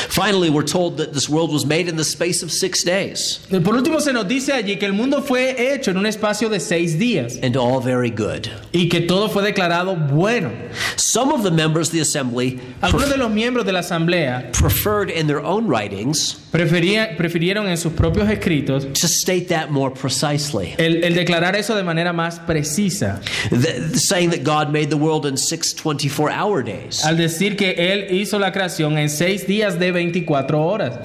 Finally, 0.08 0.50
we're 0.50 0.62
told 0.66 0.96
that 0.98 1.12
this 1.12 1.28
world 1.28 1.52
was 1.52 1.64
made 1.66 1.88
in 1.88 1.96
the 1.96 2.04
space 2.04 2.42
of 2.42 2.50
six 2.52 2.84
days, 2.84 3.40
eh, 3.50 3.60
Por 3.60 3.74
último 3.74 4.00
se 4.00 4.12
nos 4.12 4.26
dice 4.28 4.52
allí 4.52 4.78
que 4.78 4.86
el 4.86 4.92
mundo 4.92 5.22
fue 5.22 5.74
hecho 5.74 5.90
en 5.90 5.96
un 5.96 6.06
espacio 6.06 6.48
de 6.48 6.60
seis 6.60 6.98
días 6.98 7.38
and 7.42 7.56
all 7.56 7.80
very 7.80 8.10
good. 8.10 8.46
y 8.72 8.88
que 8.88 9.00
todo 9.00 9.28
fue 9.28 9.42
declarado 9.42 9.96
bueno. 9.96 10.50
Some 10.96 11.32
of 11.32 11.42
the 11.42 11.50
members 11.50 11.88
of 11.88 11.92
the 11.94 12.00
assembly 12.00 12.60
Algunos 12.80 13.08
de 13.10 13.16
los 13.16 13.30
miembros 13.30 13.64
de 13.66 13.72
la 13.72 13.80
asamblea 13.80 14.50
preferred 14.52 15.10
in 15.10 15.26
their 15.26 15.40
own 15.40 15.66
writings 15.66 16.36
prefería- 16.52 17.16
prefirieron 17.16 17.66
en 17.68 17.76
sus 17.76 17.92
propios 17.92 18.28
escritos 18.30 18.84
to 18.92 19.06
state 19.06 19.48
that 19.48 19.70
more 19.70 19.90
precisely, 19.90 20.74
el, 20.78 21.02
el 21.02 21.14
declarar 21.14 21.56
eso 21.56 21.74
de 21.74 21.82
manera 21.82 22.12
más 22.12 22.38
precisa, 22.40 23.20
th- 23.50 23.96
saying 23.98 24.30
that 24.30 24.44
God 24.44 24.70
made 24.72 24.90
the 24.90 24.96
world 24.96 25.26
in 25.26 25.36
six 25.36 25.72
24 25.74 26.30
hour 26.30 26.62
days. 26.62 27.04
al 27.04 27.16
decir 27.16 27.56
que 27.56 27.74
Él 27.76 28.06
hizo 28.12 28.38
la 28.38 28.52
creación 28.52 28.98
en 28.98 29.08
seis 29.08 29.46
días 29.46 29.71
de 29.78 29.90
24 29.90 30.58
horas. 30.58 30.98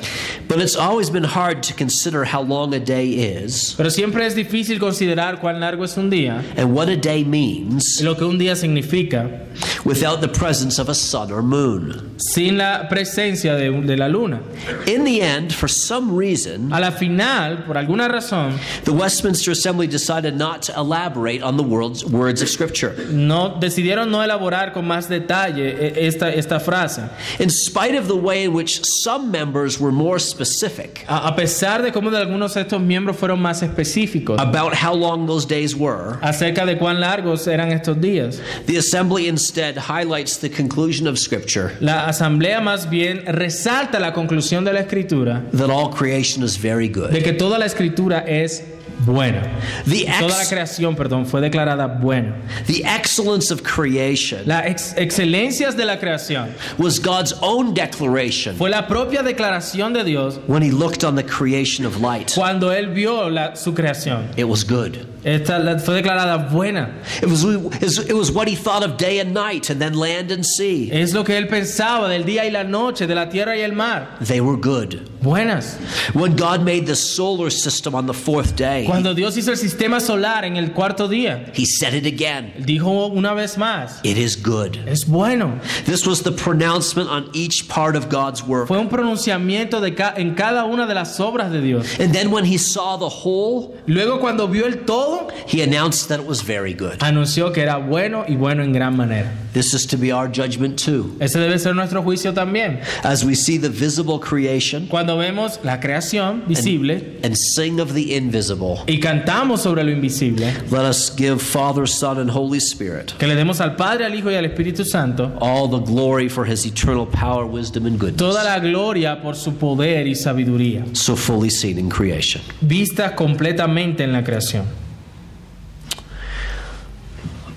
But 0.48 0.60
it's 0.62 0.76
always 0.76 1.10
been 1.10 1.26
hard 1.26 1.62
to 1.64 1.74
consider 1.74 2.24
how 2.24 2.42
long 2.42 2.74
a 2.74 2.80
day 2.80 3.10
is 3.10 3.74
Pero 3.76 3.90
siempre 3.90 4.26
es 4.26 4.34
difícil 4.34 4.80
considerar 4.80 5.40
cuán 5.42 5.60
largo 5.60 5.84
es 5.84 5.98
un 5.98 6.10
día 6.10 6.42
and 6.58 6.74
what 6.74 6.88
a 6.88 6.96
day 6.96 7.24
means 7.24 8.02
lo 8.02 8.16
que 8.16 8.26
un 8.26 8.38
día 8.38 8.56
significa 8.56 9.46
without 9.84 10.22
the 10.22 10.28
presence 10.28 10.80
of 10.80 10.88
a 10.90 10.94
sun 10.94 11.32
or 11.32 11.42
moon. 11.42 12.16
sin 12.18 12.58
la 12.58 12.88
presencia 12.90 13.56
de, 13.58 13.70
de 13.82 13.98
la 13.98 14.08
luna. 14.08 14.42
In 14.88 15.04
the 15.04 15.22
end, 15.22 15.54
for 15.54 15.68
some 15.68 16.16
reason, 16.16 16.72
A 16.72 16.80
la 16.80 16.92
final, 16.92 17.64
por 17.66 17.76
alguna 17.76 18.08
razón, 18.08 18.58
the 18.84 18.94
Westminster 18.94 19.52
Assembly 19.52 19.88
decided 19.88 20.36
not 20.36 20.62
to 20.64 20.74
elaborate 20.78 21.42
on 21.42 21.58
the 21.58 21.64
world's 21.64 22.06
words 22.06 22.42
of 22.42 22.50
Scripture. 22.50 22.96
no 23.12 23.58
decidieron 23.60 24.10
no 24.12 24.20
elaborar 24.20 24.74
con 24.74 24.86
más 24.88 25.08
detalle 25.10 25.98
esta, 25.98 26.34
esta 26.34 26.60
frase. 26.60 27.10
In 27.40 27.50
spite 27.50 27.96
of 27.96 28.08
the 28.08 28.16
way 28.16 28.44
in 28.46 28.54
which 28.58 28.84
some 28.84 29.30
members 29.32 29.80
were 29.80 29.92
more 29.92 30.20
specific 30.20 31.06
A, 31.08 31.28
a 31.28 31.36
pesar 31.36 31.82
de 31.84 31.92
cómo 31.92 32.10
de 32.10 32.18
algunos 32.18 32.56
de 32.56 32.62
estos 32.62 32.82
miembros 32.82 33.16
fueron 33.18 33.40
más 33.40 33.62
específicos 33.62 34.40
about 34.40 34.74
how 34.74 34.94
long 34.94 35.28
those 35.28 35.46
days 35.46 35.76
were, 35.76 36.18
acerca 36.22 36.66
de 36.66 36.76
cuán 36.78 37.00
largos 37.00 37.48
eran 37.48 37.72
estos 37.72 37.96
días, 38.02 38.42
the 38.66 38.78
Assembly 38.78 39.28
instead 39.28 39.78
highlights 39.78 40.38
the 40.40 40.50
conclusion 40.50 41.08
of 41.08 41.18
Scripture 41.18 41.74
la 41.80 42.08
asamblea 42.08 42.60
más 42.60 42.90
bien 42.90 43.24
resalta 43.28 44.00
la 44.00 44.12
conclusión 44.14 44.66
de 44.66 44.74
la 44.74 44.80
escritura 44.80 45.44
that 45.52 45.70
all 45.70 45.90
creation 45.94 46.44
is 46.44 46.58
very 46.58 46.88
de 46.88 46.94
good. 46.94 47.24
que 47.24 47.34
toda 47.34 47.58
la 47.60 47.66
escritura 47.66 48.24
es 48.28 48.64
buena. 49.06 49.42
The, 49.86 50.06
Toda 50.20 50.38
la 50.38 50.46
creación, 50.46 50.96
perdón, 50.96 51.26
fue 51.28 51.42
declarada 51.42 51.88
buena. 52.00 52.36
the 52.66 52.84
excellence 52.84 53.52
of 53.52 53.64
creation 53.64 54.44
Las 54.46 54.66
ex- 54.66 54.94
excelencias 54.98 55.76
de 55.76 55.86
la 55.86 55.98
creación 55.98 56.50
was 56.78 57.00
God's 57.00 57.34
own 57.42 57.74
declaration 57.74 58.56
fue 58.56 58.70
la 58.70 58.88
propia 58.88 59.22
declaración 59.24 59.94
de 59.94 60.04
Dios 60.04 60.40
when 60.48 60.62
He 60.62 60.72
looked 60.72 61.04
on 61.04 61.16
the 61.16 61.24
creation 61.24 61.86
of 61.86 62.02
light. 62.02 62.34
cuando 62.34 62.72
él 62.72 62.94
vio 62.94 63.30
la- 63.30 63.56
su 63.56 63.74
creación. 63.74 64.28
It 64.38 64.46
was 64.48 64.64
good. 64.64 65.06
Esta 65.24 65.60
fue 65.80 65.96
declarada 66.02 66.50
buena. 66.50 66.90
It 67.22 67.28
was, 67.28 67.44
it 67.44 68.14
was 68.14 68.32
what 68.32 68.48
He 68.48 68.56
thought 68.56 68.84
of 68.84 68.96
day 68.98 69.20
and 69.20 69.34
night, 69.34 69.70
and 69.70 69.82
then 69.82 69.94
land 69.94 70.32
and 70.32 70.46
sea. 70.46 70.90
Es 70.92 71.14
lo 71.14 71.24
que 71.26 71.36
él 71.36 71.48
pensaba 71.50 72.08
del 72.08 72.24
día 72.24 72.46
y 72.46 72.50
la 72.50 72.64
noche, 72.64 73.08
de 73.08 73.14
la 73.16 73.26
tierra 73.28 73.58
y 73.58 73.62
el 73.62 73.74
mar. 73.74 74.08
They 74.22 74.40
were 74.40 74.56
good. 74.56 75.10
Buenas. 75.22 75.76
When 76.14 76.36
God 76.38 76.64
made 76.64 76.86
the 76.86 76.96
solar 76.96 77.50
system 77.50 77.94
on 77.94 78.06
the 78.06 78.14
fourth 78.14 78.56
day, 78.56 78.87
Cuando 78.88 79.14
Dios 79.14 79.36
hizo 79.38 79.52
el 79.52 79.58
sistema 79.58 80.00
solar 80.00 80.46
en 80.46 80.56
el 80.56 80.72
cuarto 80.72 81.08
día, 81.08 81.52
He 81.54 81.66
said 81.66 81.94
it 81.94 82.06
again. 82.06 82.54
dijo 82.66 83.08
una 83.08 83.34
vez 83.34 83.58
más, 83.58 84.00
It 84.04 84.18
is 84.18 84.42
good. 84.42 84.78
es 84.88 85.06
bueno. 85.06 85.60
This 85.86 86.08
was 86.08 86.24
the 86.24 86.32
pronouncement 86.32 87.10
on 87.10 87.30
each 87.34 87.68
part 87.68 87.96
of 87.96 88.08
God's 88.10 88.42
work. 88.48 88.68
Fue 88.68 88.78
un 88.80 88.88
pronunciamiento 88.88 89.82
de 89.82 89.94
ca- 89.94 90.14
en 90.16 90.36
cada 90.36 90.64
una 90.66 90.88
de 90.88 90.94
las 90.96 91.20
obras 91.20 91.52
de 91.52 91.62
Dios. 91.62 92.00
And 92.00 92.14
then 92.14 92.32
when 92.32 92.46
he 92.46 92.58
saw 92.58 92.98
the 92.98 93.10
whole, 93.10 93.76
Luego 93.88 94.20
cuando 94.20 94.48
vio 94.48 94.66
el 94.66 94.86
todo, 94.86 95.28
he 95.48 95.62
announced 95.62 96.08
that 96.08 96.20
it 96.22 96.26
was 96.28 96.42
very 96.42 96.74
good. 96.74 96.94
anunció 97.02 97.52
que 97.52 97.62
era 97.64 97.78
bueno 97.78 98.24
y 98.28 98.36
bueno 98.36 98.64
en 98.64 98.72
gran 98.72 98.96
manera. 98.96 99.32
This 99.54 99.74
is 99.74 99.88
to 99.88 99.98
be 99.98 100.14
our 100.14 100.28
judgment 100.30 100.78
too. 100.80 101.16
Ese 101.20 101.40
debe 101.40 101.58
ser 101.60 101.74
nuestro 101.74 102.04
juicio 102.04 102.34
también. 102.34 102.80
As 103.04 103.24
we 103.26 103.36
see 103.36 103.58
the 103.58 103.70
visible 103.70 104.20
creation 104.20 104.86
Cuando 104.88 105.18
vemos 105.18 105.60
la 105.64 105.80
creación 105.80 106.44
visible 106.48 107.18
and 107.24 107.36
sing 107.36 107.80
of 107.80 107.94
the 107.94 108.16
invisible, 108.16 108.77
y 108.86 109.00
cantamos 109.00 109.62
sobre 109.62 109.84
lo 109.84 109.92
invisible, 109.92 110.52
let 110.70 110.86
us 110.86 111.10
give 111.16 111.42
Father, 111.42 111.88
Son, 111.88 112.20
and 112.20 112.30
Holy 112.30 112.60
Spirit 112.60 113.14
que 113.18 113.28
le 113.28 113.36
demos 113.36 113.60
al 113.60 113.76
Padre, 113.76 114.06
al 114.06 114.14
Hijo 114.14 114.30
y 114.30 114.36
al 114.36 114.46
Espíritu 114.46 114.86
Santo 114.86 115.38
all 115.42 115.68
the 115.68 115.80
glory 115.80 116.30
for 116.30 116.46
his 116.46 116.66
eternal 116.66 117.06
power, 117.06 117.46
wisdom, 117.46 117.86
and 117.86 118.00
goodness, 118.00 118.20
toda 118.20 118.44
la 118.44 118.60
gloria 118.60 119.20
por 119.22 119.34
su 119.34 119.52
poder 119.54 120.06
y 120.08 120.14
sabiduría, 120.14 120.96
so 120.96 121.16
fully 121.16 121.50
seen 121.50 121.78
in 121.78 121.90
creation. 121.90 122.42
vistas 122.62 123.14
completamente 123.14 124.02
en 124.02 124.14
la 124.14 124.22
creación. 124.22 124.66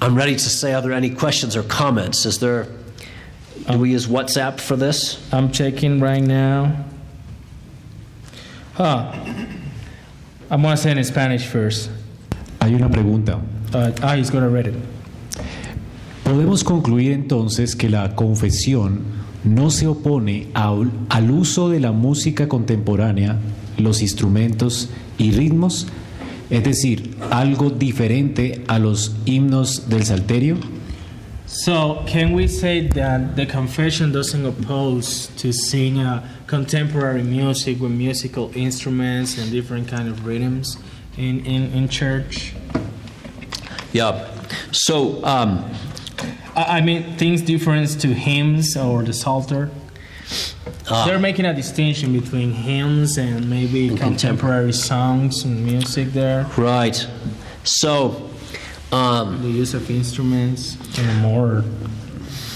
I'm 0.03 0.15
ready 0.17 0.33
to 0.33 0.39
say, 0.39 0.73
are 0.73 0.81
there 0.81 0.93
any 0.93 1.11
questions 1.11 1.55
or 1.57 1.63
comments? 1.63 2.25
Is 2.25 2.39
there, 2.39 2.67
do 3.71 3.79
we 3.79 3.91
use 3.91 4.07
WhatsApp 4.07 4.59
for 4.59 4.75
this? 4.75 5.19
I'm 5.31 5.53
checking 5.53 6.01
right 6.01 6.23
now. 6.23 6.87
Huh. 8.75 9.13
I'm 10.51 10.63
gonna 10.63 10.77
say 10.77 10.91
it 10.91 10.99
in 10.99 11.05
Spanish 11.05 11.47
first. 11.47 11.91
Hay 12.61 12.75
una 12.75 12.89
pregunta. 12.91 13.39
Uh, 13.73 13.93
ah, 14.03 14.17
he's 14.17 14.31
gonna 14.31 14.49
read 14.49 14.67
it. 14.67 14.75
Podemos 16.25 16.65
concluir 16.65 17.13
entonces 17.13 17.77
que 17.77 17.89
la 17.89 18.17
confesión 18.17 19.03
no 19.45 19.71
se 19.71 19.87
opone 19.87 20.49
al 20.55 21.31
uso 21.31 21.69
de 21.69 21.79
la 21.79 21.93
música 21.93 22.49
contemporánea, 22.49 23.39
los 23.79 24.03
instrumentos 24.03 24.91
y 25.19 25.31
ritmos, 25.31 25.87
es 26.51 26.65
decir, 26.65 27.17
algo 27.31 27.71
diferente 27.71 28.65
a 28.67 28.81
los 28.81 29.15
himnos 29.27 29.89
del 29.89 30.05
salterio. 30.05 30.57
So, 31.53 32.05
can 32.07 32.33
we 32.33 32.47
say 32.47 32.87
that 32.87 33.35
the 33.35 33.45
confession 33.45 34.13
doesn't 34.13 34.47
oppose 34.47 35.27
to 35.39 35.53
sing 35.53 35.99
uh, 35.99 36.25
contemporary 36.47 37.25
music 37.25 37.81
with 37.81 37.91
musical 37.91 38.53
instruments 38.55 39.37
and 39.37 39.51
different 39.51 39.89
kind 39.89 40.09
of 40.09 40.25
rhythms 40.25 40.79
in, 41.17 41.45
in, 41.45 41.73
in 41.73 41.89
church? 41.89 42.55
Yeah. 43.93 44.31
So, 44.71 45.25
um, 45.25 45.69
I 46.55 46.79
I 46.79 46.81
mean, 46.83 47.17
things 47.17 47.43
different 47.43 48.01
to 48.01 48.15
hymns 48.15 48.77
or 48.77 49.03
the 49.03 49.13
Psalter. 49.13 49.71
Ah. 50.89 51.05
They're 51.05 51.19
making 51.19 51.47
a 51.47 51.53
distinction 51.53 52.13
between 52.13 52.53
hymns 52.53 53.19
and 53.19 53.51
maybe 53.51 53.97
contemporary 53.97 54.73
songs 54.73 55.43
and 55.43 55.67
music 55.67 56.13
there. 56.13 56.47
right. 56.57 57.05
So, 57.65 58.30
um, 58.93 59.43
The 59.43 59.49
use 59.49 59.75
of 59.75 59.91
instruments 59.91 60.77
in 60.99 61.09
a 61.09 61.15
more 61.15 61.65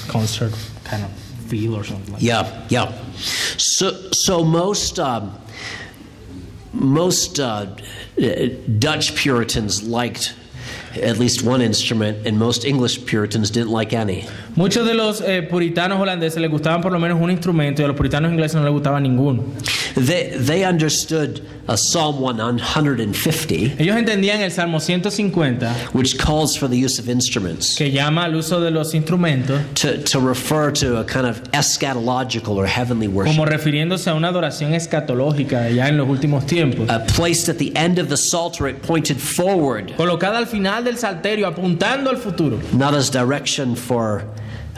concert 0.09 0.53
kind 0.85 1.05
of 1.05 1.11
feel 1.49 1.75
or 1.77 1.85
something 1.85 2.13
like 2.13 2.23
Yeah, 2.23 2.67
yeah. 2.69 2.93
So, 3.57 4.11
so 4.13 4.45
most 4.45 4.99
um, 4.99 5.39
most 6.73 7.39
uh, 7.39 7.67
Dutch 8.79 9.15
Puritans 9.15 9.83
liked 9.83 10.35
at 11.03 11.19
least 11.19 11.43
one 11.43 11.63
instrument, 11.63 12.27
and 12.27 12.39
most 12.39 12.65
English 12.65 13.05
Puritans 13.07 13.51
didn't 13.51 13.71
like 13.71 13.93
any. 13.93 14.27
Muchos 14.57 14.87
de 14.87 14.95
los 14.95 15.21
eh, 15.21 15.43
puritanos 15.43 16.01
holandeses 16.01 16.41
les 16.41 16.51
gustaban 16.51 16.81
por 16.81 16.93
lo 16.93 16.99
menos 16.99 17.21
un 17.21 17.31
instrumento 17.31 17.83
y 17.83 17.85
a 17.85 17.89
los 17.89 17.97
puritanos 17.97 18.31
ingleses 18.31 18.55
no 18.57 18.63
les 18.63 18.73
gustaba 18.73 19.01
ninguno. 19.01 19.45
They 19.95 20.37
they 20.37 20.65
understood 20.65 21.41
uh, 21.69 21.77
Psalm 21.77 22.19
150, 22.19 23.77
Ellos 23.79 23.97
entendían 23.97 24.41
el 24.41 24.51
Salmo 24.51 24.81
150 24.81 25.73
which 25.93 26.19
calls 26.19 26.57
for 26.57 26.69
the 26.69 26.77
use 26.77 26.99
of 26.99 27.09
instruments 27.09 27.77
que 27.77 27.91
llama 27.91 28.25
al 28.25 28.35
uso 28.35 28.61
de 28.61 28.71
los 28.71 28.95
instrumentos 28.95 29.61
to, 29.75 30.03
to 30.03 30.21
refer 30.21 30.71
to 30.71 30.99
a 30.99 31.05
kind 31.05 31.27
of 31.27 31.43
eschatological 31.53 32.57
or 32.57 32.67
heavenly 32.67 33.09
worship. 33.09 33.33
como 33.35 33.45
refiriéndose 33.47 34.11
a 34.11 34.15
una 34.15 34.29
adoración 34.29 34.75
escatológica 34.75 35.71
ya 35.71 35.89
en 35.89 35.97
los 35.97 36.09
últimos 36.09 36.47
tiempos. 36.47 36.89
Uh, 36.89 37.01
placed 37.15 37.49
at 37.49 37.59
the 37.59 37.73
end 37.77 37.99
of 37.99 38.09
the 38.09 38.17
Psalter, 38.17 38.69
it 38.69 38.83
pointed 38.83 39.21
forward, 39.21 39.93
Colocada 39.97 40.39
al 40.39 40.47
final 40.47 40.84
del 40.85 40.99
salterio 40.99 41.47
apuntando 41.47 42.11
al 42.11 42.17
futuro. 42.19 42.59
not 42.73 42.95
as 42.95 43.11
direction 43.11 43.75
for, 43.75 44.25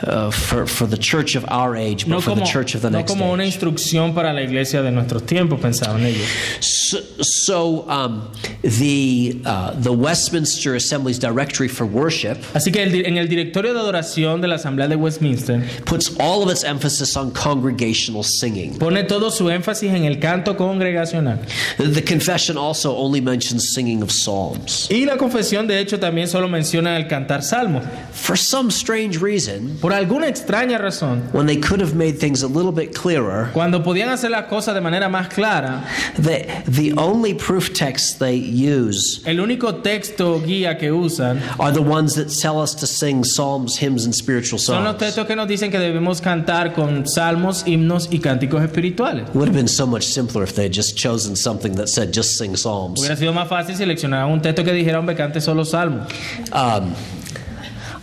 uh, 0.03 0.31
for, 0.31 0.67
for 0.67 0.87
the 0.87 0.97
church 0.99 1.37
of 1.37 1.45
our 1.49 1.77
age, 1.77 2.05
but 2.05 2.11
No 2.11 2.21
for 2.21 2.31
como, 2.31 2.45
the 2.45 2.51
church 2.51 2.75
of 2.75 2.83
the 2.83 2.91
no 2.91 2.99
next 2.99 3.13
como 3.13 3.33
una 3.33 3.43
age. 3.45 3.55
instrucción 3.55 4.15
para 4.15 4.33
la 4.33 4.43
iglesia 4.43 4.83
de 4.83 4.91
nuestros 4.91 5.23
tiempos, 5.25 5.61
pensaban 5.61 6.03
ellos. 6.05 6.27
So, 6.61 7.01
so 7.23 7.89
um, 7.89 8.31
the, 8.63 9.41
uh, 9.45 9.73
the 9.75 9.93
Westminster 9.93 10.75
Assembly's 10.75 11.19
Directory 11.19 11.69
for 11.69 11.85
Worship 11.87 12.39
Así 12.55 12.73
que 12.73 12.83
el 12.83 13.07
en 13.07 13.17
el 13.19 13.29
directorio 13.29 13.73
de 13.75 13.81
adoración 13.81 14.41
de 14.41 14.49
la 14.49 14.57
Asamblea 14.57 14.89
de 14.89 14.97
Westminster 14.97 15.63
puts 15.85 16.17
all 16.19 16.43
of 16.43 16.51
its 16.51 16.65
emphasis 16.65 17.17
on 17.17 17.31
congregational 17.33 18.23
singing. 18.23 18.79
pone 18.79 19.03
todo 19.05 19.31
su 19.31 19.45
énfasis 19.51 19.93
en 19.95 20.05
el 20.05 20.19
canto 20.19 20.57
congregacional. 20.57 21.39
The 21.79 22.03
confession 22.03 22.57
also 22.57 22.97
only 22.97 23.21
mentions 23.21 23.69
singing 23.73 24.03
of 24.03 24.11
psalms. 24.11 24.89
Y 24.91 25.05
la 25.05 25.17
confesión, 25.17 25.67
de 25.67 25.81
hecho, 25.81 25.99
también 25.99 26.29
solo 26.29 26.49
menciona 26.49 26.97
el 26.97 27.07
cantar 27.09 27.43
salmos. 27.43 27.85
For 28.13 28.37
some 28.37 28.71
strange 28.71 29.19
reason, 29.21 29.77
Por 29.87 29.95
alguna 29.95 30.27
extraña 30.27 30.79
razón, 30.79 31.23
when 31.33 31.47
they 31.47 31.61
could 31.61 31.81
have 31.81 31.95
made 31.95 32.19
things 32.19 32.43
a 32.43 32.49
little 32.49 32.73
bit 32.73 32.93
clearer, 32.93 33.53
cuando 33.53 33.85
podían 33.85 34.09
hacer 34.09 34.33
las 34.33 34.47
cosas 34.47 34.75
de 34.75 34.81
manera 34.81 35.09
más 35.09 35.29
clara, 35.29 35.85
the, 36.17 36.45
the 36.67 36.93
only 36.97 37.33
proof 37.33 37.73
texts 37.73 38.19
they 38.19 38.35
use 38.35 39.21
el 39.27 39.39
único 39.39 39.77
texto 39.85 40.43
guía 40.45 40.77
que 40.77 40.91
usan 40.91 41.41
are 41.61 41.71
the 41.71 41.81
ones 41.81 42.17
that 42.17 42.27
tell 42.31 42.61
us 42.61 42.75
to 42.75 42.85
sing 42.85 43.23
psalms, 43.23 43.79
hymns, 43.79 44.05
and 44.05 44.13
spiritual 44.13 44.59
son 44.59 44.83
los 44.83 44.97
songs. 44.97 44.99
textos 44.99 45.25
que 45.25 45.37
nos 45.37 45.47
dicen 45.47 45.71
que 45.71 45.79
debemos 45.79 46.21
cantar 46.21 46.75
con 46.75 47.07
salmos, 47.07 47.63
himnos 47.65 48.09
y 48.11 48.19
cánticos 48.19 48.65
espirituales. 48.65 49.33
Would 49.35 49.47
have 49.47 49.57
been 49.57 49.69
so 49.69 49.87
much 49.87 50.03
simpler 50.03 50.43
if 50.43 50.57
they 50.57 50.65
had 50.65 50.73
just 50.73 50.97
chosen 50.97 51.37
something 51.37 51.77
that 51.77 51.87
said 51.87 52.13
just 52.13 52.37
sing 52.37 52.57
psalms. 52.57 52.99
Hubiera 52.99 53.15
sido 53.15 53.33
más 53.33 53.47
fácil 53.47 53.77
seleccionar 53.77 54.27
un 54.27 54.43
texto 54.43 54.65
que 54.65 54.73
dijera, 54.73 54.99
hombre, 54.99 55.15
cante 55.15 55.41
solo 55.41 55.65
salmos. 55.65 56.09
Um, 56.53 56.93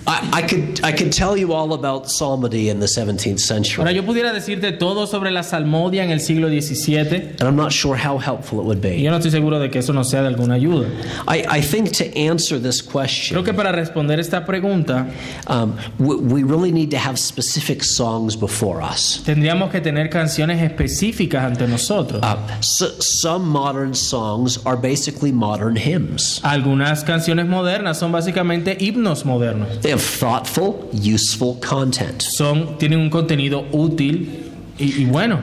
I, 0.05 0.29
I 0.33 0.41
could 0.41 0.81
I 0.83 0.91
could 0.91 1.13
tell 1.13 1.37
you 1.37 1.53
all 1.53 1.73
about 1.73 2.09
psalmody 2.09 2.69
in 2.69 2.79
the 2.79 2.87
17th 2.87 3.39
century, 3.39 3.81
Ahora, 3.81 3.93
yo 3.93 4.03
pudiera 4.03 4.33
decirte 4.33 4.77
todo 4.77 5.05
sobre 5.07 5.31
la 5.31 5.43
salmodia 5.43 6.03
en 6.03 6.11
el 6.11 6.19
siglo 6.19 6.49
XVII, 6.49 7.37
and 7.39 7.43
I'm 7.43 7.55
not 7.55 7.71
sure 7.71 7.95
how 7.95 8.17
helpful 8.17 8.59
it 8.59 8.65
would 8.65 8.83
y 8.85 8.89
be. 8.95 9.01
yo 9.01 9.11
no 9.11 9.17
estoy 9.17 9.31
seguro 9.31 9.59
de 9.59 9.69
que 9.69 9.79
eso 9.79 9.93
no 9.93 10.03
sea 10.03 10.21
de 10.21 10.27
alguna 10.27 10.55
ayuda. 10.55 10.89
I, 11.27 11.45
I 11.59 11.61
think 11.61 11.91
to 11.93 12.05
answer 12.17 12.59
this 12.59 12.81
question. 12.81 13.35
Creo 13.35 13.45
que 13.45 13.53
para 13.53 13.71
responder 13.71 14.19
esta 14.19 14.45
pregunta, 14.45 15.07
um, 15.47 15.77
we, 15.99 16.15
we 16.17 16.43
really 16.43 16.71
need 16.71 16.91
to 16.91 16.97
have 16.97 17.17
specific 17.17 17.83
songs 17.83 18.35
before 18.35 18.81
us. 18.81 19.21
tendríamos 19.25 19.71
que 19.71 19.79
tener 19.79 20.09
canciones 20.09 20.61
específicas 20.61 21.43
ante 21.45 21.67
nosotros. 21.67 22.21
Uh, 22.21 22.35
so, 22.61 22.87
some 22.99 23.47
modern 23.47 23.93
songs 23.93 24.59
are 24.65 24.75
basically 24.75 25.31
modern 25.31 25.77
hymns. 25.77 26.41
Algunas 26.43 27.03
canciones 27.05 27.47
modernas 27.47 27.97
son 27.97 28.11
básicamente 28.11 28.77
himnos 28.79 29.23
modernos. 29.23 29.79
They 29.81 29.92
have 29.93 30.01
thoughtful, 30.01 30.89
useful 30.91 31.55
content. 31.61 32.21
Son, 32.21 32.77
tienen 32.77 32.99
un 32.99 33.09
contenido 33.09 33.65
útil 33.71 34.51
y, 34.77 35.03
y 35.03 35.05
bueno. 35.05 35.41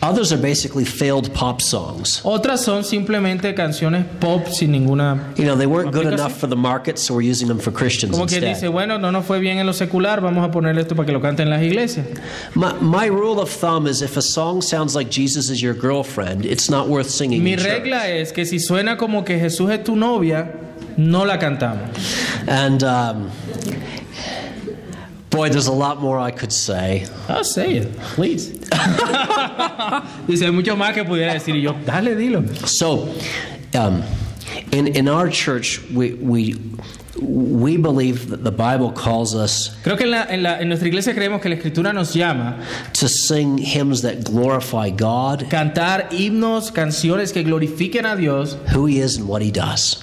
Others 0.00 0.32
are 0.32 0.40
basically 0.40 0.84
failed 0.84 1.34
pop 1.34 1.60
songs. 1.60 2.20
Otras 2.22 2.64
son 2.64 2.84
simplemente 2.84 3.52
canciones 3.52 4.06
pop 4.20 4.46
sin 4.46 4.70
ninguna... 4.70 5.34
You 5.36 5.44
know, 5.44 5.56
they 5.56 5.66
weren't 5.66 5.90
good 5.90 6.06
enough 6.06 6.38
for 6.38 6.46
the 6.46 6.54
market, 6.56 7.00
so 7.00 7.14
we're 7.14 7.28
using 7.28 7.48
them 7.48 7.58
for 7.58 7.72
Christians 7.72 8.12
Como 8.12 8.26
que 8.26 8.38
dice, 8.38 8.48
instead. 8.50 8.70
bueno, 8.70 8.98
no 8.98 9.10
nos 9.10 9.24
fue 9.24 9.40
bien 9.40 9.58
en 9.58 9.66
lo 9.66 9.72
secular, 9.72 10.20
vamos 10.20 10.44
a 10.44 10.52
ponerle 10.52 10.82
esto 10.82 10.94
para 10.94 11.06
que 11.06 11.12
lo 11.12 11.20
canten 11.20 11.50
las 11.50 11.62
iglesias. 11.62 12.06
My, 12.54 12.74
my 12.80 13.06
rule 13.08 13.40
of 13.40 13.50
thumb 13.50 13.88
is 13.88 14.00
if 14.00 14.16
a 14.16 14.22
song 14.22 14.62
sounds 14.62 14.94
like 14.94 15.10
Jesus 15.10 15.50
is 15.50 15.60
your 15.60 15.74
girlfriend, 15.74 16.46
it's 16.46 16.70
not 16.70 16.86
worth 16.86 17.10
singing. 17.10 17.42
Mi 17.42 17.54
in 17.54 17.58
church. 17.58 17.66
regla 17.66 18.08
es 18.08 18.30
que 18.30 18.44
si 18.44 18.60
suena 18.60 18.96
como 18.96 19.24
que 19.24 19.36
Jesús 19.36 19.68
es 19.72 19.82
tu 19.82 19.96
novia, 19.96 20.67
no 20.98 21.24
la 21.24 21.38
cantamos. 21.38 21.88
And 22.46 22.82
um, 22.84 23.30
boy, 25.30 25.48
there's 25.48 25.66
a 25.68 25.72
lot 25.72 26.00
more 26.00 26.18
I 26.18 26.30
could 26.30 26.52
say. 26.52 27.06
I'll 27.28 27.44
say 27.44 27.76
it, 27.76 27.96
please. 28.14 28.50
Dice, 30.26 30.42
hay 30.44 30.50
mucho 30.50 30.76
más 30.76 30.92
que 30.94 31.04
pudiera 31.04 31.32
decir 31.32 31.54
y 31.54 31.62
yo, 31.62 31.72
dale, 31.86 32.14
dilo. 32.16 32.42
So, 32.66 33.08
um, 33.78 34.02
in 34.72 34.86
in 34.88 35.08
our 35.08 35.28
church, 35.30 35.80
we 35.90 36.14
we 36.14 36.54
we 37.20 37.76
believe 37.76 38.28
that 38.30 38.44
the 38.44 38.52
Bible 38.52 38.92
calls 38.92 39.34
us 39.34 39.70
Creo 39.82 39.96
que 39.96 40.04
en, 40.04 40.10
la- 40.12 40.26
en 40.28 40.42
la- 40.42 40.58
en 40.60 40.68
nuestra 40.68 40.86
iglesia 40.88 41.14
creemos 41.14 41.40
que 41.42 41.48
la 41.48 41.56
escritura 41.56 41.92
nos 41.92 42.14
llama 42.14 42.64
to 42.92 43.08
sing 43.08 43.58
hymns 43.58 44.02
that 44.02 44.22
glorify 44.24 44.88
God, 44.90 45.46
cantar 45.50 46.08
himnos, 46.10 46.70
canciones 46.72 47.32
que 47.32 47.42
glorifiquen 47.42 48.04
a 48.06 48.16
Dios 48.16 48.56
who 48.72 48.86
He 48.86 49.00
is, 49.00 49.16
and 49.16 49.26
what 49.28 49.42
He 49.42 49.50
does. 49.50 49.96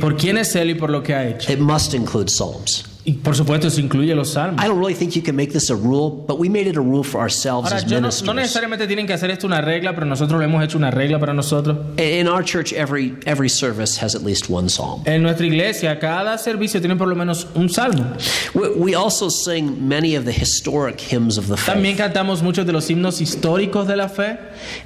Por 0.00 0.16
quién 0.16 0.38
es 0.38 0.54
Él 0.56 0.70
y 0.70 0.74
por 0.74 0.90
lo 0.90 1.02
que 1.02 1.14
ha 1.14 1.28
hecho. 1.28 1.52
It 1.52 1.58
must 1.58 1.94
include 1.94 2.28
psalms. 2.30 2.84
Y 3.02 3.14
por 3.14 3.34
supuesto 3.34 3.66
eso 3.66 3.80
incluye 3.80 4.14
los 4.14 4.34
salmos. 4.34 4.62
I 4.62 4.68
don't 4.68 4.78
really 4.78 4.94
think 4.94 5.14
you 5.16 5.22
can 5.22 5.34
make 5.34 5.52
this 5.52 5.70
a 5.70 5.74
rule, 5.74 6.10
but 6.28 6.38
we 6.38 6.50
made 6.50 6.66
it 6.68 6.76
a 6.76 6.82
rule 6.82 7.02
for 7.02 7.18
ourselves 7.18 7.72
Ahora, 7.72 7.76
as 7.82 7.84
yo 7.90 7.96
no, 7.96 8.02
ministers. 8.02 8.26
no 8.26 8.34
necesariamente 8.34 8.86
tienen 8.86 9.06
que 9.06 9.14
hacer 9.14 9.30
esto 9.30 9.46
una 9.46 9.62
regla, 9.62 9.94
pero 9.94 10.04
nosotros 10.06 10.38
lo 10.38 10.44
hemos 10.44 10.62
hecho 10.62 10.76
una 10.76 10.90
regla 10.90 11.18
para 11.18 11.32
nosotros. 11.32 11.78
In 11.98 12.28
our 12.28 12.44
church, 12.44 12.74
every 12.74 13.16
every 13.24 13.48
service 13.48 13.96
has 13.96 14.14
at 14.14 14.22
least 14.22 14.50
one 14.50 14.68
psalm. 14.68 15.02
En 15.06 15.22
nuestra 15.22 15.46
iglesia, 15.46 15.98
cada 15.98 16.36
servicio 16.36 16.78
tiene 16.80 16.94
por 16.96 17.08
lo 17.08 17.16
menos 17.16 17.46
un 17.54 17.70
salmo. 17.70 18.04
We, 18.54 18.68
we 18.76 18.94
also 18.94 19.30
sing 19.30 19.88
many 19.88 20.14
of 20.14 20.26
the 20.26 20.32
historic 20.32 21.00
hymns 21.00 21.38
of 21.38 21.48
the 21.48 21.56
También 21.56 21.96
faith, 21.96 22.12
cantamos 22.12 22.42
muchos 22.42 22.66
de 22.66 22.72
los 22.72 22.86
himnos 22.90 23.22
históricos 23.22 23.86
de 23.86 23.96
la 23.96 24.08
fe. 24.08 24.36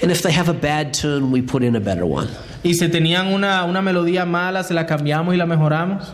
and 0.01 0.12
if 0.12 0.22
they 0.22 0.32
have 0.32 0.49
a 0.49 0.55
bad 0.55 0.95
tune, 0.95 1.32
we 1.32 1.43
put 1.43 1.64
in 1.64 1.74
a 1.74 1.80
better 1.80 2.07
one. 2.07 2.28
Y 2.62 2.72
si 2.74 2.89
tenían 2.89 3.26
una, 3.26 3.64
una 3.64 3.82
melodía 3.82 4.24
mala, 4.24 4.62
se 4.64 4.72
la 4.75 4.87
cambiamos 4.87 5.35
y 5.35 5.37
la 5.37 5.47
mejoramos. 5.47 6.05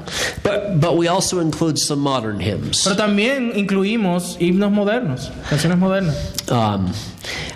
But 0.42 0.80
but 0.80 0.96
we 0.96 1.08
also 1.08 1.40
include 1.40 1.78
some 1.78 2.00
modern 2.00 2.40
hymns. 2.40 2.84
Pero 2.84 2.96
también 2.96 3.52
incluimos 3.56 4.36
himnos 4.38 4.70
modernos, 4.70 5.30
canciones 5.48 5.78
modernas. 5.78 6.16
Um, 6.50 6.92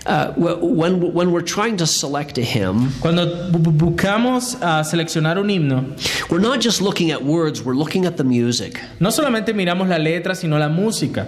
Uh, 0.06 0.32
when, 0.36 1.14
when 1.14 1.32
we're 1.32 1.40
trying 1.40 1.78
to 1.78 1.86
select 1.86 2.36
a 2.36 2.42
hymn, 2.42 2.90
Cuando 3.00 3.50
bu- 3.50 3.58
bu- 3.58 3.72
buscamos 3.90 4.54
a 4.56 4.82
seleccionar 4.84 5.38
un 5.38 5.48
himno, 5.48 6.30
we're 6.30 6.38
not 6.40 6.60
just 6.60 6.82
looking 6.82 7.10
at 7.10 7.22
words, 7.22 7.62
we're 7.64 7.74
looking 7.74 8.04
at 8.04 8.16
the 8.18 8.24
music. 8.24 8.78
no 9.00 9.08
solamente 9.10 9.54
miramos 9.54 9.88
la 9.88 9.96
letra, 9.96 10.34
sino 10.36 10.58
la 10.58 10.68
música. 10.68 11.26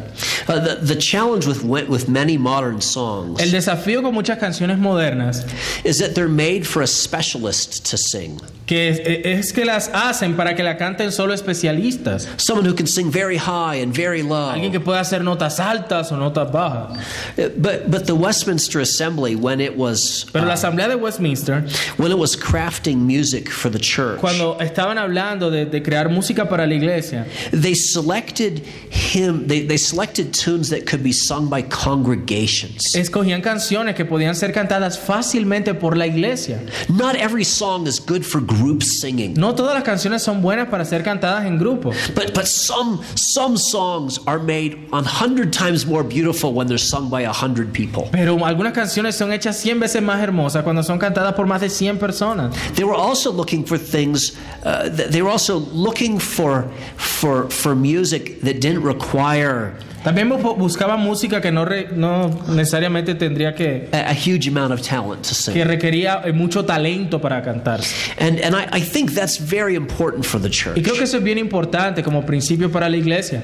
Uh, 0.49 0.61
the, 0.61 0.75
the 0.83 0.97
challenge 0.97 1.47
with, 1.47 1.63
with 1.89 2.09
many 2.09 2.37
modern 2.37 2.81
songs 2.81 3.41
El 3.41 3.49
desafío 3.49 4.03
con 4.03 4.13
muchas 4.15 4.39
canciones 4.39 4.79
modernas 4.79 5.45
is 5.85 5.99
that 5.99 6.15
they're 6.15 6.29
made 6.29 6.67
for 6.67 6.83
a 6.83 6.87
specialist 6.87 7.87
to 7.87 7.97
sing. 7.97 8.39
que 8.67 8.89
es, 8.91 8.99
es 9.25 9.53
que 9.53 9.65
las 9.65 9.89
hacen 9.95 10.37
para 10.37 10.55
que 10.55 10.63
la 10.65 10.75
canten 10.77 11.13
solo 11.13 11.33
especialistas. 11.33 12.27
Someone 12.37 12.65
who 12.69 12.75
can 12.75 12.87
sing 12.89 13.11
very 13.13 13.37
high 13.37 13.77
and 13.77 13.95
very 13.95 14.23
low. 14.23 14.51
Alguien 14.53 14.73
que 14.73 14.81
pueda 14.81 15.01
hacer 15.01 15.21
notas 15.23 15.61
altas 15.61 16.11
o 16.13 16.17
notas 16.17 16.51
bajas. 16.53 16.99
Uh, 17.39 17.49
But, 17.57 17.91
but 17.91 18.07
the 18.07 18.15
Westminster 18.15 18.66
Assembly, 18.75 19.37
when 19.37 19.61
it 19.61 19.77
was 19.77 20.27
Pero 20.33 20.45
la 20.45 20.53
uh, 20.53 20.57
Asamblea 20.57 20.89
de 20.89 20.99
Westminster, 20.99 21.63
when 21.97 22.11
it 22.11 22.19
was 22.19 22.37
crafting 22.37 23.07
music 23.07 23.49
for 23.49 23.71
the 23.71 23.79
church, 23.79 24.21
cuando 24.21 24.57
estaban 24.59 24.99
hablando 24.99 25.51
de, 25.51 25.65
de 25.67 25.81
crear 25.83 26.09
música 26.09 26.49
para 26.49 26.67
la 26.67 26.75
iglesia, 26.75 27.27
they 27.53 27.75
selected 27.75 28.59
hymn. 28.91 29.47
They, 29.47 29.61
they 29.67 29.77
selected 29.77 30.33
tunes 30.35 30.71
that 30.71 30.87
could 30.87 31.03
be 31.03 31.13
sung 31.13 31.49
by 31.49 31.63
congregations. 31.63 32.95
escogían 32.95 33.43
canciones 33.43 33.95
que 33.95 34.05
podían 34.05 34.35
ser 34.35 34.53
cantadas 34.53 34.99
fácilmente 34.99 35.75
por 35.75 35.97
la 35.97 36.07
iglesia. 36.07 36.61
Not 36.89 37.17
every 37.17 37.45
song 37.45 37.87
is 37.87 37.99
good 38.01 38.25
for 38.25 38.41
group 38.41 38.83
singing. 38.83 39.35
No 39.35 39.55
todas 39.55 39.75
las 39.75 39.85
canciones 39.85 40.23
son 40.23 40.43
buenas 40.43 40.69
para 40.69 40.85
ser 40.85 41.03
cantadas 41.03 41.45
en 41.47 41.59
grupo, 41.59 41.93
But 42.15 42.35
but 42.35 42.47
some 42.47 43.03
some 43.15 43.57
songs 43.57 44.19
are 44.27 44.39
made 44.39 44.79
a 44.93 45.03
hundred 45.03 45.53
times 45.53 45.87
more 45.87 46.03
beautiful 46.03 46.53
when 46.53 46.67
they're 46.67 46.79
sung 46.79 47.09
by 47.11 47.23
a 47.23 47.33
hundred 47.33 47.73
people. 47.73 48.09
pero 48.13 48.37
algunas 48.57 48.73
canciones 48.73 49.15
son 49.15 49.35
hechas 49.35 49.59
100 49.59 49.81
veces 49.81 50.03
más 50.03 50.19
hermosas 50.23 50.63
cuando 50.63 50.83
son 50.83 50.99
cantadas 50.99 51.35
por 51.35 51.47
más 51.47 51.61
de 51.61 51.69
100 51.69 51.99
personas. 51.99 52.55
They 52.75 52.85
were 52.85 52.97
also 52.97 53.31
looking 53.31 53.67
for 53.67 53.79
things. 53.79 54.33
Uh, 54.65 54.89
they 54.89 55.21
were 55.21 55.31
also 55.31 55.59
looking 55.75 56.19
for 56.19 56.65
for 56.97 57.51
for 57.51 57.75
music 57.75 58.41
that 58.41 58.61
didn't 58.61 58.83
require 58.83 59.75
También 60.07 60.29
bu- 60.31 60.55
buscaban 60.57 61.01
música 61.01 61.41
que 61.41 61.51
no, 61.51 61.65
re- 61.65 61.89
no 61.93 62.31
necesariamente 62.55 63.17
tendría 63.17 63.57
que, 63.57 63.89
a, 63.93 64.11
a 64.11 64.15
huge 64.15 64.47
amount 64.49 64.73
of 64.73 64.81
talent 64.81 65.23
to 65.27 65.53
que 65.53 65.65
requería 65.65 66.23
eh, 66.25 66.33
mucho 66.33 66.65
talento 66.65 67.21
para 67.21 67.43
cantar. 67.43 67.81
And 68.21 68.39
and 68.41 68.55
I, 68.55 68.69
I 68.79 68.81
think 68.81 69.15
that's 69.15 69.37
very 69.37 69.75
important 69.75 70.25
for 70.25 70.41
the 70.41 70.49
church. 70.49 70.77
Y 70.79 70.83
creo 70.83 70.95
que 70.95 71.03
eso 71.03 71.17
es 71.17 71.25
bien 71.25 71.39
importante 71.39 72.05
como 72.05 72.25
principio 72.25 72.71
para 72.71 72.89
la 72.89 72.97
iglesia. 72.97 73.43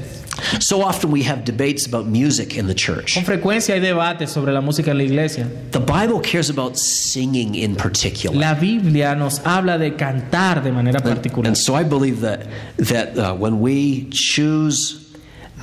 So 0.60 0.82
often 0.82 1.10
we 1.10 1.24
have 1.24 1.44
debates 1.44 1.84
about 1.86 2.06
music 2.06 2.54
in 2.56 2.68
the 2.68 2.74
church. 2.74 3.14
Con 3.14 3.24
frecuencia 3.24 3.74
hay 3.74 3.80
debates 3.80 4.30
sobre 4.30 4.52
la 4.52 4.60
música 4.60 4.92
en 4.92 4.98
la 4.98 5.04
iglesia. 5.04 5.48
The 5.72 5.80
Bible 5.80 6.20
cares 6.22 6.48
about 6.48 6.76
singing 6.76 7.56
in 7.56 7.74
particular. 7.74 8.36
La 8.38 8.54
Biblia 8.54 9.16
nos 9.16 9.40
habla 9.44 9.78
de 9.78 9.96
cantar 9.96 10.62
de 10.62 10.70
manera 10.70 11.00
particular. 11.00 11.48
And 11.48 11.56
so 11.56 11.74
I 11.74 11.82
believe 11.82 12.20
that 12.20 12.46
that 12.78 13.18
uh, 13.18 13.34
when 13.34 13.60
we 13.60 14.08
choose 14.10 15.01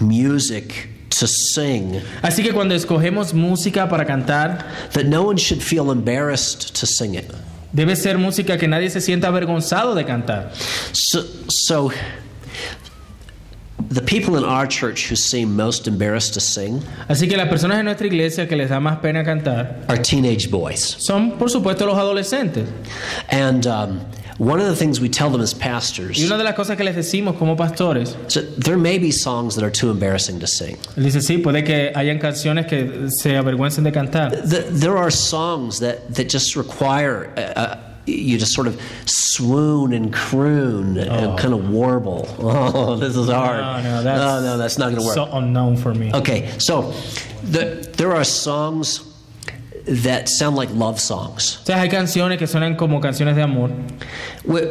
music 0.02 0.90
to 1.10 1.28
sing, 1.28 2.02
Así 2.22 2.44
que 2.44 2.54
cuando 2.54 2.76
escogemos 2.76 3.34
música 3.34 3.90
para 3.90 4.06
cantar, 4.06 4.66
that 4.94 5.06
no 5.06 5.24
one 5.24 5.38
should 5.38 5.62
feel 5.62 5.92
embarrassed 5.92 6.74
to 6.80 6.86
sing 6.86 7.16
it. 7.16 7.26
debe 7.74 7.96
ser 7.96 8.18
música 8.18 8.58
que 8.58 8.68
nadie 8.68 8.90
se 8.90 9.00
sienta 9.02 9.28
avergonzado 9.28 9.94
de 9.96 10.04
cantar. 10.04 10.52
So, 10.94 11.24
so 11.50 11.92
the 13.90 14.02
people 14.02 14.36
in 14.38 14.44
our 14.44 14.68
church 14.68 15.08
who 15.10 15.16
seem 15.16 15.56
most 15.56 15.88
embarrassed 15.88 16.34
to 16.34 16.40
sing 16.40 16.82
Así 17.08 17.28
que 17.28 17.38
las 17.38 17.48
personas 17.48 17.80
en 17.80 17.86
nuestra 17.86 18.08
iglesia 18.08 18.48
que 18.48 18.56
les 18.56 18.70
da 18.70 18.80
más 18.80 19.00
pena 19.00 19.24
cantar 19.24 19.84
are 19.88 19.98
teenage 20.02 20.50
boys. 20.50 20.82
son, 21.00 21.38
por 21.38 21.50
supuesto, 21.50 21.86
los 21.86 21.98
adolescentes. 21.98 22.68
And 23.30 23.66
um, 23.68 24.00
one 24.40 24.60
of 24.60 24.66
the 24.68 24.76
things 24.76 25.00
we 25.02 25.10
tell 25.10 25.30
them 25.30 25.42
as 25.42 25.54
Y 25.54 25.60
pastors 25.60 26.18
una 26.26 26.38
de 26.38 26.44
las 26.46 26.56
cosas 26.56 26.76
que 26.78 26.84
les 26.86 26.96
decimos 26.96 27.38
como 27.38 27.56
pastores, 27.56 28.16
that 28.34 28.56
there 28.58 28.78
may 28.78 28.98
be 28.98 29.12
songs 29.12 29.56
that 29.56 29.64
are 29.64 29.70
too 29.72 29.92
embarrassing 29.92 30.40
to 30.40 30.48
sing. 30.48 30.78
dice, 30.96 31.22
sí, 31.22 31.38
puede 31.44 31.64
que 31.66 31.92
hayan 31.94 32.20
canciones 32.20 32.66
que 32.68 33.10
se 33.12 33.32
avergüencen 33.36 33.84
de 33.84 33.92
cantar. 33.92 34.32
Th- 34.50 34.66
There 34.72 34.98
are 34.98 35.12
songs 35.12 35.80
that, 35.82 36.16
that 36.16 36.30
just 36.30 36.56
require 36.56 37.34
uh, 37.38 37.42
uh, 37.60 37.78
you 38.06 38.38
to 38.40 38.46
sort 38.46 38.66
of 38.68 38.80
swoon 39.06 39.94
and 39.94 40.12
croon 40.14 40.98
and 40.98 41.38
kind 41.38 41.54
of 41.54 41.70
warble. 41.70 42.28
Oh, 42.40 42.96
this 42.96 43.16
is 43.16 43.28
hard. 43.28 43.62
No, 43.84 43.84
no, 43.98 44.04
that's, 44.04 44.20
no, 44.20 44.42
no, 44.42 44.58
that's 44.58 44.78
not 44.78 44.86
going 44.92 45.00
to 45.02 45.06
work. 45.06 45.16
so 45.16 45.26
unknown 45.34 45.76
for 45.78 45.94
me. 45.94 46.12
okay, 46.14 46.50
so 46.60 46.94
the, 47.44 47.88
there 47.98 48.14
are 48.16 48.24
songs 48.24 49.00
that 50.04 50.28
sound 50.30 50.56
like 50.56 50.72
love 50.74 51.00
songs. 51.00 51.60
O 51.64 51.66
sea, 51.66 51.82
hay 51.82 51.90
canciones 51.90 52.38
que 52.38 52.48
suenan 52.48 52.76
como 52.78 53.00
canciones 53.02 53.36
de 53.36 53.42
amor. 53.42 53.72
We, 54.46 54.62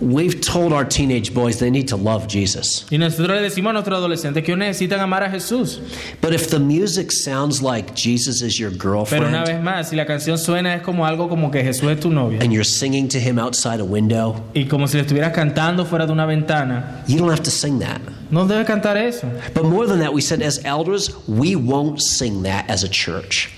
we've 0.00 0.40
told 0.40 0.72
our 0.72 0.84
teenage 0.84 1.34
boys 1.34 1.58
they 1.58 1.70
need 1.70 1.88
to 1.88 1.96
love 1.96 2.26
Jesus. 2.28 2.86
Y 2.90 2.96
nosotros 2.96 3.36
le 3.36 3.42
decimos 3.42 3.70
a 3.70 3.72
nuestros 3.74 3.98
adolescentes 3.98 4.44
que 4.44 4.54
necesitan 4.56 5.00
amar 5.00 5.22
a 5.24 5.30
Jesús. 5.30 5.80
But 6.20 6.32
if 6.32 6.48
the 6.50 6.58
music 6.60 7.10
sounds 7.12 7.60
like 7.62 7.94
Jesus 7.94 8.42
is 8.42 8.58
your 8.58 8.70
Pero 8.70 8.92
una 8.92 9.04
girlfriend 9.04 9.46
vez 9.46 9.62
más, 9.62 9.88
si 9.90 9.96
la 9.96 10.06
canción 10.06 10.38
suena 10.38 10.74
es 10.76 10.82
como 10.82 11.04
algo 11.04 11.28
como 11.28 11.50
que 11.50 11.62
Jesús 11.62 11.90
es 11.90 12.00
tu 12.00 12.10
novia. 12.10 12.38
and 12.40 12.52
you're 12.52 12.64
singing 12.64 13.08
to 13.08 13.18
him 13.18 13.38
outside 13.38 13.80
a 13.80 13.84
window, 13.84 14.40
Y 14.54 14.66
como 14.66 14.86
si 14.86 14.96
le 14.96 15.02
estuvieras 15.02 15.32
cantando 15.32 15.84
fuera 15.84 16.06
de 16.06 16.12
una 16.12 16.26
ventana. 16.26 17.02
you 17.06 17.18
don't 17.18 17.30
have 17.30 17.42
to 17.42 17.50
sing 17.50 17.78
that. 17.80 18.00
No 18.30 18.46
debe 18.46 18.64
cantar 18.64 18.96
eso. 18.96 19.26
But 19.52 19.64
more 19.64 19.86
than 19.86 19.98
that, 19.98 20.12
we 20.14 20.20
said 20.20 20.40
as 20.40 20.64
elders, 20.64 21.10
we 21.28 21.56
won't 21.56 22.00
sing 22.00 22.44
that 22.44 22.70
as 22.70 22.84
a 22.84 22.88
church. 22.88 23.50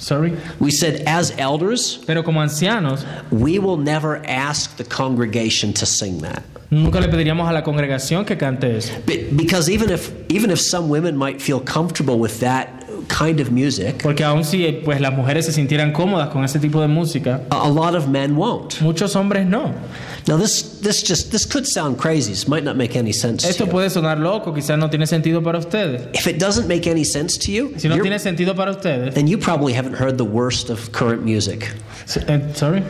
Sorry. 0.00 0.32
We 0.58 0.70
said 0.70 1.02
as 1.06 1.32
elders, 1.38 1.98
Pero 2.06 2.22
como 2.22 2.40
ancianos, 2.40 3.04
we 3.30 3.58
will 3.58 3.76
never 3.76 4.22
ask 4.26 4.76
the 4.76 4.84
congregation 4.84 5.72
to 5.74 5.84
sing 5.86 6.18
that. 6.22 6.42
nunca 6.70 7.00
le 7.00 7.08
pediríamos 7.08 7.48
a 7.48 7.52
la 7.52 7.62
congregación 7.62 8.24
que 8.24 8.36
cante 8.36 8.76
eso. 8.76 8.92
Be- 9.06 9.28
Because 9.30 9.68
even 9.68 9.90
if 9.90 10.10
even 10.30 10.50
if 10.50 10.58
some 10.60 10.88
women 10.88 11.16
might 11.16 11.42
feel 11.42 11.60
comfortable 11.60 12.18
with 12.18 12.40
that 12.40 12.79
kind 13.10 13.40
of 13.40 13.50
music, 13.50 14.02
Porque 14.02 14.22
aun 14.22 14.44
si 14.44 14.64
eh, 14.64 14.80
pues, 14.84 15.00
las 15.00 15.12
mujeres 15.12 15.44
se 15.46 15.52
sintieran 15.52 15.92
cómodas 15.92 16.28
con 16.30 16.44
ese 16.44 16.58
tipo 16.60 16.80
de 16.80 16.86
música, 16.88 17.42
a 17.50 17.68
lot 17.68 17.94
of 17.94 18.06
men 18.08 18.36
won't. 18.36 18.80
muchos 18.80 19.14
hombres 19.16 19.44
no. 19.46 19.74
Now 20.28 20.36
this 20.36 20.78
this 20.80 21.02
just 21.02 21.32
this 21.32 21.44
could 21.46 21.66
sound 21.66 21.98
crazy. 21.98 22.30
This 22.30 22.46
might 22.46 22.62
not 22.62 22.76
make 22.76 22.94
any 22.96 23.12
sense 23.12 23.44
Esto 23.44 23.64
to 23.64 23.66
you. 23.66 23.72
puede 23.72 23.90
sonar 23.90 24.18
loco, 24.18 24.52
quizás 24.52 24.78
no 24.78 24.88
tiene 24.88 25.06
sentido 25.06 25.42
para 25.42 25.58
ustedes. 25.58 26.08
If 26.14 26.26
it 26.26 26.38
doesn't 26.38 26.68
make 26.68 26.86
any 26.86 27.04
sense 27.04 27.38
to 27.38 27.50
you, 27.52 27.72
Si 27.76 27.88
no 27.88 27.98
tiene 27.98 28.18
sentido 28.18 28.54
para 28.54 28.70
ustedes, 28.70 29.14
then 29.14 29.26
you 29.26 29.38
probably 29.38 29.72
haven't 29.72 29.94
heard 29.96 30.16
the 30.18 30.24
worst 30.24 30.70
of 30.70 30.92
current 30.92 31.24
music. 31.24 31.74
eh, 32.28 32.40
sorry. 32.54 32.82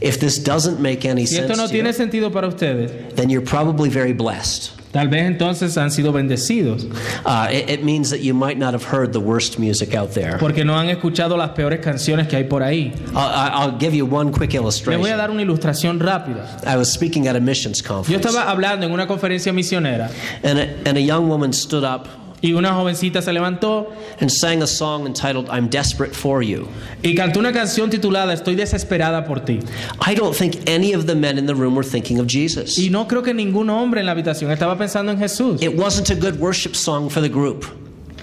If 0.00 0.18
this 0.18 0.38
doesn't 0.42 0.80
make 0.80 1.04
any 1.04 1.26
Si 1.26 1.36
esto 1.36 1.48
sense 1.54 1.58
no 1.58 1.66
to 1.68 1.72
you, 1.76 1.82
tiene 1.82 1.92
sentido 1.92 2.32
para 2.32 2.48
ustedes, 2.48 2.90
then 3.14 3.30
you're 3.30 3.44
probably 3.44 3.88
very 3.88 4.12
blessed. 4.12 4.72
Tal 4.92 5.08
vez 5.08 5.24
entonces 5.26 5.76
han 5.76 5.90
sido 5.90 6.12
bendecidos, 6.12 6.86
Uh, 7.24 7.48
it, 7.50 7.68
it 7.70 7.82
means 7.82 8.10
that 8.10 8.20
you 8.20 8.34
might 8.34 8.58
not 8.58 8.74
have 8.74 8.84
heard 8.84 9.12
the 9.12 9.18
worst 9.20 9.58
music 9.58 9.94
out 9.94 10.10
there. 10.12 10.36
porque 10.38 10.64
no 10.64 10.78
han 10.78 10.88
escuchado 10.88 11.36
las 11.36 11.50
peores 11.50 11.80
canciones 11.80 12.28
que 12.28 12.36
hay 12.36 12.44
por 12.44 12.62
ahí. 12.62 12.92
I'll, 13.14 13.70
I'll 13.70 13.78
give 13.78 13.94
you 13.96 14.04
one 14.06 14.30
quick 14.32 14.52
Les 14.52 14.60
voy 14.60 14.60
a 14.60 14.62
illustration. 14.62 15.16
dar 15.18 15.30
una 15.30 15.42
ilustración 15.42 15.98
rápida. 15.98 16.58
I 16.66 16.76
was 16.76 16.92
speaking 16.92 17.26
at 17.28 17.36
a 17.36 17.40
missions 17.40 17.80
Yo 17.82 17.88
conference, 17.88 18.28
estaba 18.28 18.50
hablando 18.50 18.86
en 18.86 18.92
una 18.92 19.06
conferencia 19.06 19.52
misionera 19.52 20.10
and 20.42 20.58
a, 20.58 20.62
and 20.88 20.96
a 20.98 21.00
young 21.00 21.28
woman 21.28 21.52
stood 21.52 21.84
up 21.84 22.06
y 22.42 22.52
una 22.52 22.74
jovencita 22.74 23.22
se 23.22 23.32
levantó 23.32 23.88
and 24.20 24.30
sang 24.30 24.62
a 24.62 24.66
song 24.66 25.06
entitled 25.06 25.48
"I'm 25.48 25.68
Desperate 25.70 26.12
for 26.14 26.42
You." 26.42 26.66
y 27.02 27.14
cantó 27.14 27.38
una 27.40 27.52
canción 27.52 27.88
titulada 27.88 28.34
Estoy 28.34 28.56
desesperada 28.56 29.24
por 29.24 29.40
ti. 29.40 29.60
I 30.06 30.14
don't 30.14 30.34
think 30.36 30.56
any 30.68 30.92
of 30.94 31.06
the 31.06 31.14
men 31.14 31.38
in 31.38 31.46
the 31.46 31.54
room 31.54 31.74
were 31.74 31.84
thinking 31.88 32.18
of 32.18 32.26
Jesus. 32.26 32.76
Y 32.78 32.90
no 32.90 33.06
creo 33.06 33.22
que 33.22 33.32
ningún 33.32 33.70
hombre 33.70 34.00
en 34.00 34.06
la 34.06 34.12
habitación 34.12 34.50
estaba 34.50 34.76
pensando 34.76 35.12
en 35.12 35.18
Jesús. 35.18 35.62
It 35.62 35.78
wasn't 35.78 36.10
a 36.10 36.14
good 36.14 36.38
worship 36.40 36.74
song 36.74 37.08
for 37.08 37.20
the 37.22 37.28
group. 37.30 37.64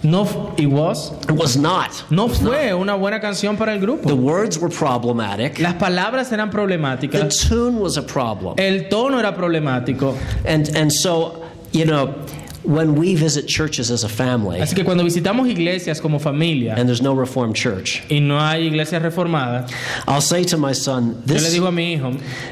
No, 0.01 0.53
it 0.57 0.67
was. 0.67 1.11
It 1.28 1.32
was 1.32 1.57
not. 1.57 1.89
No 2.09 2.30
fue 2.30 2.74
una 2.74 2.95
buena 2.95 3.20
canción 3.20 3.57
para 3.57 3.74
el 3.74 3.80
The 3.82 3.86
grupo. 3.86 4.15
words 4.15 4.57
were 4.57 4.70
problematic. 4.74 5.59
Las 5.59 5.74
palabras 5.74 6.32
eran 6.32 6.49
The 6.49 6.55
problemáticas. 6.57 7.49
tune 7.49 7.80
was 7.82 7.97
a 7.97 8.01
problem. 8.01 8.53
El 8.57 8.88
tono 8.89 9.20
era 9.20 9.36
problemático. 9.36 10.15
And 10.45 10.70
and 10.78 10.89
so, 10.89 11.43
you 11.74 11.84
know, 11.86 12.13
when 12.64 12.95
we 12.95 13.16
visit 13.16 13.47
churches 13.47 13.89
as 13.89 14.03
a 14.03 14.10
family, 14.10 14.60
Así 14.60 14.76
que 14.76 14.84
cuando 14.84 15.03
visitamos 15.03 15.47
iglesias 15.47 16.01
como 16.01 16.20
familia 16.20 16.76
and 16.76 16.88
there's 16.88 17.01
no 17.01 17.14
reformed 17.14 17.55
church, 17.55 18.03
y 18.10 18.20
no 18.20 18.39
hay 18.39 18.68
iglesias 18.68 19.01
reformadas, 19.01 19.72
I'll 20.07 20.22
say 20.22 20.43
to 20.45 20.57
my 20.57 20.74
son, 20.74 21.22
yo 21.26 21.36
le 21.36 21.39
this 21.39 21.53
digo 21.53 21.68
a 21.68 21.72
mi 21.72 21.93
hijo, 21.93 22.12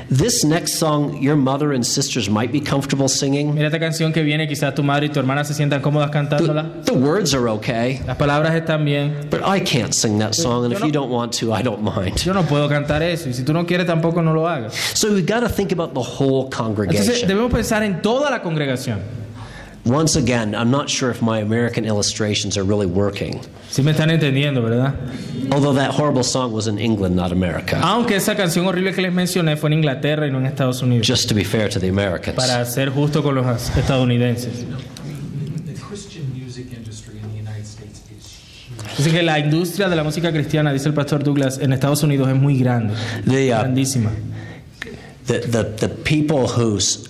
this 0.10 0.44
next 0.44 0.74
song 0.76 1.22
your 1.22 1.36
mother 1.36 1.74
and 1.74 1.86
sisters 1.86 2.30
might 2.30 2.52
be 2.52 2.60
comfortable 2.62 3.08
singing. 3.10 3.54
mira 3.54 3.68
esta 3.68 3.80
canción 3.80 4.14
que 4.14 4.24
viene, 4.24 4.48
quizás 4.48 4.74
tu 4.74 4.84
madre 4.84 5.08
y 5.08 5.10
tu 5.10 5.20
hermana 5.20 5.44
se 5.44 5.54
sientan 5.54 5.82
cómodas 5.82 6.10
cantándola. 6.10 6.84
The, 6.86 6.94
the 6.94 6.98
words 6.98 7.34
are 7.34 7.48
okay, 7.50 8.00
Las 8.08 8.18
palabras 8.18 8.56
están 8.56 8.86
bien. 8.86 9.28
but 9.30 9.42
I 9.44 9.60
can't 9.60 9.94
sing 9.94 10.20
that 10.20 10.34
song, 10.36 10.66
and 10.66 10.74
if 10.74 10.84
you 10.84 10.92
don't 10.92 11.10
want 11.12 11.34
to, 11.40 11.54
I 11.54 11.62
don't 11.62 11.82
mind. 11.84 12.18
Yo 12.24 12.34
no 12.34 12.44
puedo 12.44 12.68
cantar 12.70 13.02
eso 13.04 13.30
y 13.30 13.34
si 13.34 13.44
tú 13.44 13.54
no 13.54 13.66
quieres 13.66 13.86
tampoco 13.86 14.22
no 14.24 14.34
lo 14.34 14.48
hagas. 14.48 14.74
So 14.94 15.14
we've 15.14 15.26
got 15.26 15.42
to 15.42 15.50
think 15.50 15.72
about 15.72 15.94
the 15.94 16.02
whole 16.02 16.46
Entonces 16.46 16.58
congregation. 16.58 17.28
debemos 17.28 17.52
pensar 17.52 17.84
en 17.84 18.02
toda 18.02 18.32
la 18.32 18.42
congregación. 18.42 19.00
Once 19.88 20.18
again, 20.18 20.54
I'm 20.54 20.70
not 20.70 20.90
sure 20.90 21.10
if 21.10 21.22
my 21.22 21.40
American 21.40 21.86
illustrations 21.86 22.58
are 22.58 22.64
really 22.64 22.86
working. 22.86 23.40
Sí 23.70 23.84
me 23.84 23.92
están 23.92 24.10
entendiendo, 24.12 24.62
¿verdad? 24.62 24.94
Although 25.52 25.74
that 25.74 25.92
horrible 25.92 26.24
song 26.24 26.52
was 26.52 26.68
in 26.68 26.78
England, 26.78 27.16
not 27.16 27.32
America. 27.32 27.80
Aunque 27.82 28.18
esa 28.18 28.36
canción 28.36 28.66
horrible 28.68 28.94
que 28.94 29.02
les 29.02 29.14
mencioné 29.14 29.56
fue 29.58 29.70
en 29.70 29.80
Inglaterra 29.80 30.28
y 30.28 30.32
no 30.32 30.40
en 30.40 30.46
Estados 30.46 30.82
Unidos. 30.82 31.08
Just 31.08 31.30
to 31.30 31.36
be 31.36 31.44
fair 31.44 31.70
to 31.70 31.80
the 31.80 31.88
Americans. 31.88 32.36
Para 32.36 32.66
ser 32.66 32.90
justo 32.90 33.24
con 33.24 33.36
los 33.36 33.46
estadounidenses. 33.78 34.66
The 35.66 35.74
Christian 35.74 36.34
music 36.34 36.74
industry 36.74 37.20
in 37.20 37.30
the 37.32 37.38
United 37.38 37.66
States 37.66 38.02
is 38.12 38.70
huge. 38.70 39.00
Así 39.00 39.12
que 39.12 39.24
la 39.24 39.40
industria 39.40 39.88
de 39.88 39.96
la 39.96 40.04
música 40.04 40.32
cristiana, 40.34 40.74
dice 40.74 40.90
el 40.90 40.94
pastor 40.94 41.24
Douglas, 41.24 41.60
en 41.60 41.72
Estados 41.72 42.04
Unidos 42.04 42.28
es 42.28 42.36
muy 42.36 42.58
grande. 42.58 42.94
The, 43.26 43.54
uh, 43.54 43.60
Grandísima. 43.60 44.12
the, 45.28 45.40
the, 45.40 45.64
the 45.64 45.90
people 45.90 46.48
whose 46.48 47.08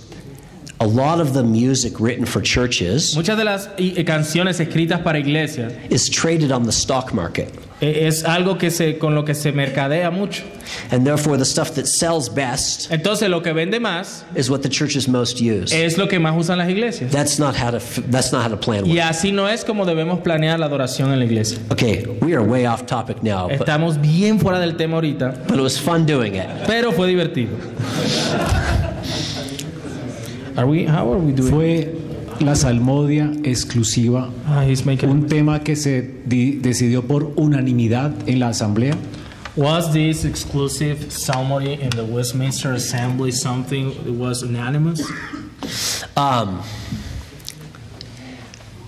a 0.79 0.85
lot 0.85 1.19
of 1.19 1.33
the 1.33 1.43
music 1.43 1.99
written 1.99 2.25
for 2.25 2.41
churches 2.41 3.15
Muchas 3.15 3.37
de 3.37 3.43
las 3.43 3.69
i- 3.79 3.93
eh, 3.97 4.03
canciones 4.05 4.59
escritas 4.59 4.99
para 5.01 5.17
iglesias 5.19 5.73
is 5.89 6.09
traded 6.09 6.51
on 6.51 6.63
the 6.65 6.71
stock 6.71 7.13
market. 7.13 7.49
eh, 7.81 8.07
es 8.07 8.23
algo 8.23 8.57
que 8.57 8.69
se, 8.71 8.97
con 8.97 9.13
lo 9.15 9.23
que 9.23 9.33
se 9.35 9.51
mercadea 9.51 10.09
mucho. 10.11 10.43
And 10.91 11.05
therefore, 11.05 11.37
the 11.37 11.45
stuff 11.45 11.71
that 11.75 11.85
sells 11.85 12.27
best 12.29 12.91
Entonces 12.91 13.29
lo 13.29 13.41
que 13.41 13.53
vende 13.53 13.79
más 13.79 14.25
is 14.35 14.49
what 14.49 14.61
the 14.61 14.69
churches 14.69 15.07
most 15.07 15.39
use. 15.39 15.71
es 15.73 15.97
lo 15.97 16.07
que 16.07 16.19
más 16.19 16.35
usan 16.37 16.57
las 16.57 16.69
iglesias. 16.69 17.11
That's 17.11 17.39
not 17.39 17.55
how 17.55 17.69
to, 17.71 17.77
f- 17.77 18.01
that's 18.11 18.31
not 18.31 18.43
how 18.43 18.49
to 18.49 18.57
plan 18.59 18.85
Y 18.85 18.91
one. 18.93 19.01
así 19.01 19.31
no 19.31 19.47
es 19.47 19.63
como 19.63 19.85
debemos 19.85 20.19
planear 20.21 20.59
la 20.59 20.65
adoración 20.67 21.11
en 21.13 21.19
la 21.19 21.25
iglesia. 21.25 21.57
Okay, 21.71 22.05
we 22.21 22.33
are 22.33 22.41
way 22.43 22.65
off 22.65 22.85
topic 22.85 23.21
now, 23.23 23.47
but, 23.47 23.61
Estamos 23.61 23.99
bien 24.01 24.39
fuera 24.39 24.59
del 24.59 24.75
tema 24.75 24.95
ahorita, 24.95 25.43
but 25.47 25.57
it 25.57 25.61
was 25.63 25.79
fun 25.79 26.05
doing 26.05 26.35
it. 26.35 26.45
pero 26.67 26.91
fue 26.91 27.07
divertido. 27.07 27.51
Are 30.57 30.65
we, 30.65 30.85
how 30.85 31.11
are 31.13 31.19
we 31.19 31.31
doing? 31.33 31.51
Fue 31.51 31.95
la 32.39 32.55
salmodia 32.55 33.31
exclusiva, 33.43 34.29
Ah, 34.47 34.63
he's 34.63 34.85
making- 34.85 35.09
un 35.09 35.27
tema 35.27 35.59
que 35.63 35.75
se 35.75 36.01
di- 36.25 36.53
decidió 36.59 37.03
por 37.07 37.31
unanimidad 37.35 38.11
en 38.27 38.39
la 38.39 38.49
asamblea. 38.49 38.95
Was 39.55 39.91
this 39.91 40.23
exclusive 40.25 41.11
psalmody 41.11 41.73
in 41.73 41.89
the 41.89 42.03
Westminster 42.03 42.73
Assembly 42.73 43.31
something 43.31 43.91
that 44.03 44.13
was 44.13 44.43
unanimous? 44.43 45.01
Um, 46.15 46.59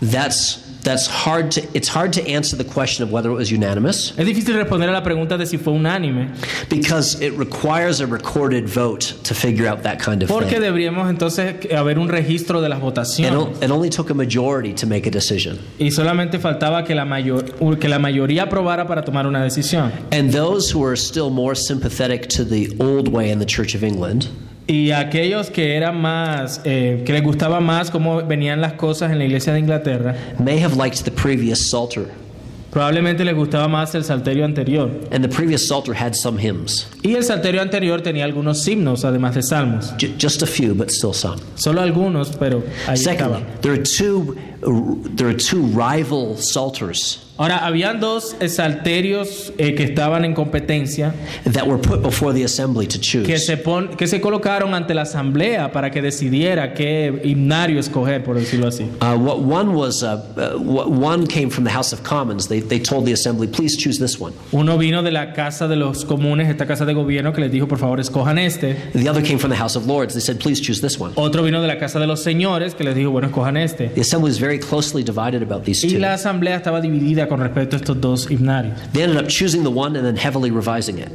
that's 0.01 0.59
that's 0.83 1.07
hard 1.07 1.51
to 1.51 1.61
it's 1.73 1.87
hard 1.89 2.13
to 2.13 2.21
answer 2.27 2.55
the 2.55 2.63
question 2.63 3.03
of 3.03 3.11
whether 3.11 3.29
it 3.29 3.35
was 3.35 3.51
unanimous 3.51 4.13
Es 4.17 4.25
difícil 4.25 4.55
responder 4.55 4.87
a 4.89 4.91
la 4.93 5.03
pregunta 5.03 5.37
de 5.37 5.45
si 5.45 5.57
fue 5.57 5.73
unánime, 5.73 6.29
because 6.69 7.21
it 7.21 7.33
requires 7.37 7.99
a 8.01 8.07
recorded 8.07 8.67
vote 8.67 9.13
to 9.23 9.33
figure 9.33 9.67
out 9.67 9.83
that 9.83 9.99
kind 9.99 10.23
of 10.23 10.29
porque 10.29 10.51
thing. 10.51 10.61
deberíamos 10.61 11.09
entonces 11.09 11.55
haber 11.73 11.99
un 11.99 12.07
registro 12.07 12.61
de 12.61 12.69
las 12.69 12.79
It, 12.79 12.83
votaciones. 12.83 13.33
o- 13.35 13.51
it 13.65 13.71
only 13.71 13.89
took 13.89 14.09
a 14.09 14.13
majority 14.13 14.73
to 14.73 14.85
make 14.87 15.05
a 15.07 15.11
decision. 15.11 15.59
Y 15.79 15.91
solamente 15.91 16.39
faltaba 16.39 16.83
que 16.85 16.95
la, 16.95 17.05
mayor, 17.05 17.43
que 17.79 17.89
la 17.89 17.99
mayoría 17.99 18.43
aprobara 18.43 18.87
para 18.87 19.03
tomar 19.03 19.27
una 19.27 19.43
decisión. 19.43 19.91
And 20.11 20.31
those 20.31 20.71
who 20.73 20.83
are 20.85 20.95
still 20.95 21.29
more 21.29 21.55
sympathetic 21.55 22.27
to 22.29 22.43
the 22.45 22.75
old 22.79 23.07
way 23.09 23.31
in 23.31 23.39
the 23.39 23.45
Church 23.45 23.75
of 23.75 23.83
England 23.83 24.27
Y 24.69 24.91
aquellos 24.91 25.49
que 25.49 25.75
eran 25.75 25.99
más, 25.99 26.61
eh, 26.63 27.01
que 27.05 27.11
les 27.11 27.23
gustaba 27.23 27.59
más 27.59 27.89
cómo 27.89 28.21
venían 28.23 28.61
las 28.61 28.73
cosas 28.73 29.11
en 29.11 29.17
la 29.17 29.25
iglesia 29.25 29.51
de 29.51 29.59
Inglaterra, 29.59 30.15
may 30.39 30.59
have 30.63 30.75
liked 30.77 31.03
the 31.03 31.11
previous 31.11 31.59
Psalter. 31.69 32.05
probablemente 32.71 33.25
les 33.25 33.33
gustaba 33.33 33.67
más 33.67 33.95
el 33.95 34.03
salterio 34.03 34.45
anterior. 34.45 34.91
And 35.11 35.23
the 35.23 35.27
previous 35.35 35.65
Psalter 35.67 35.95
had 35.95 36.13
some 36.13 36.37
hymns. 36.39 36.87
Y 37.01 37.15
el 37.15 37.23
salterio 37.23 37.63
anterior 37.63 38.01
tenía 38.01 38.25
algunos 38.25 38.63
himnos, 38.67 39.03
además 39.05 39.33
de 39.33 39.41
salmos. 39.41 39.89
J- 39.99 40.13
just 40.19 40.43
a 40.43 40.45
few, 40.45 40.75
but 40.75 40.91
still 40.91 41.13
some. 41.15 41.41
Solo 41.55 41.81
algunos, 41.81 42.29
pero 42.37 42.61
ahí 42.87 42.95
Secondly, 42.95 43.41
estaban. 43.41 43.61
there 43.61 43.73
are 43.73 43.81
two 43.83 44.35
there 45.15 45.27
are 45.29 45.35
two 45.37 45.63
rival 45.73 46.35
Psalters 46.37 47.25
Ahora, 47.39 47.65
habían 47.65 47.99
dos 48.01 48.35
salterios 48.47 49.53
eh, 49.57 49.73
que 49.73 49.83
estaban 49.83 50.25
en 50.25 50.33
competencia 50.33 51.13
that 51.53 51.65
were 51.65 51.77
put 51.81 52.01
before 52.03 52.33
the 52.33 52.43
assembly 52.43 52.85
to 52.85 52.99
choose. 52.99 53.25
que 53.25 53.39
se, 53.39 53.55
pon- 53.57 53.87
que 53.95 54.07
se 54.07 54.19
colocaron 54.19 54.73
ante 54.73 54.93
la 54.93 55.03
asamblea 55.03 55.71
para 55.71 55.89
que 55.89 56.01
decidiera 56.01 56.73
qué 56.73 57.21
himnario 57.23 57.79
escoger, 57.79 58.23
por 58.23 58.35
decirlo 58.37 58.67
así. 58.67 58.83
Uh, 59.01 59.15
what, 59.17 59.39
one 59.39 59.73
was 59.73 60.03
uh, 60.03 60.21
uh, 60.37 60.59
what, 60.59 60.89
one 60.91 61.25
came 61.25 61.49
from 61.49 61.63
the 61.63 61.71
House 61.71 61.93
of 61.93 62.03
Commons. 62.03 62.47
They, 62.49 62.59
they 62.59 62.77
told 62.79 63.05
the 63.05 63.13
assembly, 63.13 63.47
please 63.47 63.77
choose 63.77 63.99
this 63.99 64.19
one. 64.19 64.33
Uno 64.51 64.77
vino 64.77 65.01
de 65.01 65.11
la 65.11 65.33
Casa 65.33 65.67
de 65.69 65.77
los 65.77 66.03
Comunes, 66.03 66.49
esta 66.49 66.65
casa 66.65 66.85
de 66.85 66.93
gobierno, 66.93 67.31
que 67.31 67.39
les 67.41 67.51
dijo, 67.51 67.67
por 67.69 67.77
favor, 67.79 68.01
escojan 68.01 68.37
este. 68.37 68.75
The 68.93 69.09
other 69.09 69.23
came 69.23 69.39
from 69.39 69.51
the 69.51 69.57
House 69.57 69.77
of 69.77 69.87
Lords. 69.87 70.13
They 70.13 70.21
said, 70.21 70.39
please 70.39 70.61
choose 70.61 70.81
this 70.81 70.99
one. 70.99 71.13
Otro 71.15 71.41
vino 71.43 71.61
de 71.61 71.67
la 71.69 71.77
Casa 71.77 71.99
de 71.99 72.05
los 72.07 72.21
Señores, 72.21 72.75
que 72.75 72.83
les 72.83 72.95
dijo, 72.95 73.11
bueno, 73.11 73.27
escojan 73.29 73.55
este. 73.55 73.87
The 73.95 74.01
assembly 74.01 74.29
was 74.29 74.39
very 74.39 74.59
closely 74.59 75.03
divided 75.03 75.41
about 75.41 75.63
these 75.63 75.85
Y 75.87 75.93
two. 75.93 75.99
la 75.99 76.13
asamblea 76.15 76.57
estaba 76.57 76.81
dividida 76.81 77.28
con 77.29 77.39
respecto 77.39 77.75
a 77.75 77.79
estos 77.79 78.01
dos 78.01 78.29
himnarios. 78.29 78.77
They 78.91 79.03
ended 79.03 79.23
up 79.23 79.29
choosing 79.29 79.63
the 79.63 79.69
one 79.69 79.97
and 79.97 80.05
then 80.05 80.17
heavily 80.17 80.51
revising 80.51 80.97
it. 80.97 81.09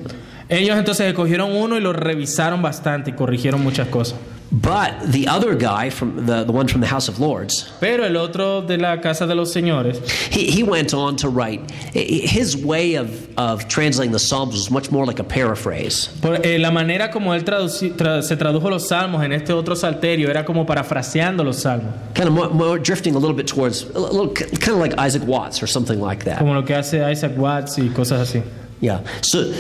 Ellos 0.48 0.78
entonces 0.78 1.06
escogieron 1.06 1.52
uno 1.52 1.76
y 1.76 1.80
lo 1.80 1.92
revisaron 1.92 2.62
bastante 2.62 3.10
y 3.10 3.14
corrigieron 3.14 3.62
muchas 3.62 3.88
cosas. 3.88 4.18
But 4.62 5.10
the 5.10 5.26
other 5.26 5.56
guy 5.56 5.90
from 5.90 6.26
the, 6.26 6.44
the 6.44 6.52
one 6.52 6.68
from 6.68 6.80
the 6.80 6.86
House 6.86 7.08
of 7.08 7.18
Lords, 7.18 7.68
Pero 7.80 8.04
el 8.04 8.16
otro 8.16 8.60
de 8.60 8.76
la 8.78 8.98
Casa 9.00 9.26
de 9.26 9.34
los 9.34 9.52
Señores, 9.52 9.98
he, 10.30 10.48
he 10.48 10.62
went 10.62 10.94
on 10.94 11.16
to 11.16 11.28
write. 11.28 11.68
His 11.92 12.56
way 12.56 12.94
of, 12.94 13.28
of 13.36 13.66
translating 13.66 14.12
the 14.12 14.18
Psalms 14.20 14.54
was 14.54 14.70
much 14.70 14.92
more 14.92 15.06
like 15.06 15.18
a 15.18 15.24
paraphrase. 15.24 16.06
por, 16.22 16.36
eh, 16.46 16.58
la 16.58 16.70
manera 16.70 17.10
como 17.10 17.32
él 17.34 17.42
traduci- 17.44 17.94
tra- 17.96 18.22
se 18.22 18.36
tradujo 18.36 18.70
los 18.70 18.86
salmos 18.88 19.24
en 19.24 19.32
este 19.32 19.52
otro 19.52 19.74
salterio 19.74 20.28
era 20.30 20.44
como 20.44 20.64
parafraseando 20.64 21.42
los 21.42 21.56
salmos, 21.62 21.92
Kind 22.14 22.28
of 22.28 22.34
more, 22.34 22.48
more 22.50 22.78
drifting 22.78 23.16
a 23.16 23.18
little 23.18 23.34
bit 23.36 23.48
towards, 23.48 23.82
a 23.94 23.98
little, 23.98 24.28
kind 24.32 24.68
of 24.74 24.78
like 24.78 24.94
Isaac 24.98 25.24
Watts 25.26 25.62
or 25.62 25.66
something 25.66 26.00
like 26.00 26.24
that. 26.24 26.38
como 26.38 26.54
lo 26.54 26.62
que 26.62 26.74
hace 26.76 27.02
Isaac 27.02 27.32
Watts 27.36 27.76
y 27.78 27.88
cosas 27.88 28.20
así. 28.20 28.42
Yeah. 28.80 29.00
So, 29.22 29.52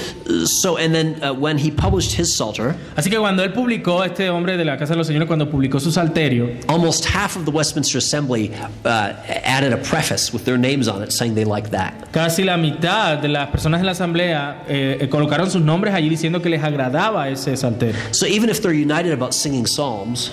so 0.44 0.76
and 0.76 0.94
then 0.94 1.22
uh, 1.22 1.32
when 1.32 1.56
he 1.56 1.70
published 1.70 2.12
his 2.12 2.34
Psalter, 2.34 2.74
Así 2.96 3.10
que 3.10 3.18
cuando 3.18 3.42
él 3.42 3.52
publicó, 3.52 4.04
este 4.04 4.28
hombre 4.28 4.56
de 4.56 4.64
la 4.64 4.76
Casa 4.76 4.92
de 4.92 4.98
los 4.98 5.06
Señores, 5.06 5.26
cuando 5.26 5.50
publicó 5.50 5.80
su 5.80 5.90
salterio, 5.90 6.50
almost 6.68 7.04
half 7.06 7.36
of 7.36 7.44
the 7.44 7.50
Westminster 7.50 7.98
Assembly 7.98 8.52
uh, 8.84 9.14
added 9.44 9.72
a 9.72 9.78
preface 9.78 10.32
with 10.32 10.44
their 10.44 10.58
names 10.58 10.88
on 10.88 11.02
it 11.02 11.12
saying 11.12 11.34
they 11.34 11.44
like 11.44 11.70
that. 11.70 11.94
casi 12.12 12.44
la 12.44 12.56
mitad 12.56 13.18
de 13.20 13.28
las 13.28 13.48
personas 13.50 13.80
en 13.80 13.86
la 13.86 13.92
asamblea 13.92 14.64
eh, 14.68 14.98
eh, 15.00 15.08
colocaron 15.08 15.50
sus 15.50 15.62
nombres 15.62 15.94
allí 15.94 16.08
diciendo 16.08 16.40
que 16.42 16.48
les 16.48 16.62
agradaba 16.62 17.28
ese 17.28 17.56
salterio. 17.56 17.96
So 18.12 18.26
even 18.26 18.50
if 18.50 18.60
they're 18.60 18.72
united 18.72 19.12
about 19.12 19.32
singing 19.34 19.66
psalms, 19.66 20.32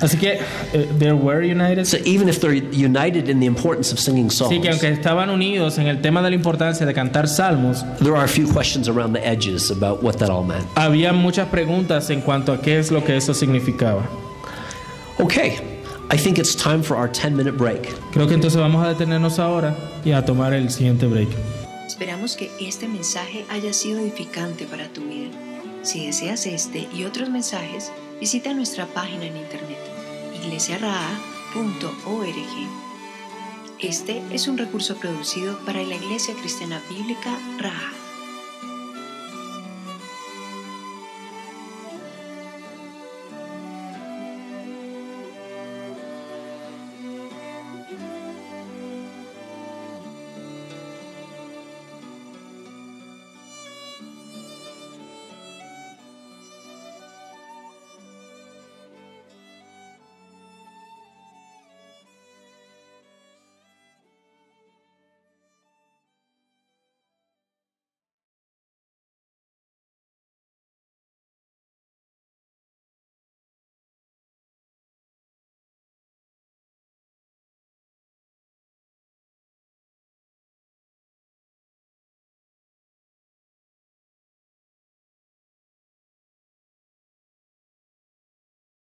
Así 0.00 0.16
que, 0.16 0.38
eh, 0.72 0.88
they 0.98 1.12
were 1.12 1.42
united. 1.42 1.84
so 1.84 1.98
even 2.04 2.28
if 2.28 2.40
they're 2.40 2.54
united 2.54 3.28
in 3.28 3.38
the 3.40 3.46
importance 3.46 3.92
of 3.92 3.98
singing 3.98 4.30
psalms, 4.30 4.52
Sí, 4.54 4.60
que 4.60 4.70
aunque 4.70 4.88
estaban 4.88 5.28
unidos 5.30 5.78
en 5.78 5.86
el 5.88 6.00
tema 6.00 6.22
de 6.22 6.30
la 6.30 6.36
importancia 6.36 6.86
de 6.86 6.94
cantar 6.94 7.28
salmos, 7.28 7.84
there 7.98 8.14
are 8.16 8.24
a 8.24 8.28
few 8.28 8.46
questions 8.52 8.88
around 8.88 9.12
the 9.14 9.20
edges 9.26 9.70
about 9.70 10.02
what 10.02 10.14
that 10.18 10.30
all 10.30 10.44
meant. 10.44 10.64
había 10.74 11.12
muchas 11.12 11.48
preguntas 11.48 12.08
en 12.10 12.22
cuanto 12.22 12.52
a 12.52 12.60
qué 12.60 12.78
es 12.78 12.90
lo 12.90 13.04
que 13.04 13.16
eso 13.16 13.34
significaba. 13.34 14.08
Okay, 15.18 15.58
I 16.10 16.16
think 16.16 16.38
it's 16.38 16.54
time 16.56 16.82
for 16.82 16.96
our 16.96 17.06
10 17.08 17.36
minute 17.36 17.56
break. 17.56 17.88
Creo 18.12 18.26
que 18.26 18.34
entonces 18.34 18.58
vamos 18.58 18.84
a 18.84 18.88
detenernos 18.88 19.38
ahora 19.38 19.76
y 20.04 20.12
a 20.12 20.24
tomar 20.24 20.54
el 20.54 20.70
siguiente 20.70 21.06
break. 21.06 21.28
Esperamos 21.86 22.36
que 22.36 22.50
este 22.58 22.88
mensaje 22.88 23.44
haya 23.50 23.72
sido 23.74 23.98
edificante 24.00 24.64
para 24.64 24.88
tu 24.88 25.02
vida. 25.02 25.28
Si 25.82 26.06
deseas 26.06 26.46
este 26.46 26.88
y 26.94 27.04
otros 27.04 27.28
mensajes, 27.28 27.92
visita 28.18 28.54
nuestra 28.54 28.86
página 28.86 29.26
en 29.26 29.36
internet 29.36 29.78
iglesiaraa.org. 30.42 32.30
Este 33.78 34.22
es 34.30 34.48
un 34.48 34.58
recurso 34.58 34.96
producido 34.96 35.58
para 35.64 35.82
la 35.82 35.94
Iglesia 35.94 36.34
Cristiana 36.34 36.82
Bíblica 36.90 37.38
Raha. 37.58 37.99